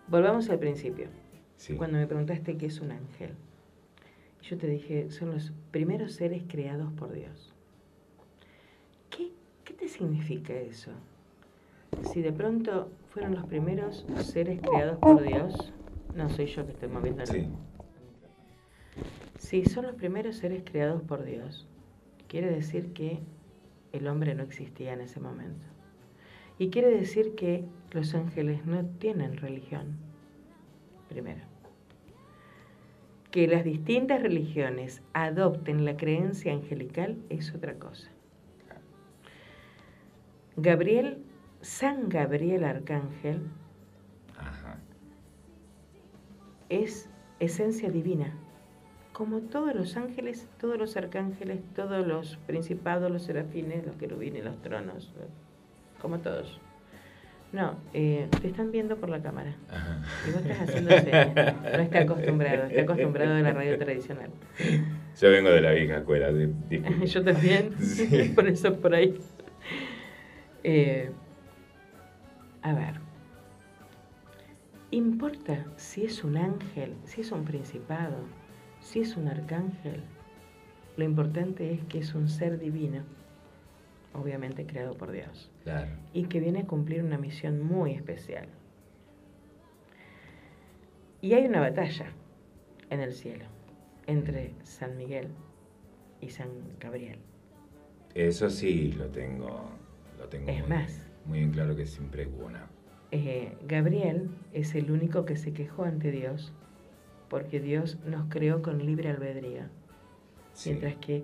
Volvamos 0.08 0.48
al 0.50 0.58
principio. 0.58 1.08
sí. 1.56 1.74
Cuando 1.74 1.98
me 1.98 2.06
preguntaste 2.06 2.56
qué 2.56 2.66
es 2.66 2.80
un 2.80 2.92
ángel, 2.92 3.30
yo 4.42 4.58
te 4.58 4.66
dije, 4.66 5.10
son 5.10 5.30
los 5.32 5.52
primeros 5.70 6.12
seres 6.14 6.42
creados 6.48 6.92
por 6.94 7.12
Dios. 7.12 7.54
¿Qué, 9.10 9.30
qué 9.64 9.72
te 9.74 9.88
significa 9.88 10.52
eso? 10.54 10.90
Si 12.12 12.22
de 12.22 12.32
pronto 12.32 12.90
fueron 13.10 13.34
los 13.34 13.44
primeros 13.44 14.04
seres 14.16 14.60
creados 14.60 14.98
por 14.98 15.22
Dios, 15.22 15.72
no 16.16 16.28
soy 16.30 16.46
yo 16.46 16.66
que 16.66 16.72
estoy 16.72 16.88
moviendo 16.88 17.24
Sí. 17.26 17.48
Si 19.38 19.64
son 19.64 19.86
los 19.86 19.94
primeros 19.94 20.36
seres 20.36 20.62
creados 20.64 21.02
por 21.02 21.24
Dios, 21.24 21.66
quiere 22.28 22.50
decir 22.50 22.92
que 22.92 23.20
el 23.92 24.08
hombre 24.08 24.34
no 24.34 24.42
existía 24.42 24.92
en 24.92 25.02
ese 25.02 25.20
momento. 25.20 25.66
Y 26.62 26.70
quiere 26.70 26.90
decir 26.96 27.34
que 27.34 27.64
los 27.90 28.14
ángeles 28.14 28.64
no 28.66 28.86
tienen 29.00 29.36
religión, 29.36 29.96
primero. 31.08 31.40
Que 33.32 33.48
las 33.48 33.64
distintas 33.64 34.22
religiones 34.22 35.02
adopten 35.12 35.84
la 35.84 35.96
creencia 35.96 36.52
angelical 36.52 37.16
es 37.30 37.52
otra 37.52 37.74
cosa. 37.80 38.12
Gabriel, 40.56 41.18
San 41.62 42.08
Gabriel 42.08 42.62
Arcángel, 42.62 43.40
Ajá. 44.38 44.78
es 46.68 47.10
esencia 47.40 47.90
divina. 47.90 48.36
Como 49.12 49.40
todos 49.40 49.74
los 49.74 49.96
ángeles, 49.96 50.48
todos 50.60 50.78
los 50.78 50.96
arcángeles, 50.96 51.58
todos 51.74 52.06
los 52.06 52.36
principados, 52.46 53.10
los 53.10 53.24
serafines, 53.24 53.84
los 53.84 53.96
querubines, 53.96 54.44
los 54.44 54.62
tronos, 54.62 55.12
como 56.02 56.18
todos. 56.18 56.60
No, 57.52 57.76
eh, 57.92 58.28
te 58.40 58.48
están 58.48 58.72
viendo 58.72 58.96
por 58.96 59.10
la 59.10 59.22
cámara. 59.22 59.54
Ajá. 59.70 60.02
Y 60.26 60.32
vos 60.32 60.40
estás 60.42 60.68
haciendo 60.68 60.90
señas. 60.98 61.54
No 61.62 61.82
está 61.82 62.00
acostumbrado, 62.00 62.64
está 62.64 62.82
acostumbrado 62.82 63.34
de 63.34 63.42
la 63.42 63.52
radio 63.52 63.78
tradicional. 63.78 64.30
Yo 65.20 65.30
vengo 65.30 65.50
de 65.50 65.60
la 65.60 65.72
vieja 65.72 65.98
escuela. 65.98 66.30
Yo 67.04 67.22
también, 67.24 67.78
Sí. 67.78 68.32
por 68.34 68.48
eso 68.48 68.74
por 68.76 68.94
ahí. 68.94 69.18
Eh, 70.64 71.10
a 72.62 72.72
ver, 72.72 72.94
¿importa 74.90 75.64
si 75.76 76.04
es 76.04 76.24
un 76.24 76.38
ángel, 76.38 76.94
si 77.04 77.20
es 77.20 77.32
un 77.32 77.44
principado, 77.44 78.16
si 78.80 79.00
es 79.00 79.16
un 79.16 79.28
arcángel? 79.28 80.02
Lo 80.96 81.04
importante 81.04 81.72
es 81.72 81.84
que 81.84 81.98
es 81.98 82.14
un 82.14 82.28
ser 82.28 82.58
divino, 82.58 83.02
obviamente 84.14 84.66
creado 84.66 84.94
por 84.96 85.10
Dios, 85.12 85.50
Claro. 85.64 85.90
y 86.12 86.24
que 86.24 86.40
viene 86.40 86.60
a 86.60 86.66
cumplir 86.66 87.02
una 87.02 87.18
misión 87.18 87.62
muy 87.62 87.92
especial. 87.92 88.46
Y 91.20 91.34
hay 91.34 91.44
una 91.46 91.60
batalla 91.60 92.06
en 92.90 93.00
el 93.00 93.12
cielo 93.12 93.44
entre 94.06 94.52
San 94.64 94.96
Miguel 94.96 95.28
y 96.20 96.30
San 96.30 96.48
Gabriel. 96.80 97.18
Eso 98.14 98.50
sí 98.50 98.92
lo 98.92 99.06
tengo, 99.08 99.70
lo 100.18 100.28
tengo 100.28 100.50
Es 100.50 100.60
muy, 100.60 100.68
más. 100.68 101.10
muy 101.24 101.38
en 101.38 101.52
claro 101.52 101.76
que 101.76 101.86
siempre 101.86 102.26
hubo 102.26 102.46
una. 102.46 102.66
Eh, 103.12 103.56
Gabriel 103.68 104.30
es 104.52 104.74
el 104.74 104.90
único 104.90 105.24
que 105.24 105.36
se 105.36 105.52
quejó 105.52 105.84
ante 105.84 106.10
Dios, 106.10 106.52
porque 107.28 107.60
Dios 107.60 107.98
nos 108.04 108.28
creó 108.28 108.60
con 108.62 108.84
libre 108.84 109.08
albedrío, 109.10 109.62
Sí. 110.54 110.70
mientras 110.70 110.96
que 110.96 111.22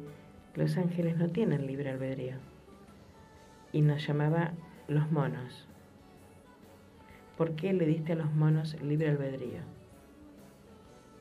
los 0.54 0.76
ángeles 0.78 1.16
no 1.16 1.28
tienen 1.28 1.66
libre 1.66 1.90
albedrío. 1.90 2.36
Y 3.72 3.82
nos 3.82 4.06
llamaba 4.06 4.52
los 4.88 5.10
monos. 5.10 5.66
¿Por 7.36 7.52
qué 7.54 7.72
le 7.72 7.86
diste 7.86 8.12
a 8.12 8.16
los 8.16 8.32
monos 8.32 8.80
libre 8.82 9.08
albedrío? 9.10 9.60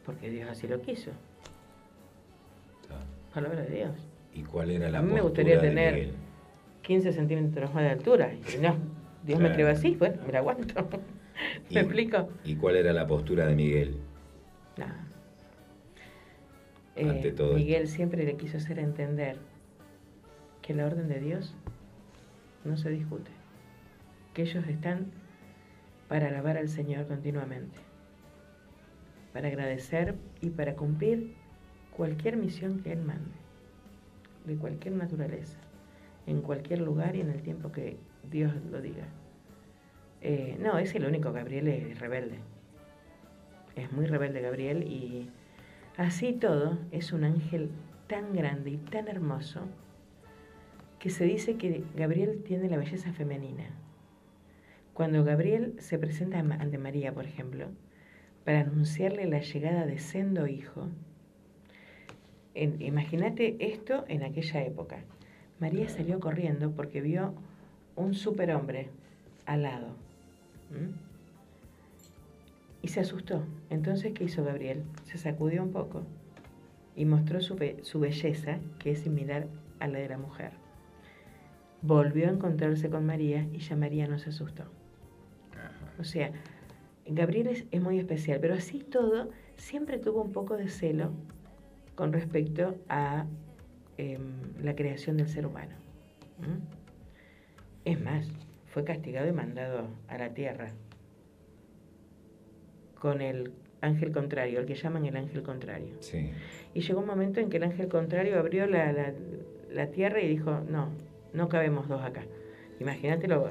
Porque 0.06 0.30
Dios 0.30 0.50
así 0.50 0.68
lo 0.68 0.82
quiso. 0.82 1.12
Está. 2.82 3.00
Palabra 3.34 3.62
de 3.62 3.76
Dios. 3.76 3.92
¿Y 4.34 4.44
cuál 4.44 4.72
era 4.72 4.90
la 4.90 5.00
A 5.00 5.02
mí 5.02 5.14
me 5.14 5.22
gustaría 5.22 5.60
tener- 5.60 5.94
Miguel? 5.94 6.14
15 6.84 7.12
centímetros 7.12 7.74
más 7.74 7.84
de 7.84 7.90
altura. 7.90 8.32
Y 8.34 8.58
no, 8.62 8.76
Dios 9.26 9.40
me 9.42 9.52
creó 9.52 9.68
así, 9.70 9.96
bueno, 9.96 10.16
me 10.26 10.32
la 10.32 10.40
aguanto. 10.40 10.88
¿Me 11.72 11.82
explico? 11.82 12.30
¿Y 12.46 12.56
cuál 12.56 12.78
era 12.78 12.94
la 12.94 13.06
postura 13.06 13.46
de 13.46 13.56
Miguel? 13.56 13.98
No. 14.78 14.86
Ante 17.10 17.28
Eh, 17.28 17.32
todo 17.34 17.54
Miguel 17.54 17.88
siempre 17.88 18.24
le 18.24 18.38
quiso 18.38 18.58
hacer 18.58 18.80
entender 18.80 19.38
que 20.62 20.74
la 20.74 20.86
orden 20.86 21.10
de 21.10 21.20
Dios 21.20 21.54
no 22.68 22.78
se 22.78 22.90
discute, 22.90 23.32
que 24.34 24.44
ellos 24.44 24.68
están 24.68 25.08
para 26.08 26.28
alabar 26.28 26.58
al 26.58 26.70
Señor 26.70 27.08
continuamente, 27.08 27.80
para 29.34 29.48
agradecer 29.48 30.16
y 30.42 30.50
para 30.50 30.76
cumplir 30.76 31.36
cualquier 31.92 32.38
misión 32.38 32.80
que 32.82 32.94
Él 32.94 33.02
mande, 33.02 33.36
de 34.46 34.56
cualquier 34.56 34.96
naturaleza, 34.96 35.58
en 36.26 36.42
cualquier 36.42 36.82
lugar 36.82 37.16
y 37.16 37.22
en 37.22 37.30
el 37.30 37.42
tiempo 37.42 37.72
que 37.72 37.98
Dios 38.30 38.54
lo 38.72 38.82
diga. 38.82 39.08
Eh, 40.22 40.58
no, 40.60 40.78
es 40.78 40.94
el 40.96 41.06
único, 41.06 41.32
Gabriel 41.32 41.68
es 41.68 42.00
rebelde. 42.00 42.40
Es 43.76 43.92
muy 43.92 44.06
rebelde 44.08 44.42
Gabriel 44.42 44.84
y 44.84 45.30
así 45.98 46.34
todo 46.34 46.80
es 46.92 47.14
un 47.14 47.24
ángel 47.24 47.70
tan 48.08 48.34
grande 48.34 48.72
y 48.72 48.78
tan 48.78 49.08
hermoso 49.08 49.62
que 51.00 51.10
se 51.10 51.26
dice 51.26 51.56
que 51.56 51.84
Gabriel 51.96 52.44
tiene 52.44 52.70
la 52.70 52.78
belleza 52.78 53.14
femenina. 53.14 53.66
Cuando 54.94 55.24
Gabriel 55.24 55.76
se 55.80 56.00
presenta 56.00 56.40
ante 56.40 56.78
María, 56.78 57.14
por 57.14 57.26
ejemplo, 57.26 57.68
para 58.44 58.62
anunciarle 58.62 59.26
la 59.26 59.42
llegada 59.42 59.86
de 59.86 60.00
Sendo 60.00 60.48
Hijo, 60.48 60.90
imagínate 62.56 63.58
esto 63.60 64.06
en 64.08 64.24
aquella 64.24 64.64
época. 64.64 64.98
María 65.60 65.88
salió 65.90 66.20
corriendo 66.20 66.72
porque 66.72 67.02
vio 67.02 67.36
un 67.96 68.16
superhombre 68.16 68.90
al 69.46 69.64
lado. 69.64 69.96
Y 72.82 72.88
se 72.88 73.02
asustó. 73.02 73.44
Entonces, 73.70 74.14
¿qué 74.14 74.24
hizo 74.24 74.44
Gabriel? 74.44 74.84
Se 75.04 75.18
sacudió 75.18 75.62
un 75.62 75.72
poco 75.72 76.04
y 76.96 77.06
mostró 77.06 77.42
su, 77.42 77.56
su 77.84 78.00
belleza, 78.00 78.60
que 78.80 78.92
es 78.92 79.00
similar 79.00 79.48
a 79.80 79.88
la 79.88 80.00
de 80.00 80.10
la 80.10 80.18
mujer. 80.18 80.52
Volvió 81.82 82.28
a 82.28 82.32
encontrarse 82.32 82.90
con 82.90 83.06
María 83.06 83.48
y 83.54 83.60
ya 83.60 83.76
María 83.76 84.08
no 84.08 84.18
se 84.20 84.30
asustó. 84.30 84.64
O 86.00 86.04
sea, 86.04 86.32
Gabriel 87.06 87.48
es, 87.48 87.66
es 87.72 87.82
muy 87.82 88.00
especial, 88.00 88.40
pero 88.40 88.54
así 88.56 88.80
todo 88.80 89.30
siempre 89.56 89.98
tuvo 89.98 90.22
un 90.22 90.32
poco 90.32 90.58
de 90.58 90.68
celo 90.68 91.12
con 91.96 92.14
respecto 92.14 92.76
a 92.90 93.26
em, 93.98 94.20
la 94.62 94.76
creación 94.76 95.18
del 95.18 95.28
ser 95.28 95.46
humano. 95.46 95.76
Es 97.86 98.00
más, 98.02 98.28
fue 98.68 98.84
castigado 98.84 99.28
y 99.28 99.32
mandado 99.32 99.88
a 100.08 100.18
la 100.18 100.34
tierra 100.34 100.68
con 103.00 103.22
el 103.22 103.52
ángel 103.82 104.12
contrario, 104.12 104.60
el 104.60 104.66
que 104.66 104.76
llaman 104.76 105.06
el 105.06 105.16
ángel 105.16 105.44
contrario. 105.44 105.96
Sí. 106.00 106.32
Y 106.74 106.82
llegó 106.82 107.00
un 107.00 107.08
momento 107.08 107.40
en 107.40 107.50
que 107.50 107.58
el 107.58 107.64
ángel 107.64 107.88
contrario 107.88 108.40
abrió 108.40 108.66
la, 108.68 108.92
la- 108.92 109.14
la 109.72 109.88
tierra 109.88 110.22
y 110.22 110.28
dijo, 110.28 110.62
no, 110.70 110.90
no 111.34 111.50
cabemos 111.50 111.88
dos 111.88 112.02
acá. 112.04 112.24
Imagínate 112.80 113.28
lo, 113.28 113.50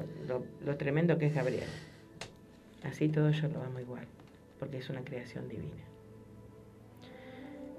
lo- 0.63 0.77
tremendo 0.77 1.17
que 1.17 1.27
es 1.27 1.35
Gabriel. 1.35 1.69
Así 2.83 3.09
todo 3.09 3.31
yo 3.31 3.47
lo 3.49 3.61
amo 3.63 3.79
igual, 3.79 4.07
porque 4.59 4.77
es 4.77 4.89
una 4.89 5.01
creación 5.03 5.47
divina. 5.49 5.83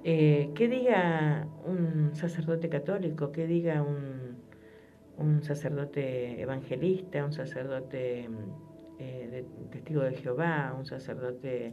Eh, 0.05 0.51
¿Qué 0.55 0.69
diga 0.69 1.47
un 1.65 2.15
sacerdote 2.15 2.69
católico? 2.69 3.33
¿Qué 3.33 3.47
diga 3.47 3.83
un, 3.83 4.37
un 5.17 5.43
sacerdote 5.43 6.41
evangelista? 6.41 7.25
¿Un 7.25 7.33
sacerdote 7.33 8.29
mm, 8.29 9.01
eh, 9.01 9.29
de- 9.31 9.67
testigo 9.71 10.03
de 10.03 10.17
Jehová? 10.17 10.75
¿Un 10.79 10.87
sacerdote 10.87 11.73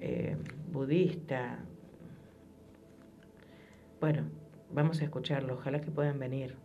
eh, 0.00 0.36
budista? 0.70 1.58
Bueno, 4.00 4.28
vamos 4.70 5.00
a 5.00 5.04
escucharlo. 5.04 5.54
Ojalá 5.54 5.80
que 5.80 5.90
puedan 5.90 6.18
venir. 6.18 6.56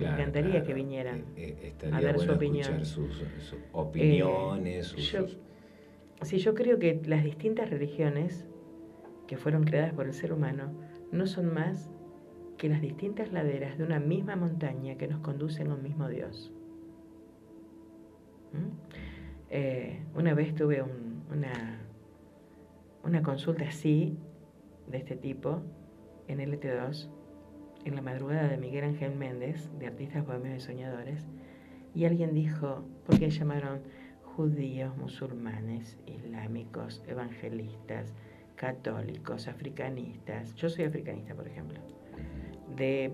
Claro, 0.00 0.16
Me 0.16 0.20
encantaría 0.22 0.50
claro. 0.52 0.66
que 0.66 0.74
vinieran 0.74 1.24
Eh, 1.36 1.74
eh, 1.82 1.86
a 1.92 2.00
dar 2.00 2.14
bueno 2.16 2.32
su 2.32 2.32
opinión. 2.32 2.84
sus, 2.86 3.14
sus 3.38 3.56
opiniones, 3.72 4.86
Eh, 4.86 4.88
sus, 4.96 5.12
yo- 5.12 5.28
sus- 5.28 5.38
Sí, 6.22 6.38
yo 6.38 6.54
creo 6.54 6.78
que 6.78 7.00
las 7.06 7.22
distintas 7.24 7.70
religiones 7.70 8.46
que 9.26 9.36
fueron 9.36 9.64
creadas 9.64 9.92
por 9.94 10.06
el 10.06 10.12
ser 10.12 10.32
humano 10.32 10.72
no 11.12 11.26
son 11.26 11.52
más 11.52 11.90
que 12.58 12.68
las 12.68 12.80
distintas 12.82 13.32
laderas 13.32 13.78
de 13.78 13.84
una 13.84 14.00
misma 14.00 14.36
montaña 14.36 14.96
que 14.96 15.06
nos 15.08 15.20
conducen 15.20 15.70
a 15.70 15.74
un 15.74 15.82
mismo 15.82 16.08
Dios. 16.08 16.52
¿Mm? 18.52 18.68
Eh, 19.50 20.02
una 20.14 20.34
vez 20.34 20.54
tuve 20.54 20.82
un- 20.82 21.22
una, 21.30 21.80
una 23.04 23.22
consulta 23.22 23.64
así, 23.68 24.16
de 24.88 24.98
este 24.98 25.16
tipo, 25.16 25.62
en 26.28 26.40
LT2, 26.40 27.08
en 27.84 27.94
la 27.94 28.02
madrugada 28.02 28.48
de 28.48 28.58
Miguel 28.58 28.84
Ángel 28.84 29.14
Méndez, 29.14 29.70
de 29.78 29.86
Artistas 29.86 30.26
Bohemios 30.26 30.56
y 30.56 30.60
Soñadores, 30.60 31.26
y 31.94 32.04
alguien 32.04 32.34
dijo, 32.34 32.84
porque 33.06 33.30
llamaron 33.30 33.80
judíos, 34.22 34.96
musulmanes, 34.96 35.98
islámicos, 36.06 37.02
evangelistas, 37.06 38.14
católicos, 38.56 39.48
africanistas. 39.48 40.54
Yo 40.54 40.68
soy 40.68 40.84
africanista, 40.84 41.34
por 41.34 41.48
ejemplo, 41.48 41.80
de 42.76 43.12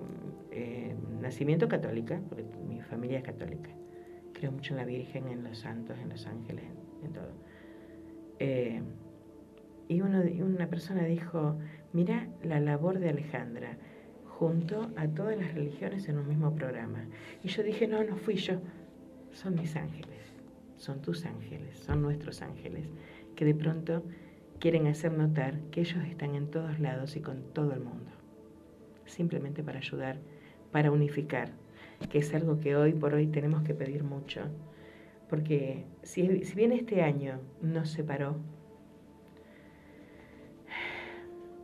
eh, 0.50 0.94
nacimiento 1.20 1.68
católica, 1.68 2.20
porque 2.28 2.44
mi 2.68 2.80
familia 2.82 3.18
es 3.18 3.24
católica. 3.24 3.70
Creo 4.34 4.52
mucho 4.52 4.74
en 4.74 4.78
la 4.78 4.84
Virgen, 4.84 5.28
en 5.28 5.44
los 5.44 5.58
santos, 5.58 5.98
en 5.98 6.10
los 6.10 6.26
ángeles, 6.26 6.64
en 7.02 7.12
todo. 7.12 7.32
Eh, 8.38 8.82
y 9.88 10.00
uno, 10.00 10.20
una 10.44 10.66
persona 10.68 11.04
dijo, 11.04 11.56
mira 11.92 12.28
la 12.42 12.60
labor 12.60 12.98
de 12.98 13.08
Alejandra, 13.08 13.78
junto 14.38 14.90
a 14.96 15.08
todas 15.08 15.38
las 15.38 15.54
religiones 15.54 16.08
en 16.08 16.18
un 16.18 16.28
mismo 16.28 16.54
programa. 16.54 17.06
Y 17.42 17.48
yo 17.48 17.62
dije, 17.62 17.86
no, 17.86 18.04
no 18.04 18.16
fui 18.16 18.34
yo, 18.34 18.60
son 19.32 19.54
mis 19.54 19.74
ángeles, 19.76 20.34
son 20.76 21.00
tus 21.00 21.24
ángeles, 21.24 21.78
son 21.78 22.02
nuestros 22.02 22.42
ángeles, 22.42 22.86
que 23.34 23.46
de 23.46 23.54
pronto 23.54 24.02
quieren 24.60 24.88
hacer 24.88 25.12
notar 25.12 25.58
que 25.70 25.80
ellos 25.80 26.04
están 26.04 26.34
en 26.34 26.50
todos 26.50 26.78
lados 26.80 27.16
y 27.16 27.20
con 27.20 27.44
todo 27.54 27.72
el 27.72 27.80
mundo, 27.80 28.10
simplemente 29.06 29.62
para 29.62 29.78
ayudar, 29.78 30.18
para 30.70 30.90
unificar, 30.90 31.52
que 32.10 32.18
es 32.18 32.34
algo 32.34 32.60
que 32.60 32.76
hoy 32.76 32.92
por 32.92 33.14
hoy 33.14 33.28
tenemos 33.28 33.62
que 33.62 33.72
pedir 33.72 34.04
mucho, 34.04 34.42
porque 35.30 35.86
si, 36.02 36.44
si 36.44 36.54
bien 36.54 36.72
este 36.72 37.02
año 37.02 37.40
nos 37.62 37.88
separó, 37.88 38.36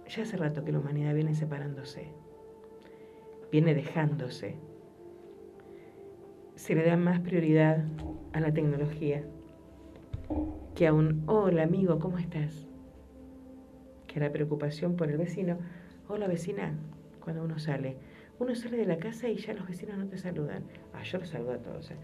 ya 0.09 0.23
hace 0.23 0.39
rato 0.39 0.65
que 0.65 0.73
la 0.73 0.79
humanidad 0.79 1.15
viene 1.15 1.35
separándose, 1.35 2.22
viene 3.53 3.75
dejándose, 3.75 4.57
se 6.57 6.75
le 6.75 6.85
da 6.85 6.97
más 6.97 7.21
prioridad 7.21 7.85
a 8.33 8.41
la 8.41 8.53
tecnología 8.53 9.25
que 10.75 10.87
a 10.87 10.95
un 10.95 11.23
hola 11.27 11.63
amigo, 11.65 11.99
¿cómo 11.99 12.17
estás? 12.17 12.67
Que 14.07 14.19
a 14.19 14.23
la 14.23 14.33
preocupación 14.33 14.97
por 14.97 15.11
el 15.11 15.19
vecino, 15.19 15.59
hola 16.09 16.27
vecina, 16.29 16.75
cuando 17.23 17.45
uno 17.45 17.59
sale. 17.59 17.97
Uno 18.39 18.55
sale 18.55 18.79
de 18.79 18.87
la 18.87 18.97
casa 18.97 19.29
y 19.29 19.37
ya 19.37 19.53
los 19.53 19.69
vecinos 19.69 19.99
no 19.99 20.07
te 20.07 20.17
saludan. 20.17 20.65
Ah, 20.95 21.03
yo 21.03 21.19
los 21.19 21.29
saludo 21.29 21.53
a 21.53 21.59
todos. 21.59 21.91
eh. 21.91 21.97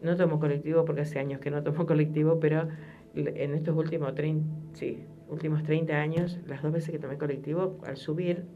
No 0.00 0.16
tomo 0.16 0.40
colectivo 0.40 0.86
porque 0.86 1.02
hace 1.02 1.18
años 1.18 1.40
que 1.40 1.50
no 1.50 1.62
tomo 1.62 1.84
colectivo, 1.86 2.40
pero 2.40 2.66
en 3.14 3.54
estos 3.54 3.76
últimos 3.76 4.14
30, 4.14 4.48
sí, 4.72 5.04
últimos 5.28 5.62
30 5.64 6.00
años, 6.00 6.38
las 6.46 6.62
dos 6.62 6.72
veces 6.72 6.92
que 6.92 6.98
tomé 6.98 7.18
colectivo, 7.18 7.78
al 7.84 7.98
subir, 7.98 8.46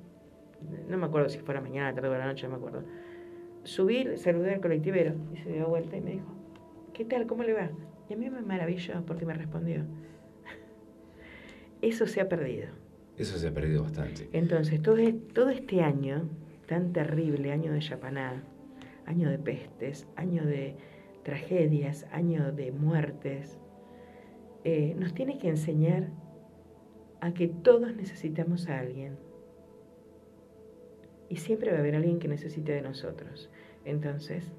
no 0.88 0.96
me 0.98 1.06
acuerdo 1.06 1.28
si 1.28 1.38
fuera 1.38 1.60
mañana, 1.60 1.94
tarde 1.94 2.08
o 2.08 2.18
la 2.18 2.26
noche, 2.26 2.46
no 2.46 2.50
me 2.52 2.56
acuerdo. 2.56 2.82
Subí, 3.64 4.16
saludé 4.16 4.54
al 4.54 4.60
colectivero 4.60 5.14
y 5.32 5.38
se 5.38 5.52
dio 5.52 5.68
vuelta 5.68 5.96
y 5.96 6.00
me 6.00 6.10
dijo, 6.12 6.26
¿qué 6.92 7.04
tal? 7.04 7.26
¿Cómo 7.26 7.42
le 7.42 7.54
va? 7.54 7.70
Y 8.08 8.14
a 8.14 8.16
mí 8.16 8.28
me 8.28 8.42
maravilló 8.42 9.04
porque 9.06 9.24
me 9.24 9.34
respondió. 9.34 9.84
Eso 11.82 12.06
se 12.06 12.20
ha 12.20 12.28
perdido. 12.28 12.68
Eso 13.16 13.38
se 13.38 13.48
ha 13.48 13.54
perdido 13.54 13.82
bastante. 13.82 14.28
Entonces, 14.32 14.82
todo, 14.82 14.98
e- 14.98 15.12
todo 15.12 15.50
este 15.50 15.82
año 15.82 16.28
tan 16.66 16.92
terrible, 16.92 17.52
año 17.52 17.72
de 17.72 17.80
Yapaná, 17.80 18.42
año 19.06 19.30
de 19.30 19.38
pestes, 19.38 20.06
año 20.16 20.44
de 20.44 20.76
tragedias, 21.22 22.06
año 22.10 22.52
de 22.52 22.72
muertes, 22.72 23.58
eh, 24.64 24.94
nos 24.98 25.14
tiene 25.14 25.38
que 25.38 25.48
enseñar 25.48 26.08
a 27.20 27.32
que 27.32 27.48
todos 27.48 27.94
necesitamos 27.94 28.68
a 28.68 28.78
alguien. 28.78 29.16
Y 31.28 31.36
siempre 31.36 31.70
va 31.70 31.78
a 31.78 31.80
haber 31.80 31.96
alguien 31.96 32.18
que 32.18 32.28
necesite 32.28 32.72
de 32.72 32.82
nosotros. 32.82 33.50
Entonces, 33.84 34.52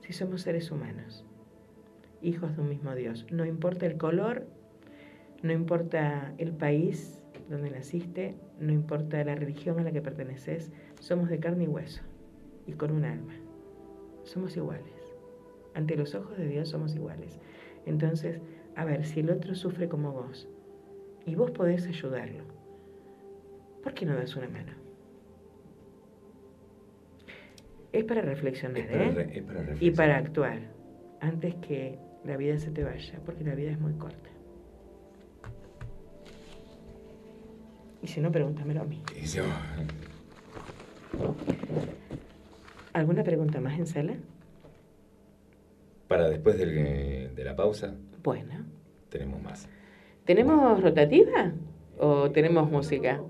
si 0.00 0.12
somos 0.12 0.42
seres 0.42 0.70
humanos, 0.70 1.24
hijos 2.22 2.56
de 2.56 2.62
un 2.62 2.68
mismo 2.68 2.94
Dios, 2.94 3.26
no 3.30 3.44
importa 3.44 3.86
el 3.86 3.96
color, 3.96 4.46
no 5.42 5.52
importa 5.52 6.34
el 6.38 6.52
país 6.52 7.22
donde 7.48 7.70
naciste, 7.70 8.34
no 8.58 8.72
importa 8.72 9.22
la 9.24 9.34
religión 9.34 9.78
a 9.78 9.82
la 9.82 9.92
que 9.92 10.00
perteneces, 10.00 10.72
somos 11.00 11.28
de 11.28 11.38
carne 11.38 11.64
y 11.64 11.68
hueso 11.68 12.02
y 12.66 12.72
con 12.72 12.90
un 12.90 13.04
alma. 13.04 13.34
Somos 14.24 14.56
iguales. 14.56 15.14
Ante 15.74 15.96
los 15.96 16.14
ojos 16.14 16.38
de 16.38 16.48
Dios 16.48 16.70
somos 16.70 16.94
iguales. 16.94 17.38
Entonces, 17.84 18.40
a 18.76 18.84
ver, 18.84 19.04
si 19.04 19.20
el 19.20 19.30
otro 19.30 19.54
sufre 19.54 19.88
como 19.88 20.12
vos 20.12 20.48
y 21.26 21.34
vos 21.34 21.50
podés 21.50 21.86
ayudarlo, 21.86 22.44
¿por 23.82 23.94
qué 23.94 24.06
no 24.06 24.14
das 24.14 24.36
una 24.36 24.48
mano? 24.48 24.83
Es 27.94 28.02
para 28.02 28.22
reflexionar, 28.22 28.78
es 28.78 28.86
para, 28.88 29.04
¿eh? 29.04 29.08
Es 29.08 29.42
para 29.44 29.60
reflexionar. 29.60 29.82
Y 29.82 29.90
para 29.92 30.16
actuar 30.16 30.58
antes 31.20 31.54
que 31.56 31.96
la 32.24 32.36
vida 32.36 32.58
se 32.58 32.72
te 32.72 32.82
vaya, 32.82 33.20
porque 33.24 33.44
la 33.44 33.54
vida 33.54 33.70
es 33.70 33.78
muy 33.78 33.92
corta. 33.92 34.30
Y 38.02 38.08
si 38.08 38.20
no, 38.20 38.32
pregúntamelo 38.32 38.80
a 38.82 38.84
mí. 38.84 39.00
Y 39.16 39.26
yo... 39.26 39.44
¿Alguna 42.92 43.22
pregunta 43.22 43.60
más 43.60 43.78
en 43.78 43.86
sala? 43.86 44.14
Para 46.08 46.28
después 46.28 46.58
del, 46.58 46.76
eh, 46.76 47.30
de 47.32 47.44
la 47.44 47.54
pausa. 47.54 47.94
Bueno. 48.24 48.64
Tenemos 49.08 49.40
más. 49.40 49.68
¿Tenemos 50.24 50.82
rotativa 50.82 51.52
o 51.96 52.28
tenemos 52.32 52.68
música? 52.68 53.22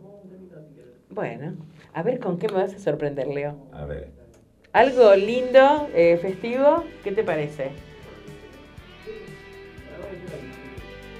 Bueno, 1.10 1.54
a 1.92 2.02
ver 2.02 2.18
con 2.18 2.38
qué 2.38 2.48
me 2.48 2.54
vas 2.54 2.74
a 2.74 2.78
sorprender, 2.78 3.28
Leo. 3.28 3.68
A 3.70 3.84
ver. 3.84 4.23
Algo 4.74 5.14
lindo, 5.14 5.88
eh, 5.94 6.18
festivo, 6.20 6.84
¿qué 7.04 7.12
te 7.12 7.22
parece? 7.22 7.70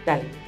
Dale. 0.05 0.44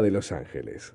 de 0.00 0.10
Los 0.10 0.32
Ángeles. 0.32 0.94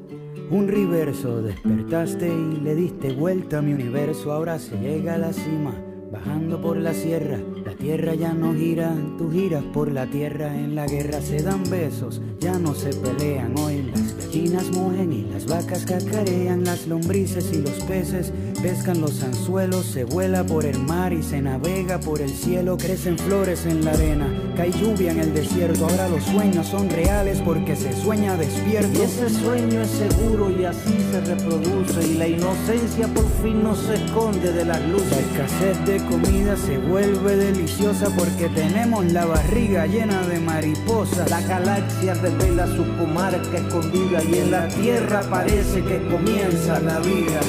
un 0.51 0.67
reverso. 0.67 1.41
Despertaste 1.41 2.27
y 2.27 2.59
le 2.59 2.75
diste 2.75 3.13
vuelta 3.13 3.59
a 3.59 3.61
mi 3.61 3.73
universo. 3.73 4.31
Ahora 4.31 4.59
se 4.59 4.77
llega 4.77 5.15
a 5.15 5.17
la 5.17 5.33
cima, 5.33 5.73
bajando 6.11 6.61
por 6.61 6.77
la 6.77 6.93
sierra. 6.93 7.39
La 7.65 7.73
tierra 7.73 8.13
ya 8.15 8.33
no 8.33 8.53
gira, 8.53 8.93
tú 9.17 9.31
giras 9.31 9.63
por 9.73 9.91
la 9.91 10.05
tierra. 10.07 10.55
En 10.55 10.75
la 10.75 10.85
guerra 10.85 11.21
se 11.21 11.41
dan 11.41 11.63
besos, 11.69 12.21
ya 12.39 12.59
no 12.59 12.75
se 12.75 12.93
pelean. 12.93 13.57
Hoy 13.57 13.83
las 13.83 14.15
gallinas 14.17 14.69
mueren 14.71 15.13
y 15.13 15.23
las 15.23 15.45
vacas 15.45 15.85
cacarean. 15.85 16.65
Las 16.65 16.87
lombrices 16.87 17.51
y 17.53 17.61
los 17.61 17.83
peces 17.85 18.33
pescan 18.61 19.01
los 19.01 19.23
anzuelos. 19.23 19.85
Se 19.85 20.03
vuela 20.03 20.43
por 20.43 20.65
el 20.65 20.79
mar 20.79 21.13
y 21.13 21.23
se 21.23 21.41
navega 21.41 21.99
por 21.99 22.21
el 22.21 22.29
cielo. 22.29 22.77
Crecen 22.77 23.17
flores 23.17 23.65
en 23.65 23.83
la 23.83 23.91
arena, 23.91 24.27
cae 24.55 24.71
lluvia 24.71 25.11
en 25.11 25.19
el 25.19 25.33
desierto. 25.33 25.85
Ahora 25.85 26.07
los 26.09 26.23
sueños 26.23 26.67
son 26.67 26.89
reales 26.89 27.41
porque 27.43 27.75
se 27.75 27.93
sueña 27.93 28.37
despierto. 28.37 28.99
Y 28.99 29.01
ese 29.01 29.29
sueño 29.29 29.81
es 29.81 29.89
seguro 29.89 30.49
y 30.51 30.65
así 30.65 30.95
se 31.11 31.21
reproduce. 31.21 32.07
Y 32.07 32.13
la 32.15 32.27
inocencia 32.27 33.07
por 33.07 33.25
fin 33.41 33.63
no 33.63 33.75
se 33.75 33.95
esconde 33.95 34.51
de 34.51 34.65
las 34.65 34.79
La 34.79 34.87
luces. 34.87 35.17
escasez 35.17 35.85
de 35.85 35.97
comida 36.05 36.55
se 36.55 36.77
vuelve 36.77 37.35
deliciosa 37.35 38.09
porque 38.17 38.49
tenemos 38.49 39.05
la 39.11 39.25
barriga 39.25 39.85
llena 39.87 40.21
de 40.27 40.39
mariposas. 40.39 41.29
La 41.29 41.41
galaxia 41.41 42.13
revela 42.15 42.67
su 42.67 42.85
comarca 42.97 43.57
escondida 43.57 44.23
y 44.23 44.39
en 44.39 44.51
la 44.51 44.67
tierra 44.67 45.21
parece 45.29 45.83
que 45.83 46.07
comienza 46.07 46.79
la 46.79 46.99
vida. 46.99 47.39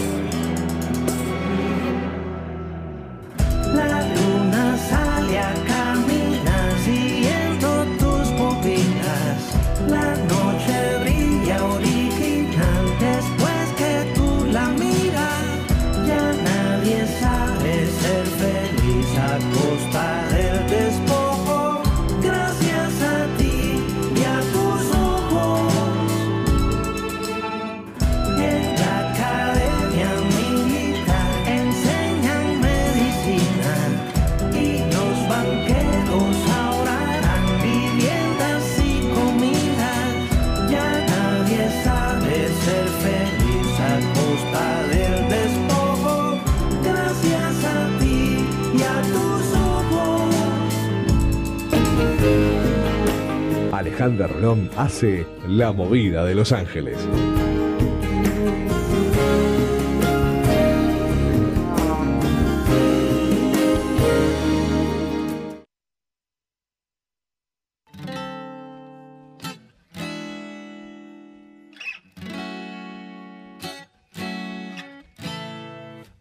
Alejandra 54.03 54.57
hace 54.77 55.25
La 55.47 55.71
Movida 55.71 56.25
de 56.25 56.35
Los 56.35 56.51
Ángeles. 56.51 56.99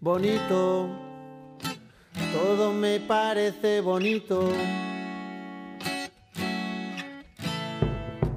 bonito, 0.02 0.88
todo 2.34 2.74
me 2.74 3.00
parece 3.00 3.82
bonito. 3.82 4.52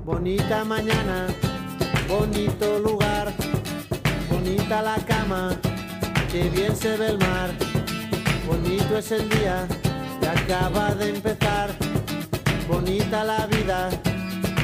Bonita 0.04 0.64
mañana, 0.64 1.28
bonito 2.06 2.78
lugar, 2.78 3.32
bonita 4.30 4.82
la 4.82 4.96
cama, 4.96 5.58
que 6.30 6.50
bien 6.50 6.76
se 6.76 6.94
ve 6.98 7.08
el 7.08 7.18
mar. 7.18 7.50
Bonito 8.46 8.98
es 8.98 9.10
el 9.12 9.26
día 9.30 9.66
que 10.20 10.28
acaba 10.28 10.94
de 10.94 11.08
empezar, 11.08 11.70
bonita 12.68 13.24
la 13.24 13.46
vida. 13.46 13.88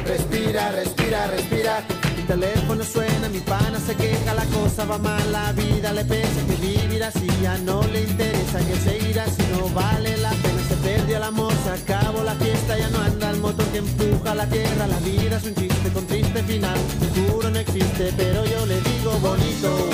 Respira, 0.04 0.72
respira, 0.72 1.26
respira. 1.28 1.84
Mi 2.18 2.22
teléfono 2.24 2.84
suena, 2.84 3.30
mi 3.30 3.40
pana 3.40 3.78
se 3.80 3.94
queja, 3.94 4.34
la 4.34 4.44
cosa 4.44 4.84
va 4.84 4.98
mal, 4.98 5.32
la 5.32 5.52
vida 5.52 5.90
le 5.94 6.04
pesa 6.04 6.46
que 6.46 6.56
vivir 6.56 7.02
así 7.02 7.26
ya 7.40 7.56
no 7.56 7.82
le 7.84 8.02
interesa 8.02 8.58
que 8.58 8.76
seguir 8.76 9.18
así 9.18 9.42
no 9.52 9.70
vale 9.70 10.18
la 10.18 10.32
pena. 10.32 10.49
Perdió 10.82 11.16
el 11.18 11.22
amor, 11.22 11.52
se 11.64 11.70
acabó 11.70 12.22
la 12.22 12.34
fiesta, 12.34 12.78
ya 12.78 12.88
no 12.88 13.00
anda 13.00 13.30
el 13.30 13.40
motor 13.40 13.66
que 13.66 13.78
empuja 13.78 14.34
la 14.34 14.46
tierra. 14.46 14.86
La 14.86 14.98
vida 15.00 15.36
es 15.36 15.44
un 15.44 15.54
chiste 15.54 15.90
con 15.92 16.06
triste 16.06 16.42
final, 16.42 16.78
futuro 16.98 17.50
no 17.50 17.58
existe, 17.58 18.12
pero 18.16 18.44
yo 18.44 18.66
le 18.66 18.80
digo 18.80 19.12
bonito. 19.20 19.90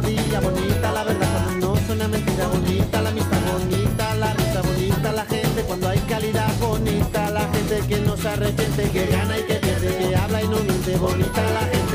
Día, 0.00 0.40
bonita 0.40 0.92
la 0.92 1.04
verdad 1.04 1.28
cuando 1.44 1.74
no 1.74 1.76
suena 1.86 2.08
mentira, 2.08 2.46
bonita 2.48 3.02
la 3.02 3.08
amistad, 3.10 3.38
bonita 3.52 4.14
la 4.14 4.32
risa, 4.34 4.62
bonita 4.62 5.12
la 5.12 5.24
gente 5.24 5.62
cuando 5.62 5.88
hay 5.88 5.98
calidad, 6.00 6.50
bonita 6.60 7.30
la 7.30 7.40
gente 7.52 7.80
que 7.88 8.00
no 8.00 8.16
se 8.16 8.28
arrepiente, 8.28 8.90
que 8.90 9.06
gana 9.06 9.38
y 9.38 9.42
que 9.42 9.54
pierde, 9.54 9.96
que 9.98 10.16
habla 10.16 10.42
y 10.42 10.48
no 10.48 10.58
miente, 10.60 10.96
bonita 10.96 11.42
la 11.52 11.60
gente, 11.60 11.87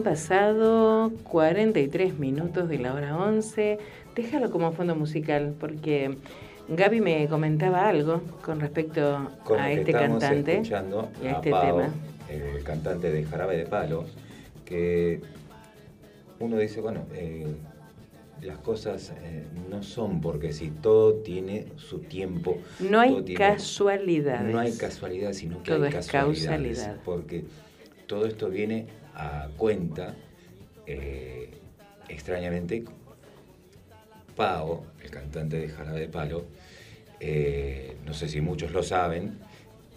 Bien 0.00 0.12
pasado, 0.14 1.12
43 1.24 2.18
minutos 2.18 2.70
de 2.70 2.78
la 2.78 2.94
hora 2.94 3.18
11. 3.18 3.78
Déjalo 4.16 4.50
como 4.50 4.72
fondo 4.72 4.96
musical, 4.96 5.54
porque 5.60 6.16
Gaby 6.70 7.02
me 7.02 7.28
comentaba 7.28 7.86
algo 7.86 8.22
con 8.42 8.60
respecto 8.60 9.28
Con 9.44 9.58
lo 9.58 9.62
a 9.62 9.70
este 9.70 9.92
cantante 9.92 10.52
escuchando 10.54 11.10
y 11.22 11.26
a 11.26 11.32
a 11.32 11.34
este 11.34 11.50
Pau, 11.50 11.66
tema. 11.66 11.90
el 12.30 12.62
cantante 12.64 13.12
de 13.12 13.24
Jarabe 13.24 13.58
de 13.58 13.66
Palo, 13.66 14.06
que 14.64 15.20
uno 16.38 16.56
dice, 16.56 16.80
bueno, 16.80 17.04
eh, 17.12 17.46
las 18.40 18.56
cosas 18.56 19.12
eh, 19.22 19.44
no 19.68 19.82
son 19.82 20.22
porque 20.22 20.54
si 20.54 20.70
todo 20.70 21.16
tiene 21.16 21.66
su 21.76 21.98
tiempo. 21.98 22.56
No 22.88 23.00
hay 23.00 23.20
tiene- 23.20 23.34
casualidades. 23.34 24.50
No 24.50 24.60
hay 24.60 24.72
casualidad, 24.72 25.34
sino 25.34 25.62
que 25.62 25.72
Todo 25.72 25.82
hay 25.84 25.90
es 25.90 25.94
casualidades. 25.96 26.46
causalidad. 26.46 26.96
Porque 27.04 27.44
todo 28.06 28.24
esto 28.24 28.48
viene 28.48 28.98
a 29.14 29.48
cuenta, 29.56 30.14
eh, 30.86 31.50
extrañamente, 32.08 32.84
Pau, 34.36 34.84
el 35.02 35.10
cantante 35.10 35.58
de 35.58 35.68
Jarabe 35.68 36.00
de 36.00 36.08
Palo, 36.08 36.46
eh, 37.20 37.96
no 38.06 38.14
sé 38.14 38.28
si 38.28 38.40
muchos 38.40 38.72
lo 38.72 38.82
saben, 38.82 39.38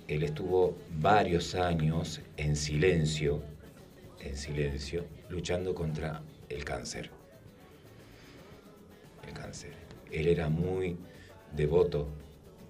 él 0.08 0.24
estuvo 0.24 0.78
varios 1.00 1.56
años 1.56 2.22
en 2.36 2.56
silencio, 2.56 3.42
en 4.20 4.36
silencio, 4.36 5.06
luchando 5.30 5.74
contra 5.74 6.22
el 6.50 6.66
cáncer. 6.66 7.10
El 9.26 9.34
cáncer. 9.34 9.74
Él 10.12 10.28
era 10.28 10.50
muy 10.50 10.98
devoto 11.56 12.10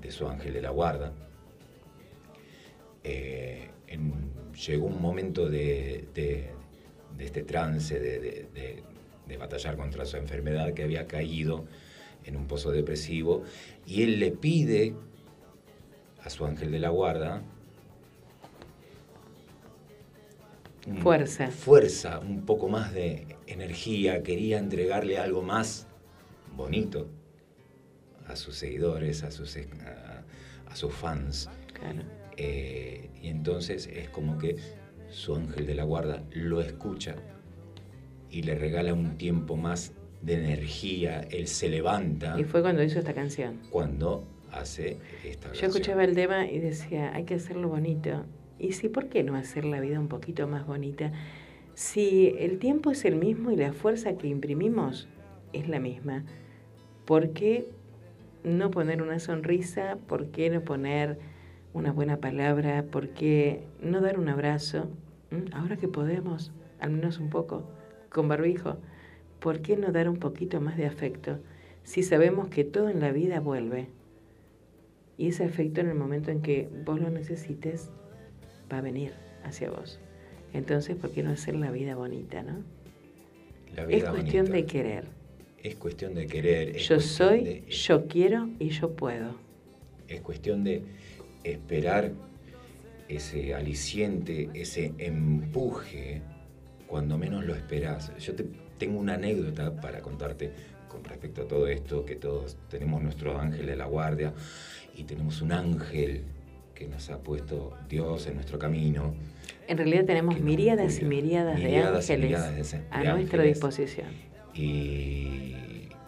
de 0.02 0.12
su 0.12 0.28
ángel 0.28 0.54
de 0.54 0.62
la 0.62 0.70
guarda. 0.70 1.12
Eh, 3.04 3.70
llegó 4.68 4.86
un 4.88 5.02
momento 5.02 5.50
de, 5.50 6.08
de- 6.14 6.50
de 7.18 7.26
este 7.26 7.44
trance, 7.44 8.00
de, 8.00 8.20
de- 8.20 8.84
batallar 9.38 9.76
contra 9.78 10.06
su 10.06 10.18
enfermedad, 10.18 10.74
que 10.74 10.84
había 10.84 11.08
caído 11.08 11.66
en 12.24 12.36
un 12.38 12.46
pozo 12.46 12.70
depresivo, 12.72 13.44
y 13.88 14.04
él 14.04 14.20
le 14.20 14.30
pide 14.32 14.94
a 16.24 16.30
su 16.30 16.46
ángel 16.46 16.72
de 16.72 16.80
la 16.80 16.90
guarda 16.90 17.42
un- 20.88 20.98
Fuerza. 20.98 21.48
fuerza, 21.50 22.20
un 22.20 22.46
poco 22.46 22.68
más 22.70 22.94
de 22.94 23.26
energía, 23.48 24.22
quería 24.22 24.60
entregarle 24.60 25.18
algo 25.18 25.42
más 25.42 25.88
bonito 26.56 27.08
a 28.28 28.36
sus 28.36 28.56
seguidores, 28.56 29.24
a 29.24 29.32
sus, 29.32 29.56
a, 29.58 30.24
a 30.72 30.76
sus 30.76 30.94
fans. 30.94 31.50
Claro. 31.74 32.02
Eh, 32.38 33.10
y 33.22 33.28
entonces 33.28 33.88
es 33.88 34.10
como 34.10 34.38
que 34.38 34.58
su 35.10 35.36
ángel 35.36 35.68
de 35.68 35.76
la 35.76 35.84
guarda 35.84 36.24
lo 36.32 36.62
escucha 36.62 37.16
y 38.30 38.42
le 38.42 38.56
regala 38.56 38.94
un 38.94 39.18
tiempo 39.18 39.56
más 39.56 39.94
de 40.22 40.34
energía, 40.36 41.22
él 41.32 41.48
se 41.48 41.70
levanta 41.70 42.40
Y 42.40 42.46
fue 42.46 42.62
cuando 42.62 42.82
hizo 42.82 42.98
esta 43.00 43.14
canción. 43.14 43.60
cuando 43.70 44.24
hace 44.52 44.98
esta 45.24 45.52
Yo 45.54 45.68
escuchaba 45.68 46.04
el 46.04 46.16
tema 46.16 46.48
y 46.48 46.60
decía, 46.60 47.14
hay 47.14 47.26
que 47.26 47.36
hacerlo 47.36 47.68
bonito. 47.70 48.26
Y 48.58 48.72
sí, 48.72 48.88
¿por 48.88 49.10
qué 49.10 49.24
no 49.24 49.36
hacer 49.36 49.66
la 49.66 49.80
vida 49.82 50.00
un 50.00 50.08
poquito 50.08 50.48
más 50.48 50.66
bonita? 50.66 51.12
Si 51.74 52.34
el 52.40 52.60
tiempo 52.60 52.92
es 52.92 53.04
el 53.04 53.16
mismo 53.16 53.52
y 53.52 53.56
la 53.56 53.74
fuerza 53.74 54.18
que 54.18 54.28
imprimimos 54.28 55.08
es 55.52 55.68
la 55.68 55.80
misma, 55.80 56.24
¿por 57.06 57.32
qué 57.32 57.68
no 58.44 58.72
poner 58.72 59.02
una 59.02 59.20
sonrisa? 59.20 59.98
¿Por 60.08 60.28
qué 60.28 60.50
no 60.50 60.62
poner 60.62 61.18
una 61.74 61.92
buena 61.92 62.18
palabra? 62.18 62.84
¿Por 62.84 63.10
qué 63.10 63.64
no 63.82 64.02
dar 64.02 64.20
un 64.20 64.30
abrazo? 64.30 64.90
Ahora 65.52 65.78
que 65.78 65.88
podemos, 65.88 66.52
al 66.80 66.92
menos 66.92 67.20
un 67.20 67.30
poco, 67.30 67.64
con 68.10 68.28
barbijo, 68.28 68.78
¿por 69.40 69.62
qué 69.62 69.76
no 69.78 69.92
dar 69.92 70.08
un 70.10 70.18
poquito 70.18 70.62
más 70.62 70.78
de 70.78 70.86
afecto? 70.86 71.40
Si 71.84 72.04
sabemos 72.04 72.48
que 72.50 72.64
todo 72.64 72.90
en 72.90 73.00
la 73.00 73.12
vida 73.12 73.40
vuelve. 73.40 73.88
Y 75.18 75.28
ese 75.30 75.44
afecto 75.44 75.82
en 75.82 75.90
el 75.90 75.96
momento 75.96 76.32
en 76.32 76.42
que 76.42 76.70
vos 76.86 77.00
lo 77.00 77.10
necesites 77.10 77.92
va 78.72 78.78
a 78.80 78.82
venir 78.82 79.12
hacia 79.44 79.70
vos. 79.70 80.00
Entonces, 80.54 80.96
¿por 80.96 81.12
qué 81.12 81.24
no 81.24 81.32
hacer 81.32 81.56
la 81.56 81.72
vida 81.72 81.96
bonita, 81.96 82.42
no? 82.44 82.64
La 83.76 83.84
Es 83.84 84.04
cuestión 84.04 84.46
bonita. 84.46 84.56
de 84.56 84.66
querer. 84.66 85.04
Es 85.64 85.76
cuestión 85.76 86.14
de 86.14 86.28
querer. 86.28 86.76
es 86.76 86.88
Yo 86.88 87.00
soy, 87.00 87.44
de- 87.44 87.62
yo 87.70 88.08
quiero 88.08 88.50
y 88.60 88.70
yo 88.70 88.92
puedo. 88.92 89.36
es 90.08 90.22
cuestión 90.22 90.64
de 90.64 90.84
esperar 91.44 92.12
ese 93.08 93.54
aliciente, 93.54 94.50
ese 94.54 94.94
empuje 94.98 96.22
cuando 96.88 97.18
menos 97.18 97.46
lo 97.46 97.54
esperás. 97.56 98.16
Yo 98.18 98.36
te- 98.36 98.46
tengo 98.78 99.00
una 99.00 99.16
anécdota 99.16 99.76
para 99.80 100.02
contarte 100.02 100.52
con 100.88 101.04
respecto 101.04 101.42
a 101.44 101.48
todo 101.48 101.68
esto, 101.68 102.06
que 102.06 102.16
todos 102.16 102.58
tenemos 102.70 103.02
nuestro 103.02 103.40
ángel 103.40 103.66
de 103.66 103.76
la 103.76 103.86
guardia 103.86 104.34
y 104.96 105.04
tenemos 105.04 105.42
un 105.42 105.52
ángel 105.52 106.24
que 106.76 106.88
nos 106.88 107.10
ha 107.10 107.20
puesto 107.20 107.76
Dios 107.90 108.28
en 108.28 108.36
nuestro 108.36 108.58
camino. 108.60 109.14
En 109.68 109.78
realidad 109.78 110.06
tenemos 110.06 110.40
miríadas 110.40 111.00
y 111.02 111.06
miríadas, 111.06 111.58
Miríadas 111.58 112.06
y 112.06 112.08
de 112.08 112.14
ángeles 112.14 112.20
miríadas 112.20 112.56
de 112.56 112.62
ese- 112.62 112.82
a 112.92 113.04
nuestra 113.04 113.44
disposición. 113.44 114.08
Y 114.54 115.56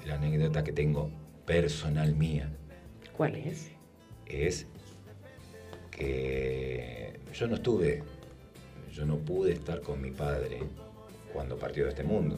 la 0.06 0.16
anécdota 0.16 0.64
que 0.64 0.72
tengo 0.72 1.10
personal 1.46 2.16
mía 2.16 2.50
¿Cuál 3.16 3.36
es? 3.36 3.72
es 4.28 4.68
que 5.96 7.20
yo 7.34 7.48
no 7.48 7.56
estuve, 7.56 8.04
yo 8.92 9.06
no 9.06 9.18
pude 9.18 9.54
estar 9.54 9.82
con 9.82 10.02
mi 10.02 10.12
padre 10.12 10.60
cuando 11.32 11.58
partió 11.58 11.86
de 11.86 11.90
este 11.92 12.04
mundo. 12.04 12.38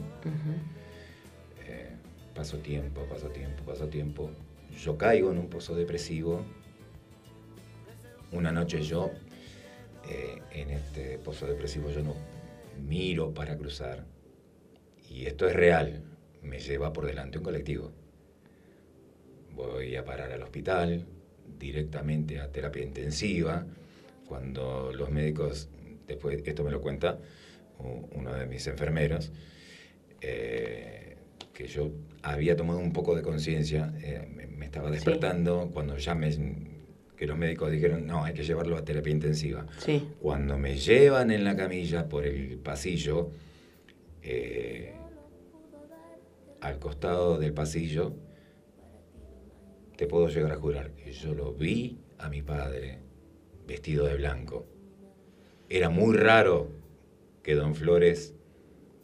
Eh, 1.66 1.90
pasó 2.34 2.58
tiempo, 2.58 3.04
pasó 3.10 3.28
tiempo, 3.28 3.64
pasó 3.64 3.88
tiempo. 3.88 4.30
Yo 4.80 4.96
caigo 4.96 5.32
en 5.32 5.38
un 5.38 5.48
pozo 5.48 5.74
depresivo. 5.74 6.44
Una 8.30 8.52
noche 8.52 8.82
yo, 8.82 9.10
eh, 10.08 10.40
en 10.52 10.70
este 10.70 11.18
pozo 11.18 11.46
depresivo, 11.46 11.90
yo 11.90 12.02
no 12.02 12.14
miro 12.86 13.34
para 13.34 13.56
cruzar. 13.56 14.04
Y 15.10 15.26
esto 15.26 15.48
es 15.48 15.54
real. 15.54 16.02
Me 16.42 16.60
lleva 16.60 16.92
por 16.92 17.06
delante 17.06 17.38
un 17.38 17.44
colectivo. 17.44 17.90
Voy 19.54 19.96
a 19.96 20.04
parar 20.04 20.30
al 20.30 20.42
hospital, 20.42 21.06
directamente 21.58 22.40
a 22.40 22.50
terapia 22.50 22.82
intensiva. 22.82 23.66
Cuando 24.26 24.92
los 24.92 25.10
médicos, 25.10 25.68
después, 26.06 26.42
esto 26.44 26.64
me 26.64 26.70
lo 26.70 26.80
cuenta 26.80 27.18
uno 27.78 28.34
de 28.34 28.46
mis 28.46 28.66
enfermeros, 28.66 29.30
eh, 30.20 31.16
que 31.52 31.66
yo 31.66 31.92
había 32.22 32.56
tomado 32.56 32.78
un 32.80 32.92
poco 32.92 33.14
de 33.14 33.22
conciencia, 33.22 33.94
eh, 34.02 34.26
me, 34.34 34.46
me 34.46 34.66
estaba 34.66 34.90
despertando 34.90 35.70
cuando 35.72 35.96
ya 35.96 36.14
me, 36.14 36.30
que 37.16 37.26
los 37.26 37.36
médicos 37.36 37.70
dijeron, 37.70 38.06
no, 38.06 38.24
hay 38.24 38.32
que 38.32 38.44
llevarlo 38.44 38.76
a 38.76 38.84
terapia 38.84 39.12
intensiva. 39.12 39.66
Sí. 39.78 40.08
Cuando 40.20 40.56
me 40.56 40.76
llevan 40.76 41.30
en 41.30 41.44
la 41.44 41.56
camilla 41.56 42.08
por 42.08 42.24
el 42.24 42.58
pasillo, 42.58 43.30
eh, 44.22 44.94
al 46.60 46.78
costado 46.78 47.38
del 47.38 47.52
pasillo, 47.52 48.14
te 49.98 50.06
puedo 50.06 50.28
llegar 50.28 50.52
a 50.52 50.56
jurar 50.56 50.92
que 50.92 51.10
yo 51.10 51.34
lo 51.34 51.52
vi 51.52 51.98
a 52.18 52.28
mi 52.28 52.40
padre 52.40 53.00
vestido 53.66 54.06
de 54.06 54.14
blanco. 54.14 54.64
Era 55.68 55.90
muy 55.90 56.16
raro 56.16 56.70
que 57.42 57.56
Don 57.56 57.74
Flores 57.74 58.36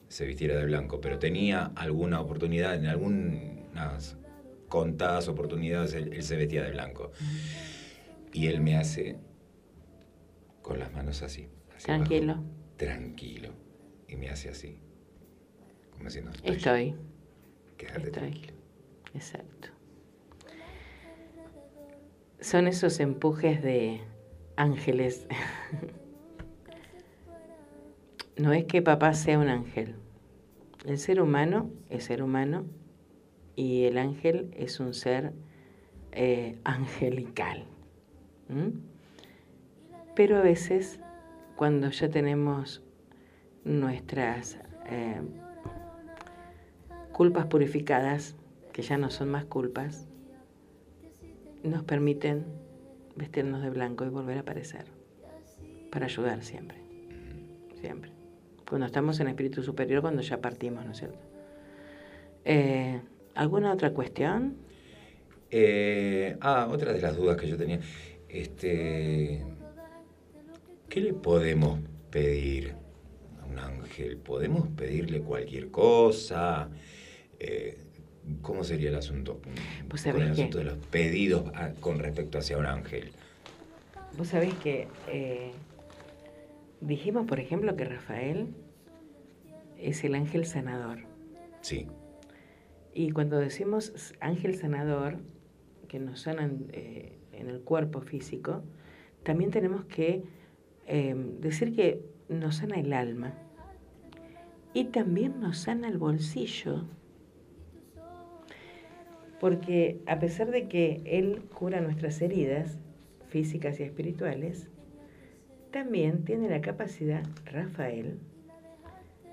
se 0.06 0.24
vistiera 0.24 0.56
de 0.56 0.66
blanco, 0.66 1.00
pero 1.00 1.18
tenía 1.18 1.72
alguna 1.74 2.20
oportunidad, 2.20 2.76
en 2.76 2.86
algunas 2.86 4.16
contadas 4.68 5.26
oportunidades, 5.26 5.94
él, 5.94 6.12
él 6.12 6.22
se 6.22 6.36
vestía 6.36 6.62
de 6.62 6.70
blanco. 6.70 7.10
Y 8.32 8.46
él 8.46 8.60
me 8.60 8.76
hace 8.76 9.18
con 10.62 10.78
las 10.78 10.92
manos 10.92 11.22
así. 11.22 11.48
abajo, 11.70 11.84
Tranquilo. 11.84 12.44
tranquilo. 12.76 13.48
Y 14.06 14.14
me 14.14 14.30
hace 14.30 14.48
así. 14.48 14.78
Como 15.90 16.04
diciendo, 16.04 16.30
estoy, 16.30 16.56
Estoy. 16.56 16.94
quédate 17.76 17.98
Estoy. 17.98 18.12
tranquilo. 18.12 18.52
Exacto. 19.12 19.73
Son 22.44 22.66
esos 22.66 23.00
empujes 23.00 23.62
de 23.62 24.02
ángeles. 24.56 25.26
No 28.36 28.52
es 28.52 28.64
que 28.64 28.82
papá 28.82 29.14
sea 29.14 29.38
un 29.38 29.48
ángel. 29.48 29.94
El 30.84 30.98
ser 30.98 31.22
humano 31.22 31.70
es 31.88 32.02
ser 32.02 32.20
humano 32.20 32.66
y 33.54 33.84
el 33.84 33.96
ángel 33.96 34.52
es 34.56 34.80
un 34.80 34.92
ser 34.92 35.32
eh, 36.10 36.58
angelical. 36.64 37.64
Pero 40.16 40.38
a 40.38 40.42
veces, 40.42 40.98
cuando 41.54 41.90
ya 41.90 42.10
tenemos 42.10 42.82
nuestras 43.62 44.58
eh, 44.86 45.22
culpas 47.12 47.46
purificadas, 47.46 48.34
que 48.72 48.82
ya 48.82 48.98
no 48.98 49.10
son 49.10 49.30
más 49.30 49.44
culpas, 49.44 50.08
nos 51.68 51.82
permiten 51.84 52.44
vestirnos 53.16 53.62
de 53.62 53.70
blanco 53.70 54.04
y 54.04 54.08
volver 54.08 54.38
a 54.38 54.40
aparecer, 54.40 54.84
para 55.90 56.06
ayudar 56.06 56.42
siempre, 56.42 56.78
siempre. 57.80 58.10
Cuando 58.68 58.86
estamos 58.86 59.20
en 59.20 59.28
espíritu 59.28 59.62
superior, 59.62 60.02
cuando 60.02 60.22
ya 60.22 60.40
partimos, 60.40 60.84
¿no 60.84 60.92
es 60.92 60.98
cierto? 60.98 61.18
Eh, 62.44 63.00
¿Alguna 63.34 63.72
otra 63.72 63.92
cuestión? 63.92 64.56
Eh, 65.50 66.36
ah, 66.40 66.68
otra 66.70 66.92
de 66.92 67.00
las 67.00 67.16
dudas 67.16 67.36
que 67.36 67.48
yo 67.48 67.56
tenía. 67.56 67.80
Este, 68.28 69.42
¿Qué 70.88 71.00
le 71.00 71.14
podemos 71.14 71.80
pedir 72.10 72.74
a 73.40 73.46
un 73.46 73.58
ángel? 73.58 74.16
¿Podemos 74.18 74.68
pedirle 74.68 75.20
cualquier 75.20 75.70
cosa? 75.70 76.68
Eh, 77.38 77.83
¿Cómo 78.42 78.64
sería 78.64 78.88
el 78.90 78.96
asunto? 78.96 79.40
Vos 79.88 79.88
con 79.88 79.98
sabés 79.98 80.22
el 80.22 80.34
que- 80.34 80.42
asunto 80.42 80.58
de 80.58 80.64
los 80.64 80.78
pedidos 80.86 81.44
a- 81.54 81.72
con 81.80 81.98
respecto 81.98 82.38
hacia 82.38 82.56
un 82.58 82.66
ángel. 82.66 83.10
Vos 84.16 84.28
sabés 84.28 84.54
que 84.54 84.88
eh, 85.08 85.50
dijimos, 86.80 87.26
por 87.26 87.40
ejemplo, 87.40 87.76
que 87.76 87.84
Rafael 87.84 88.48
es 89.78 90.04
el 90.04 90.14
ángel 90.14 90.46
sanador. 90.46 91.00
Sí. 91.60 91.86
Y 92.94 93.10
cuando 93.10 93.38
decimos 93.38 94.14
ángel 94.20 94.54
sanador, 94.56 95.18
que 95.88 95.98
nos 95.98 96.20
sanan 96.20 96.66
eh, 96.72 97.18
en 97.32 97.48
el 97.48 97.60
cuerpo 97.60 98.00
físico, 98.00 98.62
también 99.22 99.50
tenemos 99.50 99.84
que 99.84 100.22
eh, 100.86 101.14
decir 101.40 101.74
que 101.74 102.00
nos 102.28 102.56
sana 102.56 102.76
el 102.80 102.92
alma 102.92 103.34
y 104.72 104.84
también 104.84 105.40
nos 105.40 105.58
sana 105.58 105.88
el 105.88 105.98
bolsillo. 105.98 106.84
Porque 109.44 110.00
a 110.06 110.18
pesar 110.20 110.50
de 110.50 110.68
que 110.68 111.02
Él 111.04 111.42
cura 111.52 111.82
nuestras 111.82 112.22
heridas 112.22 112.78
físicas 113.28 113.78
y 113.78 113.82
espirituales, 113.82 114.70
también 115.70 116.24
tiene 116.24 116.48
la 116.48 116.62
capacidad, 116.62 117.22
Rafael, 117.44 118.18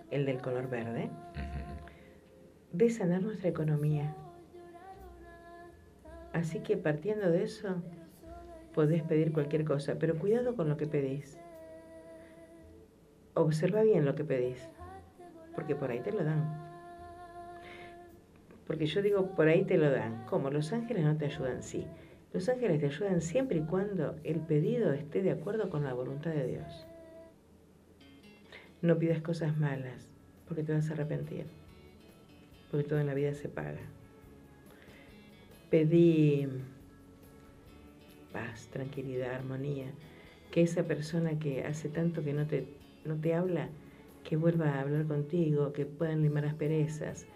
el 0.09 0.25
del 0.25 0.41
color 0.41 0.69
verde, 0.69 1.09
de 2.73 2.89
sanar 2.89 3.21
nuestra 3.21 3.47
economía. 3.47 4.13
Así 6.33 6.59
que 6.59 6.75
partiendo 6.75 7.31
de 7.31 7.43
eso, 7.43 7.81
podés 8.73 9.03
pedir 9.03 9.31
cualquier 9.31 9.63
cosa, 9.63 9.95
pero 9.97 10.19
cuidado 10.19 10.57
con 10.57 10.67
lo 10.67 10.75
que 10.75 10.87
pedís. 10.87 11.37
Observa 13.33 13.81
bien 13.83 14.03
lo 14.03 14.13
que 14.13 14.25
pedís, 14.25 14.67
porque 15.55 15.73
por 15.73 15.89
ahí 15.89 16.01
te 16.01 16.11
lo 16.11 16.25
dan. 16.25 16.70
Porque 18.71 18.85
yo 18.85 19.01
digo, 19.01 19.35
por 19.35 19.49
ahí 19.49 19.65
te 19.65 19.77
lo 19.77 19.91
dan. 19.91 20.25
¿Cómo? 20.29 20.49
Los 20.49 20.71
ángeles 20.71 21.03
no 21.03 21.17
te 21.17 21.25
ayudan, 21.25 21.61
sí. 21.61 21.85
Los 22.31 22.47
ángeles 22.47 22.79
te 22.79 22.85
ayudan 22.85 23.19
siempre 23.19 23.57
y 23.57 23.63
cuando 23.63 24.15
el 24.23 24.39
pedido 24.39 24.93
esté 24.93 25.21
de 25.21 25.31
acuerdo 25.31 25.69
con 25.69 25.83
la 25.83 25.93
voluntad 25.93 26.31
de 26.31 26.47
Dios. 26.47 26.87
No 28.81 28.97
pidas 28.97 29.21
cosas 29.21 29.57
malas, 29.57 30.07
porque 30.47 30.63
te 30.63 30.71
vas 30.71 30.89
a 30.89 30.93
arrepentir. 30.93 31.47
Porque 32.71 32.87
todo 32.87 33.01
en 33.01 33.07
la 33.07 33.13
vida 33.13 33.33
se 33.33 33.49
paga. 33.49 33.81
Pedí 35.69 36.47
paz, 38.31 38.69
tranquilidad, 38.71 39.35
armonía. 39.35 39.91
Que 40.49 40.61
esa 40.61 40.83
persona 40.83 41.37
que 41.39 41.65
hace 41.65 41.89
tanto 41.89 42.23
que 42.23 42.31
no 42.31 42.47
te, 42.47 42.67
no 43.03 43.17
te 43.17 43.33
habla, 43.33 43.67
que 44.23 44.37
vuelva 44.37 44.69
a 44.69 44.79
hablar 44.79 45.07
contigo, 45.07 45.73
que 45.73 45.85
puedan 45.85 46.21
limar 46.21 46.45
asperezas. 46.45 47.27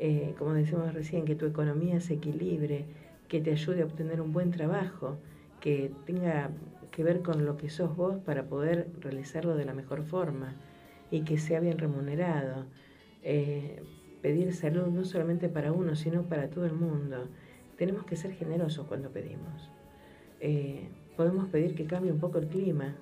Eh, 0.00 0.34
como 0.38 0.54
decíamos 0.54 0.94
recién, 0.94 1.24
que 1.24 1.34
tu 1.34 1.46
economía 1.46 2.00
se 2.00 2.14
equilibre, 2.14 2.86
que 3.28 3.40
te 3.40 3.50
ayude 3.50 3.82
a 3.82 3.84
obtener 3.84 4.20
un 4.20 4.32
buen 4.32 4.50
trabajo, 4.50 5.18
que 5.60 5.92
tenga 6.06 6.50
que 6.90 7.02
ver 7.02 7.22
con 7.22 7.44
lo 7.44 7.56
que 7.56 7.68
sos 7.68 7.96
vos 7.96 8.18
para 8.24 8.44
poder 8.44 8.88
realizarlo 9.00 9.56
de 9.56 9.64
la 9.64 9.74
mejor 9.74 10.04
forma 10.04 10.54
y 11.10 11.22
que 11.22 11.38
sea 11.38 11.60
bien 11.60 11.78
remunerado. 11.78 12.66
Eh, 13.22 13.82
pedir 14.22 14.52
salud 14.54 14.86
no 14.86 15.04
solamente 15.04 15.48
para 15.48 15.72
uno, 15.72 15.96
sino 15.96 16.22
para 16.22 16.48
todo 16.48 16.66
el 16.66 16.72
mundo. 16.72 17.28
Tenemos 17.76 18.04
que 18.04 18.16
ser 18.16 18.32
generosos 18.32 18.86
cuando 18.86 19.10
pedimos. 19.10 19.70
Eh, 20.40 20.88
podemos 21.16 21.48
pedir 21.48 21.74
que 21.74 21.86
cambie 21.86 22.12
un 22.12 22.20
poco 22.20 22.38
el 22.38 22.46
clima 22.46 22.94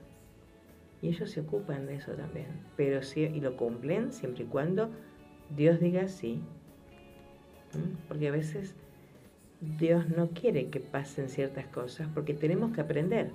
y 1.03 1.09
ellos 1.09 1.31
se 1.31 1.41
ocupan 1.41 1.87
de 1.87 1.97
eso 1.97 2.13
también, 2.13 2.47
pero 2.77 3.03
sí, 3.03 3.21
y 3.23 3.41
lo 3.41 3.57
cumplen 3.57 4.13
siempre 4.13 4.45
y 4.45 4.47
cuando 4.47 4.91
Dios 5.55 5.81
diga 5.81 6.09
sí. 6.09 6.41
Porque 8.09 8.29
a 8.29 8.33
veces 8.33 8.75
Dios 9.79 10.09
no 10.09 10.31
quiere 10.31 10.69
que 10.69 10.81
pasen 10.81 11.29
ciertas 11.29 11.67
cosas 11.67 12.09
porque 12.15 12.35
tenemos 12.35 12.73
que 12.73 12.81
aprender 12.81 13.31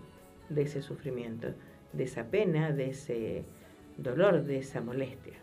de 0.49 0.63
ese 0.63 0.81
sufrimiento, 0.81 1.53
de 1.93 2.03
esa 2.03 2.25
pena, 2.25 2.71
de 2.71 2.89
ese 2.89 3.43
dolor, 3.97 4.43
de 4.43 4.57
esa 4.59 4.81
molestia. 4.81 5.33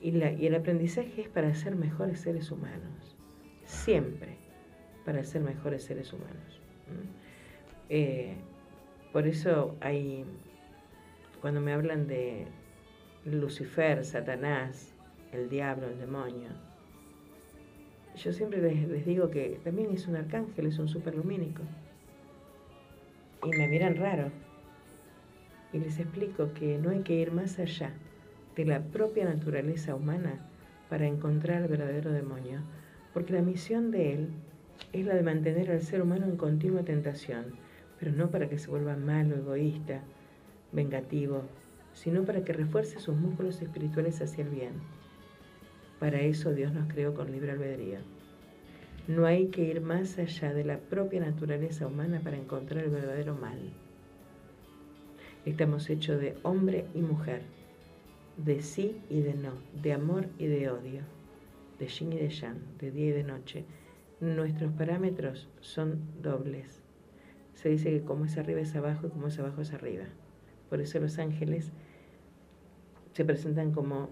Y, 0.00 0.12
la- 0.12 0.32
y 0.32 0.46
el 0.46 0.54
aprendizaje 0.54 1.22
es 1.22 1.28
para 1.28 1.54
ser 1.54 1.74
mejores 1.76 2.20
seres 2.20 2.50
humanos, 2.50 3.16
siempre 3.64 4.36
para 5.04 5.22
ser 5.24 5.42
mejores 5.42 5.84
seres 5.84 6.12
humanos. 6.12 6.60
Eh, 7.88 8.34
por 9.12 9.26
eso 9.26 9.76
hay, 9.80 10.24
cuando 11.40 11.60
me 11.60 11.72
hablan 11.72 12.06
de 12.06 12.46
Lucifer, 13.24 14.04
Satanás, 14.04 14.92
el 15.32 15.48
diablo, 15.48 15.88
el 15.88 15.98
demonio, 15.98 16.48
yo 18.16 18.32
siempre 18.32 18.60
les, 18.62 19.04
digo 19.04 19.30
que 19.30 19.60
también 19.62 19.90
es 19.92 20.08
un 20.08 20.16
arcángel, 20.16 20.66
es 20.66 20.78
un 20.78 20.88
superlumínico. 20.88 21.62
Y 23.44 23.50
me 23.50 23.68
miran 23.68 23.96
raro. 23.96 24.30
Y 25.72 25.78
les 25.78 25.98
explico 25.98 26.52
que 26.54 26.78
no 26.78 26.90
hay 26.90 27.00
que 27.00 27.14
ir 27.14 27.32
más 27.32 27.58
allá 27.58 27.92
de 28.56 28.64
la 28.64 28.80
propia 28.80 29.26
naturaleza 29.26 29.94
humana 29.94 30.40
para 30.88 31.06
encontrar 31.06 31.62
al 31.62 31.68
verdadero 31.68 32.10
demonio, 32.12 32.60
porque 33.12 33.34
la 33.34 33.42
misión 33.42 33.90
de 33.90 34.14
él 34.14 34.28
es 34.92 35.04
la 35.04 35.14
de 35.14 35.22
mantener 35.22 35.70
al 35.70 35.82
ser 35.82 36.00
humano 36.00 36.26
en 36.26 36.36
continua 36.36 36.84
tentación, 36.84 37.56
pero 37.98 38.12
no 38.12 38.30
para 38.30 38.48
que 38.48 38.58
se 38.58 38.70
vuelva 38.70 38.96
malo, 38.96 39.36
egoísta, 39.36 40.00
vengativo, 40.72 41.42
sino 41.92 42.24
para 42.24 42.44
que 42.44 42.52
refuerce 42.52 42.98
sus 42.98 43.16
músculos 43.16 43.60
espirituales 43.60 44.22
hacia 44.22 44.44
el 44.44 44.50
bien. 44.50 44.72
Para 45.98 46.20
eso 46.20 46.52
Dios 46.52 46.72
nos 46.72 46.92
creó 46.92 47.14
con 47.14 47.32
libre 47.32 47.52
albedrío. 47.52 47.98
No 49.08 49.24
hay 49.24 49.46
que 49.48 49.62
ir 49.62 49.80
más 49.80 50.18
allá 50.18 50.52
de 50.52 50.64
la 50.64 50.78
propia 50.78 51.20
naturaleza 51.20 51.86
humana 51.86 52.20
para 52.22 52.36
encontrar 52.36 52.84
el 52.84 52.90
verdadero 52.90 53.34
mal. 53.34 53.58
Estamos 55.44 55.88
hechos 55.88 56.20
de 56.20 56.36
hombre 56.42 56.86
y 56.92 57.02
mujer, 57.02 57.42
de 58.36 58.62
sí 58.62 59.00
y 59.08 59.20
de 59.20 59.34
no, 59.34 59.52
de 59.80 59.92
amor 59.92 60.26
y 60.38 60.46
de 60.46 60.68
odio, 60.70 61.02
de 61.78 61.86
yin 61.86 62.12
y 62.12 62.18
de 62.18 62.28
yang, 62.28 62.58
de 62.78 62.90
día 62.90 63.06
y 63.06 63.12
de 63.12 63.22
noche. 63.22 63.64
Nuestros 64.20 64.72
parámetros 64.72 65.48
son 65.60 66.00
dobles. 66.20 66.82
Se 67.54 67.68
dice 67.68 67.90
que 67.90 68.02
como 68.02 68.24
es 68.24 68.36
arriba 68.36 68.60
es 68.60 68.74
abajo 68.74 69.06
y 69.06 69.10
como 69.10 69.28
es 69.28 69.38
abajo 69.38 69.62
es 69.62 69.72
arriba. 69.72 70.04
Por 70.68 70.80
eso 70.80 70.98
los 70.98 71.18
ángeles 71.18 71.70
se 73.12 73.24
presentan 73.24 73.72
como 73.72 74.10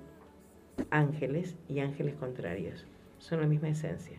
ángeles 0.91 1.57
y 1.69 1.81
ángeles 1.81 2.15
contrarios. 2.15 2.87
Son 3.19 3.41
la 3.41 3.47
misma 3.47 3.69
esencia. 3.69 4.19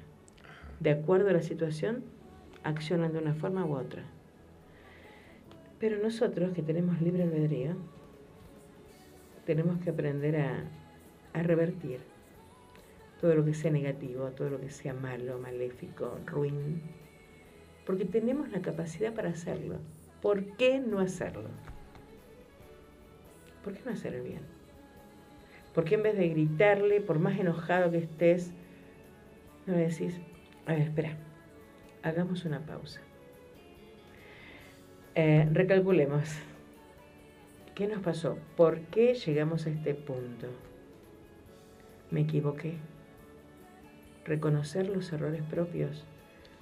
De 0.80 0.92
acuerdo 0.92 1.30
a 1.30 1.34
la 1.34 1.42
situación, 1.42 2.04
accionan 2.64 3.14
de 3.14 3.20
una 3.20 3.34
forma 3.34 3.66
u 3.66 3.76
otra. 3.76 4.04
Pero 5.80 6.02
nosotros 6.02 6.54
que 6.54 6.62
tenemos 6.62 7.02
libre 7.02 7.24
albedrío, 7.24 7.76
tenemos 9.46 9.80
que 9.80 9.92
aprender 9.92 10.38
a, 10.38 10.64
a 11.34 11.44
revertir 11.44 12.00
todo 13.22 13.36
lo 13.36 13.46
que 13.46 13.54
sea 13.54 13.72
negativo, 13.72 14.30
todo 14.32 14.50
lo 14.50 14.60
que 14.60 14.70
sea 14.70 14.94
malo, 14.94 15.40
maléfico, 15.40 16.18
ruin, 16.26 16.82
porque 17.86 18.06
tenemos 18.06 18.50
la 18.52 18.62
capacidad 18.62 19.14
para 19.14 19.30
hacerlo. 19.30 19.78
¿Por 20.22 20.58
qué 20.58 20.80
no 20.80 21.00
hacerlo? 21.00 21.50
¿Por 23.64 23.74
qué 23.74 23.82
no 23.86 23.92
hacer 23.92 24.16
el 24.16 24.24
bien? 24.24 24.55
¿Por 25.76 25.84
qué 25.84 25.96
en 25.96 26.04
vez 26.04 26.18
de 26.18 26.30
gritarle, 26.30 27.02
por 27.02 27.20
más 27.20 27.38
enojado 27.38 27.92
que 27.92 27.98
estés, 27.98 28.54
no 29.68 29.74
le 29.74 29.90
decís, 29.90 30.22
a 30.66 30.72
ver, 30.72 30.84
espera, 30.84 31.18
hagamos 32.02 32.46
una 32.46 32.66
pausa. 32.66 33.02
Eh, 35.16 35.50
recalculemos. 35.52 36.30
¿Qué 37.76 37.88
nos 37.88 38.02
pasó? 38.02 38.38
¿Por 38.56 38.80
qué 38.84 39.16
llegamos 39.16 39.66
a 39.66 39.70
este 39.70 39.94
punto? 39.96 40.48
¿Me 42.10 42.22
equivoqué? 42.22 42.76
Reconocer 44.24 44.88
los 44.88 45.12
errores 45.12 45.44
propios 45.44 46.06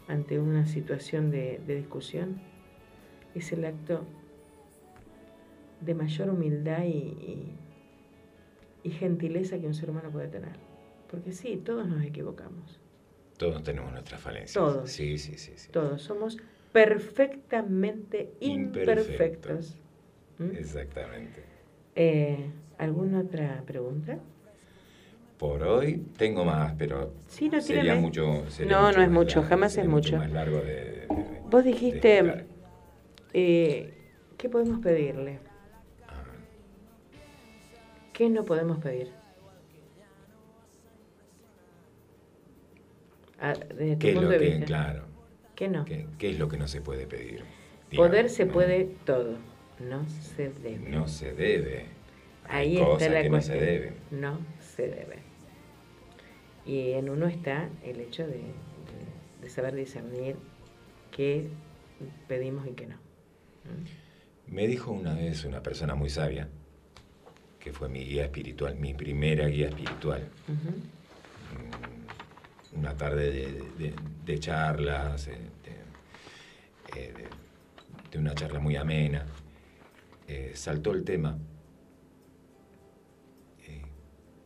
ante 0.08 0.40
una 0.40 0.66
situación 0.66 1.30
de, 1.30 1.62
discusión 1.68 2.42
es 3.36 3.52
el 3.52 3.64
acto 3.66 4.06
de 5.82 5.94
mayor 5.94 6.32
humildad 6.32 6.84
y- 6.86 7.58
y 8.84 8.92
gentileza 8.92 9.58
que 9.60 9.68
un 9.68 9.74
ser 9.74 9.90
humano 9.90 10.10
puede 10.12 10.28
tener. 10.28 10.54
Porque 11.10 11.32
sí, 11.32 11.58
todos 11.58 11.88
nos 11.88 12.04
equivocamos. 12.04 12.80
Todos 13.38 13.64
tenemos 13.64 13.92
nuestras 13.92 14.20
falencias. 14.22 14.54
Todos. 14.54 14.92
Sí, 14.92 15.18
sí, 15.18 15.38
sí. 15.38 15.54
sí. 15.56 15.72
Todos 15.72 16.02
somos 16.02 16.38
perfectamente 16.72 18.34
Imperfectos. 18.40 19.08
imperfectos. 19.08 19.78
¿Mm? 20.40 20.56
Exactamente. 20.58 21.44
Eh, 21.96 22.50
¿Alguna 22.78 23.20
otra 23.22 23.62
pregunta? 23.66 24.18
Por 25.38 25.64
hoy 25.64 26.04
tengo 26.18 26.46
más, 26.46 26.74
pero 26.78 27.14
Sí, 27.28 27.50
no, 27.50 27.62
sería 27.62 27.82
tírame. 27.84 28.02
mucho. 28.02 28.50
sería 28.50 28.72
No, 28.80 28.92
no 28.92 29.02
es 29.02 29.10
mucho, 29.10 29.36
largo, 29.40 29.50
jamás 29.50 29.78
es 29.78 29.88
mucho. 29.88 30.18
más 30.18 30.32
largo 30.32 30.58
de, 30.58 30.66
de- 30.66 31.08
de- 31.08 31.42
Vos 31.50 31.64
dijiste, 31.64 32.46
eh, 33.34 33.94
¿qué 34.38 34.50
podemos 34.50 34.80
pedirle? 34.80 35.40
¿Qué 38.14 38.30
no 38.30 38.46
podemos 38.46 38.78
pedir? 38.80 39.12
Ah, 43.40 43.54
desde 43.76 43.98
tu 43.98 44.00
¿Qué 44.00 44.12
es 44.12 44.16
lo 44.22 44.30
de 44.30 44.38
que, 44.40 44.46
vista. 44.52 44.66
claro, 44.66 45.06
¿Qué 45.56 45.68
no? 45.68 45.86
qué, 45.86 46.08
qué 46.18 46.32
es 46.32 46.40
lo 46.40 46.48
que 46.48 46.58
no 46.58 46.68
se 46.68 46.82
puede 46.82 47.08
pedir? 47.08 47.44
Poder 47.96 48.30
se 48.30 48.46
¿no? 48.46 48.54
puede 48.54 48.86
todo, 49.06 49.38
no 49.80 50.06
se 50.10 50.50
debe. 50.50 50.90
No 50.90 51.08
se 51.08 51.34
debe. 51.34 51.86
Hay 52.48 52.78
Ahí 52.78 52.78
está 52.78 53.10
la 53.10 53.22
que 53.22 53.30
no 53.30 53.42
se 53.42 53.58
cuestión. 53.58 53.60
deben. 53.60 53.96
No 54.12 54.40
se 54.60 54.88
debe. 54.88 55.18
Y 56.66 56.92
en 56.94 57.10
uno 57.10 57.28
está 57.28 57.70
el 57.84 58.00
hecho 58.00 58.26
de, 58.26 58.34
de- 58.38 59.42
de 59.42 59.50
saber 59.50 59.76
discernir 59.76 60.38
qué 61.12 61.48
pedimos 62.28 62.68
y 62.68 62.72
qué 62.72 62.88
no. 62.88 62.96
¿Mm? 63.66 63.86
Me 64.48 64.68
dijo 64.68 64.92
una 64.92 65.16
vez 65.16 65.46
una 65.46 65.64
persona 65.64 65.96
muy 65.96 66.10
sabia, 66.10 66.50
que 67.64 67.72
fue 67.72 67.88
mi 67.88 68.04
guía 68.04 68.26
espiritual, 68.26 68.76
mi 68.76 68.94
primera 68.94 69.48
guía 69.48 69.70
espiritual. 69.70 70.28
Ujú. 70.50 70.76
una 72.76 72.98
tarde 72.98 73.30
de, 73.32 73.52
de- 73.78 73.94
de 74.26 74.40
charlas, 74.40 75.28
eh, 75.28 75.38
de, 75.64 77.00
eh, 77.00 77.14
de- 78.12 78.18
una 78.18 78.34
charla 78.34 78.60
muy 78.60 78.76
amena, 78.76 79.28
eh, 80.28 80.54
saltó 80.56 80.92
el 80.92 81.04
tema 81.04 81.38
eh, 83.68 83.84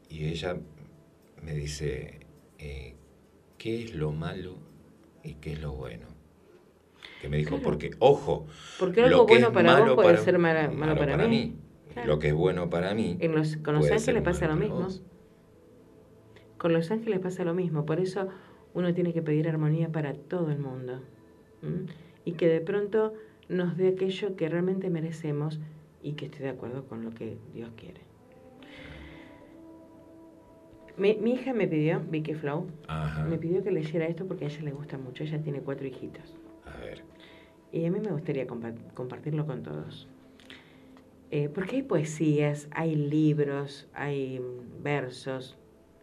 y 0.10 0.26
ella 0.28 0.58
me 1.42 1.54
dice, 1.54 2.20
eh, 2.60 2.96
¿qué 3.58 3.84
es 3.86 3.96
lo 3.96 4.12
malo 4.12 4.58
y 5.24 5.36
qué 5.36 5.54
es 5.54 5.62
lo 5.62 5.72
bueno? 5.72 6.08
Que 7.22 7.30
me 7.30 7.38
dijo, 7.38 7.52
Claro. 7.52 7.64
porque, 7.64 7.92
ojo, 8.00 8.46
Porque 8.78 9.00
lo 9.02 9.08
algo 9.08 9.26
que 9.26 9.34
bueno 9.36 9.48
es 9.48 9.54
para 9.54 9.72
vos 9.72 9.80
malo 9.82 9.96
puede 9.96 10.10
para- 10.10 10.24
ser 10.24 10.38
mala- 10.38 10.70
malo, 10.70 10.98
para, 10.98 11.28
mí. 11.28 11.56
Claro. 11.98 12.14
lo 12.14 12.20
que 12.20 12.28
es 12.30 12.34
bueno 12.34 12.70
para 12.70 12.94
mí, 12.94 13.18
En 13.20 13.34
los- 13.36 13.58
con 13.58 13.76
los 13.76 13.90
ángeles 13.92 14.22
pasa 14.24 14.48
lo 14.48 14.56
mismo. 14.56 14.82
vos. 14.82 15.04
Con 16.58 16.74
los 16.74 16.90
ángeles 16.92 17.20
pasa 17.20 17.44
lo 17.44 17.54
mismo, 17.54 17.86
por 17.86 18.00
eso 18.00 18.28
uno 18.74 18.94
tiene 18.94 19.14
que 19.14 19.22
pedir 19.22 19.48
armonía 19.50 19.90
para 19.92 20.14
todo 20.14 20.52
el 20.52 20.60
mundo. 20.60 21.02
Y 22.26 22.34
que 22.34 22.48
de 22.48 22.62
pronto 22.62 23.14
nos 23.50 23.78
dé 23.78 23.90
aquello 23.90 24.36
que 24.36 24.48
realmente 24.50 24.90
merecemos 24.90 25.60
y 26.04 26.14
que 26.14 26.26
esté 26.26 26.44
de 26.44 26.50
acuerdo 26.50 26.86
con 26.88 27.04
lo 27.04 27.12
que 27.12 27.38
Dios 27.54 27.70
quiere. 27.76 28.02
Mi, 30.98 31.16
mi 31.16 31.34
hija 31.34 31.54
me 31.54 31.68
pidió, 31.68 32.00
Vicky 32.10 32.34
Flow, 32.34 32.68
Ajá. 32.88 33.24
me 33.26 33.38
pidió 33.38 33.64
que 33.64 33.72
leyera 33.72 34.08
esto 34.08 34.26
porque 34.26 34.46
a 34.46 34.48
ella 34.48 34.62
le 34.64 34.72
gusta 34.72 34.98
mucho. 34.98 35.24
Ella 35.24 35.40
tiene 35.42 35.60
cuatro 35.62 35.86
hijitos. 35.88 36.36
A 36.66 36.78
ver, 36.80 37.04
Y 37.72 37.86
a 37.86 37.92
mí 37.92 38.00
me 38.00 38.12
gustaría 38.12 38.48
compa- 38.48 38.74
compartirlo 38.94 39.46
con 39.46 39.62
todos. 39.62 40.08
Eh, 41.32 41.50
porque 41.54 41.78
hay 41.78 41.84
poesías, 41.84 42.68
hay 42.72 42.96
libros, 42.96 43.88
hay 43.94 44.40
mm, 44.40 44.84
versos 44.84 45.58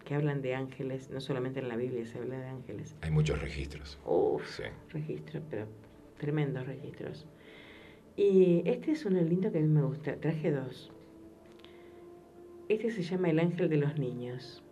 que 0.05 0.15
hablan 0.15 0.43
de 0.43 0.55
ángeles, 0.55 1.09
no 1.11 1.21
solamente 1.21 1.61
en 1.61 1.69
la 1.69 1.77
Biblia 1.77 2.05
se 2.05 2.19
habla 2.19 2.39
de 2.39 2.47
ángeles. 2.47 2.95
hay 3.01 3.11
muchos 3.11 3.41
registros. 3.41 3.99
Uf, 4.05 4.45
Sí. 4.57 4.65
registros, 4.91 5.43
pero 5.51 5.67
tremendos 6.19 6.67
registros. 6.67 7.27
Y 8.17 8.63
este 8.67 8.93
es 8.93 9.05
uno 9.07 9.21
lindo 9.23 9.51
que 9.51 9.59
a 9.59 9.63
mí 9.63 9.69
me 9.69 9.83
gusta. 9.83 10.17
Traje 10.17 10.51
dos. 10.53 10.93
Este 12.69 12.91
se 12.91 13.03
llama 13.03 13.31
El 13.31 13.39
ángel 13.41 13.69
de 13.69 13.77
los 13.79 13.99
niños. 13.99 14.63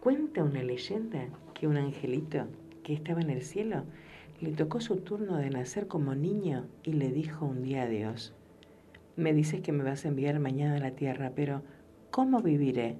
Cuenta 0.00 0.42
una 0.42 0.62
leyenda 0.62 1.28
que 1.54 1.66
un 1.66 1.76
angelito 1.76 2.46
que 2.82 2.94
estaba 2.94 3.20
en 3.20 3.30
el 3.30 3.42
cielo 3.42 3.84
le 4.40 4.52
tocó 4.52 4.80
su 4.80 4.96
turno 4.96 5.36
de 5.36 5.50
nacer 5.50 5.86
como 5.86 6.14
niño 6.14 6.66
y 6.82 6.94
le 6.94 7.10
dijo 7.12 7.44
un 7.44 7.62
día 7.62 7.82
a 7.82 7.88
Dios, 7.88 8.34
me 9.16 9.32
dices 9.32 9.60
que 9.60 9.72
me 9.72 9.84
vas 9.84 10.04
a 10.04 10.08
enviar 10.08 10.38
mañana 10.40 10.76
a 10.76 10.80
la 10.80 10.92
tierra, 10.92 11.32
pero 11.34 11.62
¿cómo 12.10 12.40
viviré? 12.40 12.96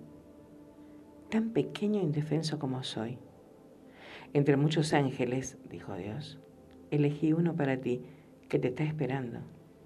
Tan 1.31 1.51
pequeño 1.51 2.01
e 2.01 2.05
indefenso 2.05 2.59
como 2.59 2.83
soy. 2.83 3.19
Entre 4.33 4.57
muchos 4.57 4.93
ángeles, 4.93 5.59
dijo 5.69 5.95
Dios, 5.95 6.39
elegí 6.91 7.33
uno 7.33 7.55
para 7.55 7.79
ti 7.79 8.03
que 8.49 8.59
te 8.59 8.69
está 8.69 8.85
esperando 8.85 9.41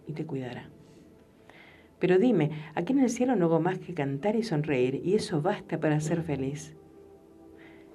y 0.07 0.13
te 0.13 0.27
cuidará. 0.27 0.69
Pero 1.99 2.19
dime, 2.19 2.51
aquí 2.75 2.93
en 2.93 3.01
el 3.01 3.11
cielo 3.11 3.37
no 3.37 3.47
hago 3.47 3.61
más 3.61 3.79
que 3.79 3.95
cantar 3.95 4.37
y 4.37 4.43
sonreír, 4.43 5.01
y 5.05 5.15
eso 5.15 5.41
basta 5.41 5.81
para 5.81 6.01
ser 6.01 6.23
feliz. 6.23 6.77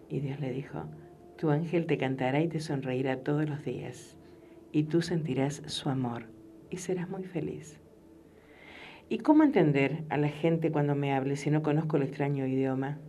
Y 0.09 0.21
Dios 0.21 0.39
le 0.39 0.51
dijo, 0.51 0.85
tu 1.37 1.51
ángel 1.51 1.85
te 1.85 1.97
cantará 1.97 2.41
y 2.41 2.47
te 2.47 2.59
sonreirá 2.59 3.17
todos 3.17 3.47
los 3.47 3.63
días, 3.63 4.17
y 4.71 4.83
tú 4.83 5.01
sentirás 5.01 5.61
su 5.67 5.89
amor 5.89 6.25
y 6.69 6.77
serás 6.77 7.09
muy 7.09 7.23
feliz. 7.23 7.78
¿Y 9.11 9.17
cómo 9.17 9.41
entender 9.43 10.03
a 10.09 10.17
la 10.17 10.29
gente 10.29 10.71
cuando 10.71 10.93
me 10.93 11.13
hable 11.13 11.35
si 11.35 11.49
no 11.49 11.63
conozco 11.63 11.97
el 11.97 12.03
extraño 12.03 12.45
idioma? 12.45 12.99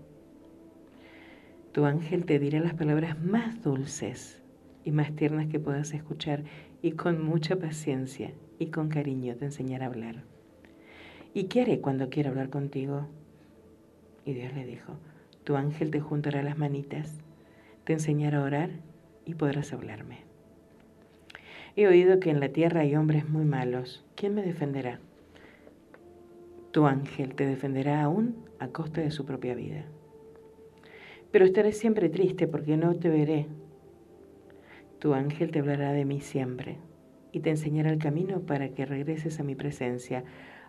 Tu 1.72 1.84
ángel 1.84 2.24
te 2.24 2.38
dirá 2.38 2.58
las 2.58 2.72
palabras 2.72 3.22
más 3.22 3.62
dulces 3.62 4.40
y 4.82 4.92
más 4.92 5.14
tiernas 5.14 5.48
que 5.48 5.60
puedas 5.60 5.92
escuchar 5.92 6.42
y 6.80 6.92
con 6.92 7.22
mucha 7.22 7.56
paciencia 7.56 8.32
y 8.58 8.68
con 8.68 8.88
cariño 8.88 9.36
te 9.36 9.44
enseñará 9.44 9.84
a 9.84 9.88
hablar. 9.88 10.24
¿Y 11.34 11.44
qué 11.44 11.60
haré 11.60 11.80
cuando 11.80 12.08
quiera 12.08 12.30
hablar 12.30 12.48
contigo? 12.48 13.06
Y 14.24 14.32
Dios 14.32 14.54
le 14.54 14.64
dijo, 14.64 14.94
tu 15.44 15.56
ángel 15.56 15.90
te 15.90 16.00
juntará 16.00 16.42
las 16.42 16.56
manitas, 16.56 17.20
te 17.84 17.92
enseñará 17.92 18.38
a 18.38 18.44
orar 18.44 18.70
y 19.26 19.34
podrás 19.34 19.74
hablarme. 19.74 20.20
He 21.76 21.86
oído 21.86 22.20
que 22.20 22.30
en 22.30 22.40
la 22.40 22.48
tierra 22.48 22.80
hay 22.80 22.96
hombres 22.96 23.28
muy 23.28 23.44
malos. 23.44 24.02
¿Quién 24.16 24.34
me 24.34 24.42
defenderá? 24.42 24.98
Tu 26.72 26.86
ángel 26.86 27.34
te 27.34 27.46
defenderá 27.46 28.02
aún 28.02 28.36
a 28.60 28.68
costa 28.68 29.00
de 29.00 29.10
su 29.10 29.24
propia 29.24 29.54
vida. 29.54 29.86
Pero 31.32 31.44
estaré 31.44 31.72
siempre 31.72 32.08
triste 32.08 32.46
porque 32.46 32.76
no 32.76 32.94
te 32.94 33.08
veré. 33.08 33.46
Tu 35.00 35.14
ángel 35.14 35.50
te 35.50 35.58
hablará 35.58 35.92
de 35.92 36.04
mí 36.04 36.20
siempre 36.20 36.78
y 37.32 37.40
te 37.40 37.50
enseñará 37.50 37.90
el 37.90 37.98
camino 37.98 38.40
para 38.40 38.68
que 38.70 38.86
regreses 38.86 39.40
a 39.40 39.44
mi 39.44 39.54
presencia, 39.54 40.24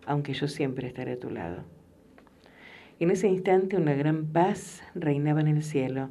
aunque 0.05 0.33
yo 0.33 0.47
siempre 0.47 0.87
estaré 0.87 1.13
a 1.13 1.19
tu 1.19 1.29
lado. 1.29 1.65
En 2.99 3.11
ese 3.11 3.27
instante 3.27 3.77
una 3.77 3.93
gran 3.93 4.27
paz 4.27 4.83
reinaba 4.95 5.41
en 5.41 5.47
el 5.47 5.63
cielo, 5.63 6.09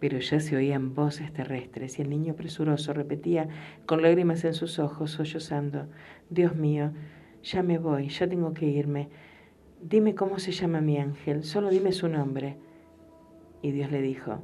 pero 0.00 0.18
ya 0.18 0.40
se 0.40 0.56
oían 0.56 0.94
voces 0.94 1.32
terrestres 1.32 1.98
y 1.98 2.02
el 2.02 2.10
niño 2.10 2.34
presuroso 2.34 2.92
repetía 2.92 3.48
con 3.86 4.02
lágrimas 4.02 4.44
en 4.44 4.54
sus 4.54 4.78
ojos, 4.78 5.12
sollozando, 5.12 5.88
Dios 6.30 6.56
mío, 6.56 6.92
ya 7.44 7.62
me 7.62 7.78
voy, 7.78 8.08
ya 8.08 8.26
tengo 8.26 8.52
que 8.52 8.66
irme. 8.66 9.08
Dime 9.86 10.14
cómo 10.14 10.38
se 10.38 10.50
llama 10.50 10.80
mi 10.80 10.96
ángel, 10.96 11.44
solo 11.44 11.68
dime 11.68 11.92
su 11.92 12.08
nombre. 12.08 12.56
Y 13.60 13.70
Dios 13.70 13.90
le 13.92 14.00
dijo, 14.00 14.42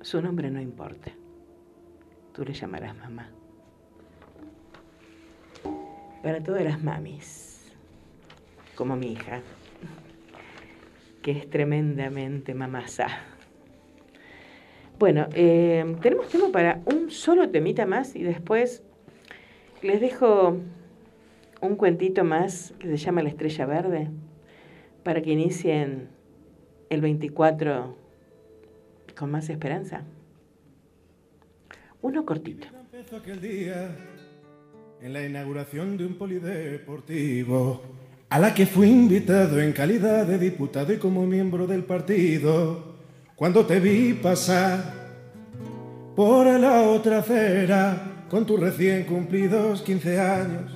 su 0.00 0.22
nombre 0.22 0.48
no 0.48 0.60
importa, 0.60 1.10
tú 2.32 2.44
le 2.44 2.52
llamarás 2.52 2.96
mamá. 2.96 3.28
Para 6.22 6.40
todas 6.40 6.62
las 6.62 6.84
mamis, 6.84 7.74
como 8.76 8.94
mi 8.94 9.10
hija, 9.10 9.40
que 11.20 11.32
es 11.32 11.50
tremendamente 11.50 12.54
mamasa. 12.54 13.08
Bueno, 15.00 15.26
eh, 15.34 15.96
tenemos 16.00 16.28
tiempo 16.28 16.52
para 16.52 16.80
un 16.84 17.10
solo 17.10 17.50
temita 17.50 17.86
más 17.86 18.14
y 18.14 18.22
después 18.22 18.84
les 19.82 20.00
dejo 20.00 20.58
un 21.60 21.74
cuentito 21.74 22.22
más 22.22 22.72
que 22.78 22.86
se 22.86 22.96
llama 22.98 23.24
La 23.24 23.30
Estrella 23.30 23.66
Verde 23.66 24.10
para 25.06 25.22
que 25.22 25.30
inicien 25.30 26.08
el 26.90 27.00
24 27.00 27.96
con 29.16 29.30
más 29.30 29.48
esperanza. 29.48 30.02
Uno 32.02 32.26
cortito. 32.26 32.66
Empezó 32.92 33.18
aquel 33.18 33.40
día 33.40 33.96
en 35.00 35.12
la 35.12 35.24
inauguración 35.24 35.96
de 35.96 36.06
un 36.06 36.18
polideportivo 36.18 37.82
a 38.30 38.40
la 38.40 38.52
que 38.52 38.66
fui 38.66 38.88
invitado 38.88 39.60
en 39.60 39.72
calidad 39.72 40.26
de 40.26 40.38
diputado 40.38 40.92
y 40.92 40.96
como 40.96 41.24
miembro 41.24 41.68
del 41.68 41.84
partido. 41.84 42.96
Cuando 43.36 43.64
te 43.64 43.78
vi 43.78 44.12
pasar 44.12 44.92
por 46.16 46.48
la 46.48 46.82
otra 46.82 47.18
acera 47.18 48.24
con 48.28 48.44
tus 48.44 48.58
recién 48.58 49.04
cumplidos 49.04 49.82
15 49.82 50.20
años, 50.20 50.72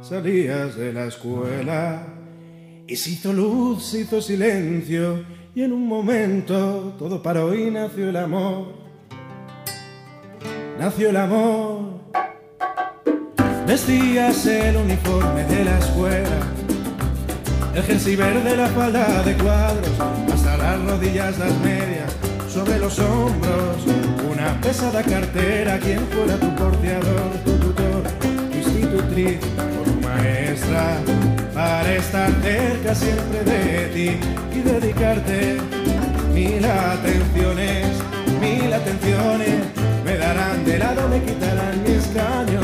salías 0.00 0.76
de 0.76 0.94
la 0.94 1.08
escuela 1.08 2.20
y 2.92 2.96
se 2.96 3.08
hizo 3.12 3.32
luz, 3.32 3.84
se 3.84 4.00
hizo 4.02 4.20
silencio 4.20 5.24
y 5.54 5.62
en 5.62 5.72
un 5.72 5.88
momento 5.88 6.94
todo 6.98 7.22
paró 7.22 7.54
y 7.54 7.70
nació 7.70 8.10
el 8.10 8.16
amor. 8.16 8.66
Nació 10.78 11.08
el 11.08 11.16
amor. 11.16 12.02
Vestías 13.66 14.44
el 14.44 14.76
uniforme 14.76 15.44
de 15.44 15.64
la 15.64 15.78
escuela 15.78 16.38
El 17.74 17.82
jersey 17.84 18.16
verde, 18.16 18.56
la 18.56 18.66
falda 18.68 19.22
de 19.22 19.34
cuadros, 19.36 19.88
hasta 20.34 20.58
las 20.58 20.84
rodillas, 20.84 21.38
las 21.38 21.58
medias, 21.60 22.12
sobre 22.46 22.78
los 22.78 22.98
hombros, 22.98 23.76
una 24.30 24.60
pesada 24.60 25.02
cartera, 25.02 25.78
quien 25.78 26.00
fuera 26.08 26.36
tu 26.36 26.54
porteador, 26.56 27.30
tu 27.42 27.52
tutor, 27.52 28.02
tu 28.20 28.58
institutriz, 28.58 29.40
tu 29.84 30.06
maestra, 30.06 31.00
para 31.54 31.94
estar 31.94 32.30
cerca 32.42 32.94
siempre 32.94 33.44
de 33.44 33.86
ti 33.88 34.16
y 34.54 34.60
dedicarte. 34.60 35.58
Mil 36.32 36.64
atenciones, 36.64 37.86
mil 38.40 38.72
atenciones, 38.72 39.56
me 40.04 40.16
darán. 40.16 40.64
De 40.64 40.78
lado, 40.78 41.08
me 41.08 41.20
quitarán 41.22 41.82
mi 41.82 41.92
escaño, 41.92 42.60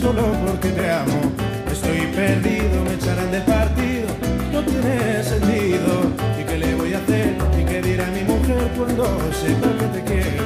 solo 0.00 0.22
porque 0.46 0.70
te 0.70 0.90
amo, 0.90 1.32
estoy 1.70 2.06
perdido, 2.14 2.84
me 2.84 2.94
echarán 2.94 3.30
del 3.30 3.42
partido, 3.42 4.08
no 4.52 4.62
tiene 4.62 5.22
sentido, 5.22 6.10
¿y 6.40 6.44
qué 6.44 6.58
le 6.58 6.74
voy 6.74 6.94
a 6.94 6.98
hacer? 6.98 7.36
¿Y 7.60 7.64
qué 7.64 7.82
dirá 7.82 8.06
mi 8.06 8.22
mujer 8.22 8.70
cuando 8.76 9.04
sepa 9.32 9.68
que 9.78 9.98
te 9.98 10.04
quiero? 10.04 10.44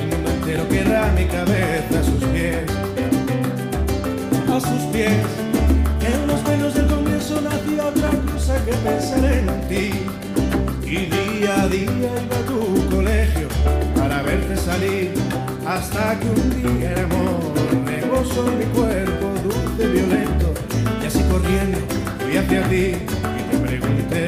El 0.00 0.06
mundo 0.08 0.30
entero 0.32 0.68
querrá 0.68 1.12
mi 1.12 1.24
cabeza 1.24 2.00
a 2.00 2.02
sus 2.02 2.24
pies, 2.24 2.58
a 4.52 4.60
sus 4.60 4.82
pies, 4.92 5.45
nació 7.76 7.88
otra 7.88 8.10
cosa 8.32 8.64
que 8.64 8.72
pensar 8.72 9.24
en 9.24 9.68
ti. 9.68 9.90
Y 10.84 10.96
día 11.06 11.62
a 11.62 11.68
día 11.68 11.90
iba 11.90 12.36
a 12.36 12.46
tu 12.46 12.94
colegio 12.94 13.48
para 13.94 14.22
verte 14.22 14.56
salir 14.56 15.12
hasta 15.66 16.18
que 16.18 16.28
un 16.28 16.78
día 16.78 16.92
el 16.92 17.04
amor. 17.04 17.56
En 17.68 18.58
mi 18.58 18.64
cuerpo 18.66 19.26
dulce, 19.42 19.86
violento 19.88 20.52
y 21.02 21.06
así 21.06 21.22
corriendo 21.30 21.78
fui 22.20 22.36
hacia 22.36 22.62
ti. 22.68 22.94
Y 23.38 23.42
te 23.50 23.58
pregunté 23.58 24.26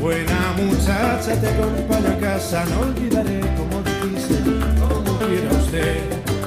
buena 0.00 0.54
muchacha 0.56 1.40
te 1.40 1.48
acompaño 1.48 2.08
a 2.08 2.18
casa 2.18 2.64
no 2.66 2.80
olvidaré 2.80 3.40
como 3.56 3.82
dijiste 3.82 4.34
como 4.78 5.18
quiera 5.18 5.50
usted 5.52 5.98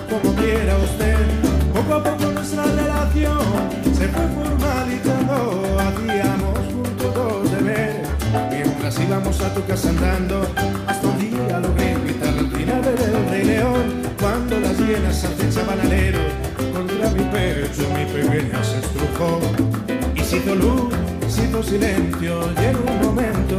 como 0.10 0.36
quiera 0.36 0.78
usted 0.78 1.18
poco 1.74 1.94
a 1.96 2.04
poco 2.04 2.29
nuestra 2.52 2.84
relación 2.84 3.40
se 3.94 4.08
fue 4.08 4.28
formalizando 4.28 5.78
hacíamos 5.80 6.58
juntos 6.74 7.14
dos 7.14 7.52
deberes 7.52 8.08
Mientras 8.50 9.00
íbamos 9.00 9.42
a 9.42 9.54
tu 9.54 9.66
casa 9.66 9.90
andando, 9.90 10.42
hasta 10.88 11.08
un 11.08 11.20
día 11.20 11.60
logré 11.60 11.96
gritar 12.04 12.30
al 12.30 12.48
final 12.52 12.82
del 12.84 13.30
Rey 13.30 13.44
León. 13.44 14.04
Cuando 14.20 14.60
las 14.60 14.78
hienas 14.78 15.24
acechaban 15.24 15.80
alero, 15.80 16.20
contra 16.74 17.10
mi 17.10 17.24
pecho 17.24 17.88
mi 17.96 18.06
pequeña 18.06 18.64
se 18.64 18.80
estrujó. 18.80 19.40
Y 20.16 20.22
se 20.22 20.38
hizo 20.38 20.56
luz, 20.56 20.94
hizo 21.28 21.64
silencio, 21.64 22.52
y 22.62 22.66
en 22.66 22.76
un 22.76 23.02
momento 23.02 23.58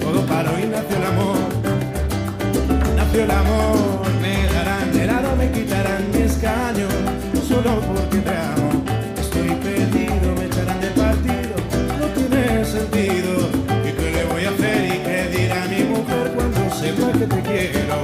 todo 0.00 0.24
paró 0.26 0.52
y 0.58 0.66
nació 0.66 0.96
el 0.96 1.04
amor. 1.04 1.36
Nació 2.96 3.24
el 3.24 3.30
amor, 3.30 4.06
me 4.20 4.46
darán 4.54 4.92
de 4.92 5.06
lado, 5.06 5.36
me 5.36 5.50
quitarán 5.50 6.10
mi 6.12 6.22
escaño, 6.22 6.86
solo 7.42 7.80
porque 7.80 8.18
te 8.18 8.30
amo. 8.30 8.84
Estoy 9.20 9.48
perdido, 9.56 10.34
me 10.38 10.46
echarán 10.46 10.80
del 10.80 10.92
partido, 10.92 11.54
no 11.98 12.06
tiene 12.16 12.64
sentido. 12.64 13.32
¿Y 13.86 13.92
qué 13.92 14.10
le 14.16 14.24
voy 14.24 14.44
a 14.44 14.50
hacer? 14.50 14.84
¿Y 14.86 14.98
qué 15.06 15.38
dirá 15.38 15.66
mi 15.66 15.84
mujer 15.84 16.32
cuando 16.34 16.60
sepa 16.74 17.12
que 17.18 17.26
te 17.26 17.42
quiero? 17.42 17.96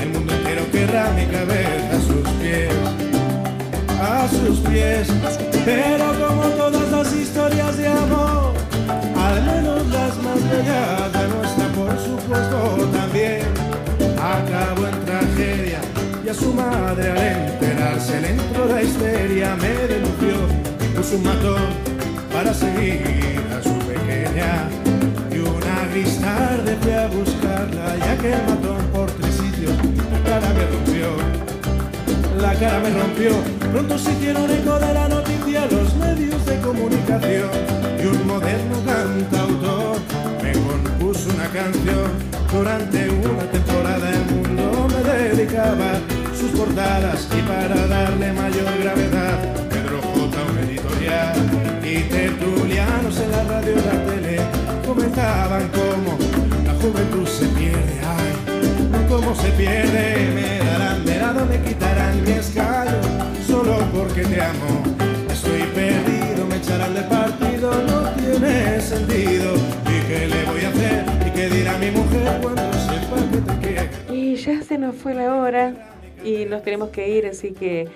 El 0.00 0.08
mundo 0.10 0.34
entero 0.34 0.62
querrá 0.72 1.10
mi 1.12 1.26
cabeza 1.26 1.96
a 1.96 2.00
sus 2.00 2.28
pies, 2.40 2.72
a 4.00 4.28
sus 4.28 4.60
pies. 4.60 5.08
Pero 5.64 6.25
su 16.38 16.52
madre 16.52 17.10
al 17.10 17.18
enterarse 17.18 18.20
le 18.20 18.30
entró 18.30 18.66
la 18.66 18.82
histeria, 18.82 19.56
me 19.56 19.68
denunció 19.68 20.34
y 20.84 20.96
puso 20.96 21.16
un 21.16 21.22
matón 21.24 21.62
para 22.32 22.52
seguir 22.52 23.40
a 23.56 23.62
su 23.62 23.74
pequeña. 23.86 24.68
Y 25.32 25.38
una 25.38 25.86
gris 25.90 26.20
tarde 26.20 26.76
fui 26.82 26.92
a 26.92 27.06
buscarla, 27.08 27.96
ya 27.96 28.16
que 28.18 28.32
el 28.32 28.42
matón 28.46 28.84
por 28.92 29.10
tres 29.12 29.34
sitios 29.34 29.72
la 30.12 30.30
cara 30.30 30.48
me 30.52 30.66
rompió. 30.66 31.08
La 32.40 32.54
cara 32.54 32.80
me 32.80 32.90
rompió, 32.90 33.30
pronto 33.72 33.98
se 33.98 34.12
hicieron 34.12 34.50
eco 34.50 34.78
de 34.78 34.92
la 34.92 35.08
noticia 35.08 35.66
los 35.70 35.94
medios 35.96 36.44
de 36.44 36.60
comunicación. 36.60 37.50
Y 38.02 38.06
un 38.06 38.26
moderno 38.26 38.76
cantautor 38.84 39.96
me 40.42 40.52
compuso 40.52 41.30
una 41.30 41.48
canción. 41.48 42.36
Durante 42.52 43.10
una 43.10 43.42
temporada 43.50 44.10
el 44.10 44.24
mundo 44.34 44.88
me 44.88 45.12
dedicaba 45.12 46.15
sus 46.56 46.64
portadas 46.64 47.28
y 47.36 47.42
para 47.42 47.86
darle 47.86 48.32
mayor 48.32 48.78
gravedad, 48.82 49.38
Pedro 49.68 50.00
J. 50.00 50.38
un 50.50 50.58
editorial 50.58 51.34
y 51.82 52.00
tertulianos 52.08 53.20
en 53.20 53.30
la 53.30 53.44
radio 53.44 53.72
y 53.72 53.76
la 53.76 54.04
tele 54.06 54.40
comentaban 54.86 55.68
cómo 55.68 56.18
la 56.64 56.74
juventud 56.74 57.26
se 57.26 57.46
pierde, 57.48 58.00
ay, 58.04 59.06
cómo 59.08 59.34
se 59.34 59.50
pierde, 59.50 60.30
me 60.34 60.58
darán 60.64 61.04
de 61.04 61.18
lado, 61.18 61.46
me 61.46 61.60
quitarán 61.60 62.22
mi 62.22 62.30
escaño, 62.32 63.00
solo 63.46 63.78
porque 63.92 64.22
te 64.22 64.40
amo, 64.40 64.82
estoy 65.30 65.62
perdido, 65.74 66.46
me 66.48 66.56
echarán 66.56 66.94
del 66.94 67.04
partido, 67.04 67.70
no 67.86 68.10
tiene 68.10 68.80
sentido, 68.80 69.54
y 69.84 70.06
qué 70.08 70.28
le 70.28 70.44
voy 70.44 70.64
a 70.64 70.68
hacer, 70.68 71.04
y 71.26 71.30
qué 71.30 71.50
dirá 71.50 71.78
mi 71.78 71.90
mujer 71.90 72.38
cuando 72.40 72.62
sepa 72.72 73.16
que 73.30 73.38
te 73.38 73.66
quiero. 73.66 74.14
Y 74.14 74.36
ya 74.36 74.62
se 74.62 74.78
nos 74.78 74.94
fue 74.96 75.14
la 75.14 75.34
hora 75.34 75.95
y 76.26 76.44
nos 76.44 76.62
tenemos 76.64 76.90
que 76.90 77.08
ir, 77.08 77.26
así 77.26 77.52
que 77.52 77.86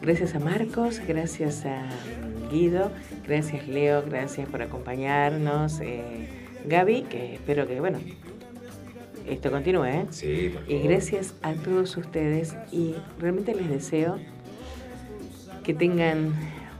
gracias 0.00 0.34
a 0.34 0.38
Marcos, 0.38 1.00
gracias 1.06 1.66
a 1.66 1.86
Guido, 2.50 2.90
gracias 3.26 3.68
Leo, 3.68 4.02
gracias 4.02 4.48
por 4.48 4.62
acompañarnos. 4.62 5.80
eh, 5.80 6.26
Gaby, 6.64 7.02
que 7.02 7.34
espero 7.34 7.68
que, 7.68 7.78
bueno, 7.78 7.98
esto 9.26 9.50
continúe, 9.50 9.84
¿eh? 9.84 10.06
Sí, 10.10 10.52
por 10.54 10.70
Y 10.70 10.78
gracias 10.88 11.34
a 11.42 11.52
todos 11.52 11.96
ustedes 11.98 12.56
y 12.72 12.94
realmente 13.18 13.54
les 13.54 13.68
deseo 13.68 14.18
que 15.62 15.74
tengan 15.74 16.32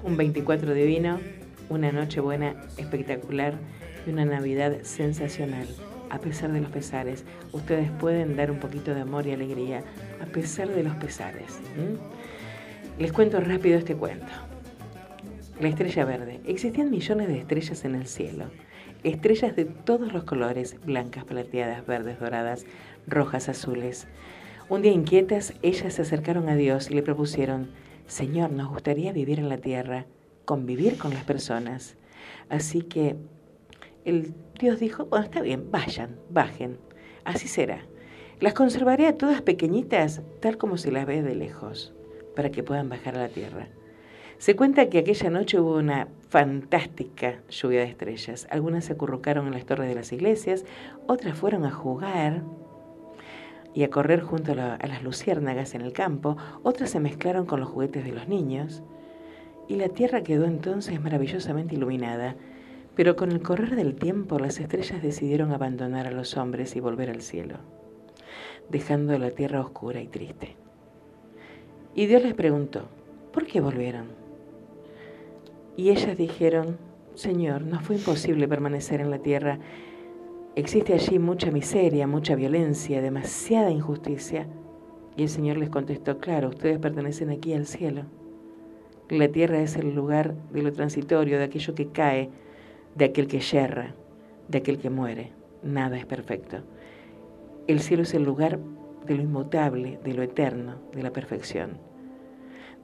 un 0.02 0.16
24 0.16 0.72
divino, 0.72 1.20
una 1.68 1.92
noche 1.92 2.20
buena 2.20 2.54
espectacular 2.78 3.54
y 4.06 4.10
una 4.10 4.24
Navidad 4.24 4.78
sensacional. 4.82 5.68
A 6.10 6.18
pesar 6.18 6.52
de 6.52 6.60
los 6.60 6.70
pesares, 6.70 7.24
ustedes 7.52 7.90
pueden 7.90 8.36
dar 8.36 8.50
un 8.50 8.58
poquito 8.58 8.94
de 8.94 9.00
amor 9.00 9.26
y 9.26 9.32
alegría 9.32 9.82
a 10.22 10.26
pesar 10.26 10.68
de 10.68 10.82
los 10.82 10.94
pesares. 10.96 11.58
Les 12.98 13.12
cuento 13.12 13.40
rápido 13.40 13.78
este 13.78 13.96
cuento. 13.96 14.26
La 15.60 15.68
estrella 15.68 16.04
verde. 16.04 16.40
Existían 16.46 16.90
millones 16.90 17.28
de 17.28 17.38
estrellas 17.38 17.84
en 17.84 17.94
el 17.94 18.06
cielo. 18.06 18.44
Estrellas 19.04 19.56
de 19.56 19.64
todos 19.64 20.12
los 20.12 20.24
colores, 20.24 20.76
blancas, 20.84 21.24
plateadas, 21.24 21.86
verdes, 21.86 22.20
doradas, 22.20 22.66
rojas, 23.06 23.48
azules. 23.48 24.06
Un 24.68 24.82
día 24.82 24.92
inquietas, 24.92 25.54
ellas 25.62 25.94
se 25.94 26.02
acercaron 26.02 26.48
a 26.48 26.56
Dios 26.56 26.90
y 26.90 26.94
le 26.94 27.02
propusieron, 27.02 27.70
Señor, 28.06 28.50
nos 28.50 28.68
gustaría 28.68 29.12
vivir 29.12 29.38
en 29.38 29.48
la 29.48 29.58
tierra, 29.58 30.06
convivir 30.44 30.98
con 30.98 31.14
las 31.14 31.24
personas. 31.24 31.96
Así 32.48 32.82
que 32.82 33.16
el 34.06 34.32
Dios 34.58 34.80
dijo, 34.80 35.04
bueno, 35.06 35.24
está 35.26 35.42
bien, 35.42 35.70
vayan, 35.70 36.16
bajen, 36.30 36.78
así 37.24 37.46
será. 37.48 37.80
Las 38.40 38.54
conservaré 38.54 39.06
a 39.06 39.16
todas 39.18 39.42
pequeñitas, 39.42 40.22
tal 40.40 40.56
como 40.56 40.78
se 40.78 40.90
las 40.90 41.04
ve 41.06 41.22
de 41.22 41.34
lejos, 41.34 41.94
para 42.34 42.50
que 42.50 42.62
puedan 42.62 42.88
bajar 42.88 43.16
a 43.16 43.22
la 43.22 43.28
tierra. 43.28 43.68
Se 44.38 44.56
cuenta 44.56 44.88
que 44.88 44.98
aquella 44.98 45.30
noche 45.30 45.58
hubo 45.60 45.76
una 45.76 46.08
fantástica 46.28 47.40
lluvia 47.48 47.80
de 47.80 47.86
estrellas. 47.86 48.46
Algunas 48.50 48.84
se 48.84 48.92
acurrucaron 48.92 49.46
en 49.46 49.54
las 49.54 49.64
torres 49.64 49.88
de 49.88 49.94
las 49.94 50.12
iglesias, 50.12 50.64
otras 51.06 51.36
fueron 51.38 51.64
a 51.64 51.70
jugar 51.70 52.42
y 53.74 53.82
a 53.82 53.90
correr 53.90 54.20
junto 54.20 54.52
a, 54.52 54.54
la- 54.54 54.74
a 54.74 54.86
las 54.86 55.02
luciérnagas 55.02 55.74
en 55.74 55.80
el 55.82 55.92
campo, 55.92 56.36
otras 56.62 56.90
se 56.90 57.00
mezclaron 57.00 57.46
con 57.46 57.60
los 57.60 57.68
juguetes 57.68 58.04
de 58.04 58.12
los 58.12 58.28
niños, 58.28 58.82
y 59.68 59.76
la 59.76 59.88
tierra 59.88 60.22
quedó 60.22 60.44
entonces 60.44 61.00
maravillosamente 61.00 61.74
iluminada. 61.74 62.36
Pero 62.96 63.14
con 63.14 63.30
el 63.30 63.42
correr 63.42 63.76
del 63.76 63.94
tiempo 63.94 64.38
las 64.38 64.58
estrellas 64.58 65.02
decidieron 65.02 65.52
abandonar 65.52 66.06
a 66.06 66.10
los 66.10 66.36
hombres 66.38 66.74
y 66.76 66.80
volver 66.80 67.10
al 67.10 67.20
cielo, 67.20 67.56
dejando 68.70 69.18
la 69.18 69.30
tierra 69.30 69.60
oscura 69.60 70.00
y 70.00 70.08
triste. 70.08 70.56
Y 71.94 72.06
Dios 72.06 72.22
les 72.22 72.34
preguntó, 72.34 72.88
¿por 73.32 73.46
qué 73.46 73.60
volvieron? 73.60 74.06
Y 75.76 75.90
ellas 75.90 76.16
dijeron, 76.16 76.78
Señor, 77.14 77.62
nos 77.62 77.82
fue 77.82 77.96
imposible 77.96 78.48
permanecer 78.48 79.02
en 79.02 79.10
la 79.10 79.18
tierra. 79.18 79.58
Existe 80.54 80.94
allí 80.94 81.18
mucha 81.18 81.50
miseria, 81.50 82.06
mucha 82.06 82.34
violencia, 82.34 83.02
demasiada 83.02 83.70
injusticia. 83.70 84.46
Y 85.18 85.22
el 85.22 85.28
Señor 85.28 85.58
les 85.58 85.68
contestó, 85.68 86.18
claro, 86.18 86.48
ustedes 86.48 86.78
pertenecen 86.78 87.28
aquí 87.28 87.52
al 87.52 87.66
cielo. 87.66 88.04
La 89.10 89.28
tierra 89.28 89.60
es 89.60 89.76
el 89.76 89.94
lugar 89.94 90.34
de 90.50 90.62
lo 90.62 90.72
transitorio, 90.72 91.38
de 91.38 91.44
aquello 91.44 91.74
que 91.74 91.88
cae, 91.88 92.30
de 92.96 93.04
aquel 93.04 93.28
que 93.28 93.40
yerra, 93.40 93.94
de 94.48 94.58
aquel 94.58 94.78
que 94.78 94.90
muere. 94.90 95.32
Nada 95.62 95.96
es 95.98 96.06
perfecto. 96.06 96.58
El 97.66 97.80
cielo 97.80 98.02
es 98.02 98.14
el 98.14 98.24
lugar 98.24 98.58
de 99.06 99.14
lo 99.14 99.22
inmutable, 99.22 99.98
de 100.02 100.14
lo 100.14 100.22
eterno, 100.22 100.76
de 100.92 101.02
la 101.02 101.12
perfección. 101.12 101.78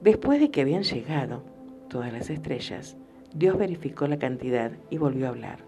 Después 0.01 0.39
de 0.39 0.51
que 0.51 0.61
habían 0.61 0.83
llegado 0.83 1.43
todas 1.89 2.11
las 2.13 2.29
estrellas, 2.29 2.97
Dios 3.33 3.57
verificó 3.57 4.07
la 4.07 4.19
cantidad 4.19 4.71
y 4.89 4.97
volvió 4.97 5.25
a 5.25 5.29
hablar. 5.29 5.59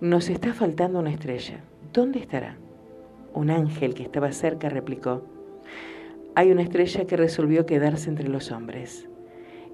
Nos 0.00 0.28
está 0.28 0.52
faltando 0.52 0.98
una 0.98 1.10
estrella. 1.10 1.60
¿Dónde 1.92 2.18
estará? 2.18 2.56
Un 3.32 3.50
ángel 3.50 3.94
que 3.94 4.02
estaba 4.02 4.32
cerca 4.32 4.68
replicó, 4.68 5.22
hay 6.34 6.52
una 6.52 6.62
estrella 6.62 7.06
que 7.06 7.16
resolvió 7.16 7.66
quedarse 7.66 8.08
entre 8.08 8.28
los 8.28 8.52
hombres. 8.52 9.08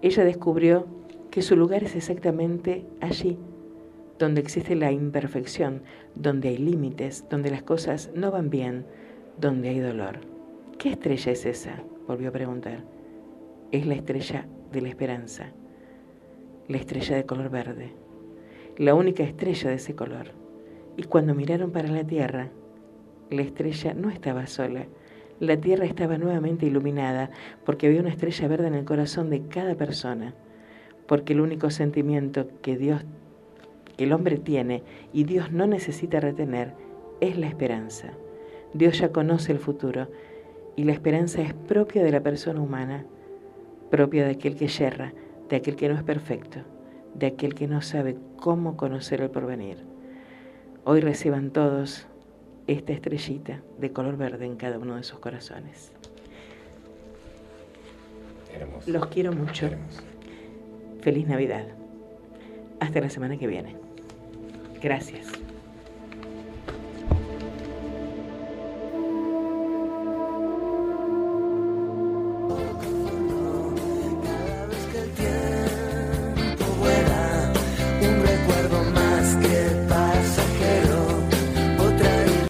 Ella 0.02 0.24
descubrió 0.24 0.86
que 1.30 1.42
su 1.42 1.56
lugar 1.56 1.84
es 1.84 1.94
exactamente 1.96 2.86
allí, 3.00 3.38
donde 4.18 4.40
existe 4.40 4.74
la 4.74 4.92
imperfección, 4.92 5.82
donde 6.14 6.48
hay 6.48 6.58
límites, 6.58 7.24
donde 7.28 7.50
las 7.50 7.62
cosas 7.62 8.10
no 8.14 8.30
van 8.30 8.50
bien, 8.50 8.86
donde 9.38 9.68
hay 9.68 9.80
dolor. 9.80 10.20
¿Qué 10.78 10.90
estrella 10.90 11.32
es 11.32 11.46
esa? 11.46 11.82
volvió 12.06 12.28
a 12.28 12.32
preguntar. 12.32 12.84
Es 13.72 13.86
la 13.86 13.94
estrella 13.94 14.46
de 14.72 14.80
la 14.80 14.88
esperanza, 14.88 15.52
la 16.68 16.76
estrella 16.76 17.16
de 17.16 17.26
color 17.26 17.50
verde, 17.50 17.92
la 18.76 18.94
única 18.94 19.22
estrella 19.22 19.70
de 19.70 19.76
ese 19.76 19.94
color. 19.94 20.30
Y 20.96 21.04
cuando 21.04 21.34
miraron 21.34 21.72
para 21.72 21.88
la 21.88 22.04
tierra, 22.04 22.50
la 23.30 23.42
estrella 23.42 23.92
no 23.94 24.10
estaba 24.10 24.46
sola, 24.46 24.86
la 25.40 25.56
tierra 25.60 25.84
estaba 25.84 26.16
nuevamente 26.16 26.64
iluminada 26.66 27.30
porque 27.64 27.88
había 27.88 28.00
una 28.00 28.10
estrella 28.10 28.48
verde 28.48 28.68
en 28.68 28.74
el 28.74 28.84
corazón 28.84 29.28
de 29.28 29.42
cada 29.48 29.74
persona, 29.74 30.34
porque 31.06 31.34
el 31.34 31.40
único 31.40 31.70
sentimiento 31.70 32.48
que 32.62 32.76
Dios 32.76 33.04
que 33.96 34.04
el 34.04 34.12
hombre 34.12 34.38
tiene 34.38 34.82
y 35.12 35.24
Dios 35.24 35.52
no 35.52 35.66
necesita 35.66 36.20
retener 36.20 36.74
es 37.20 37.38
la 37.38 37.46
esperanza. 37.46 38.12
Dios 38.74 38.98
ya 38.98 39.10
conoce 39.10 39.52
el 39.52 39.58
futuro 39.58 40.08
y 40.76 40.84
la 40.84 40.92
esperanza 40.92 41.40
es 41.40 41.54
propia 41.54 42.04
de 42.04 42.12
la 42.12 42.20
persona 42.20 42.60
humana, 42.60 43.06
propia 43.90 44.24
de 44.24 44.32
aquel 44.32 44.56
que 44.56 44.68
yerra, 44.68 45.12
de 45.48 45.56
aquel 45.56 45.76
que 45.76 45.88
no 45.88 45.94
es 45.94 46.02
perfecto, 46.02 46.60
de 47.14 47.26
aquel 47.26 47.54
que 47.54 47.66
no 47.66 47.80
sabe 47.80 48.16
cómo 48.38 48.76
conocer 48.76 49.22
el 49.22 49.30
porvenir. 49.30 49.78
Hoy 50.84 51.00
reciban 51.00 51.50
todos 51.50 52.06
esta 52.66 52.92
estrellita 52.92 53.62
de 53.78 53.92
color 53.92 54.16
verde 54.16 54.44
en 54.44 54.56
cada 54.56 54.78
uno 54.78 54.96
de 54.96 55.04
sus 55.04 55.18
corazones. 55.18 55.92
Hermoso. 58.54 58.90
Los 58.90 59.06
quiero 59.06 59.32
mucho. 59.32 59.66
Hermoso. 59.66 60.02
Feliz 61.00 61.26
Navidad. 61.26 61.66
Hasta 62.80 63.00
la 63.00 63.10
semana 63.10 63.36
que 63.38 63.46
viene. 63.46 63.85
Gracias. 64.80 65.45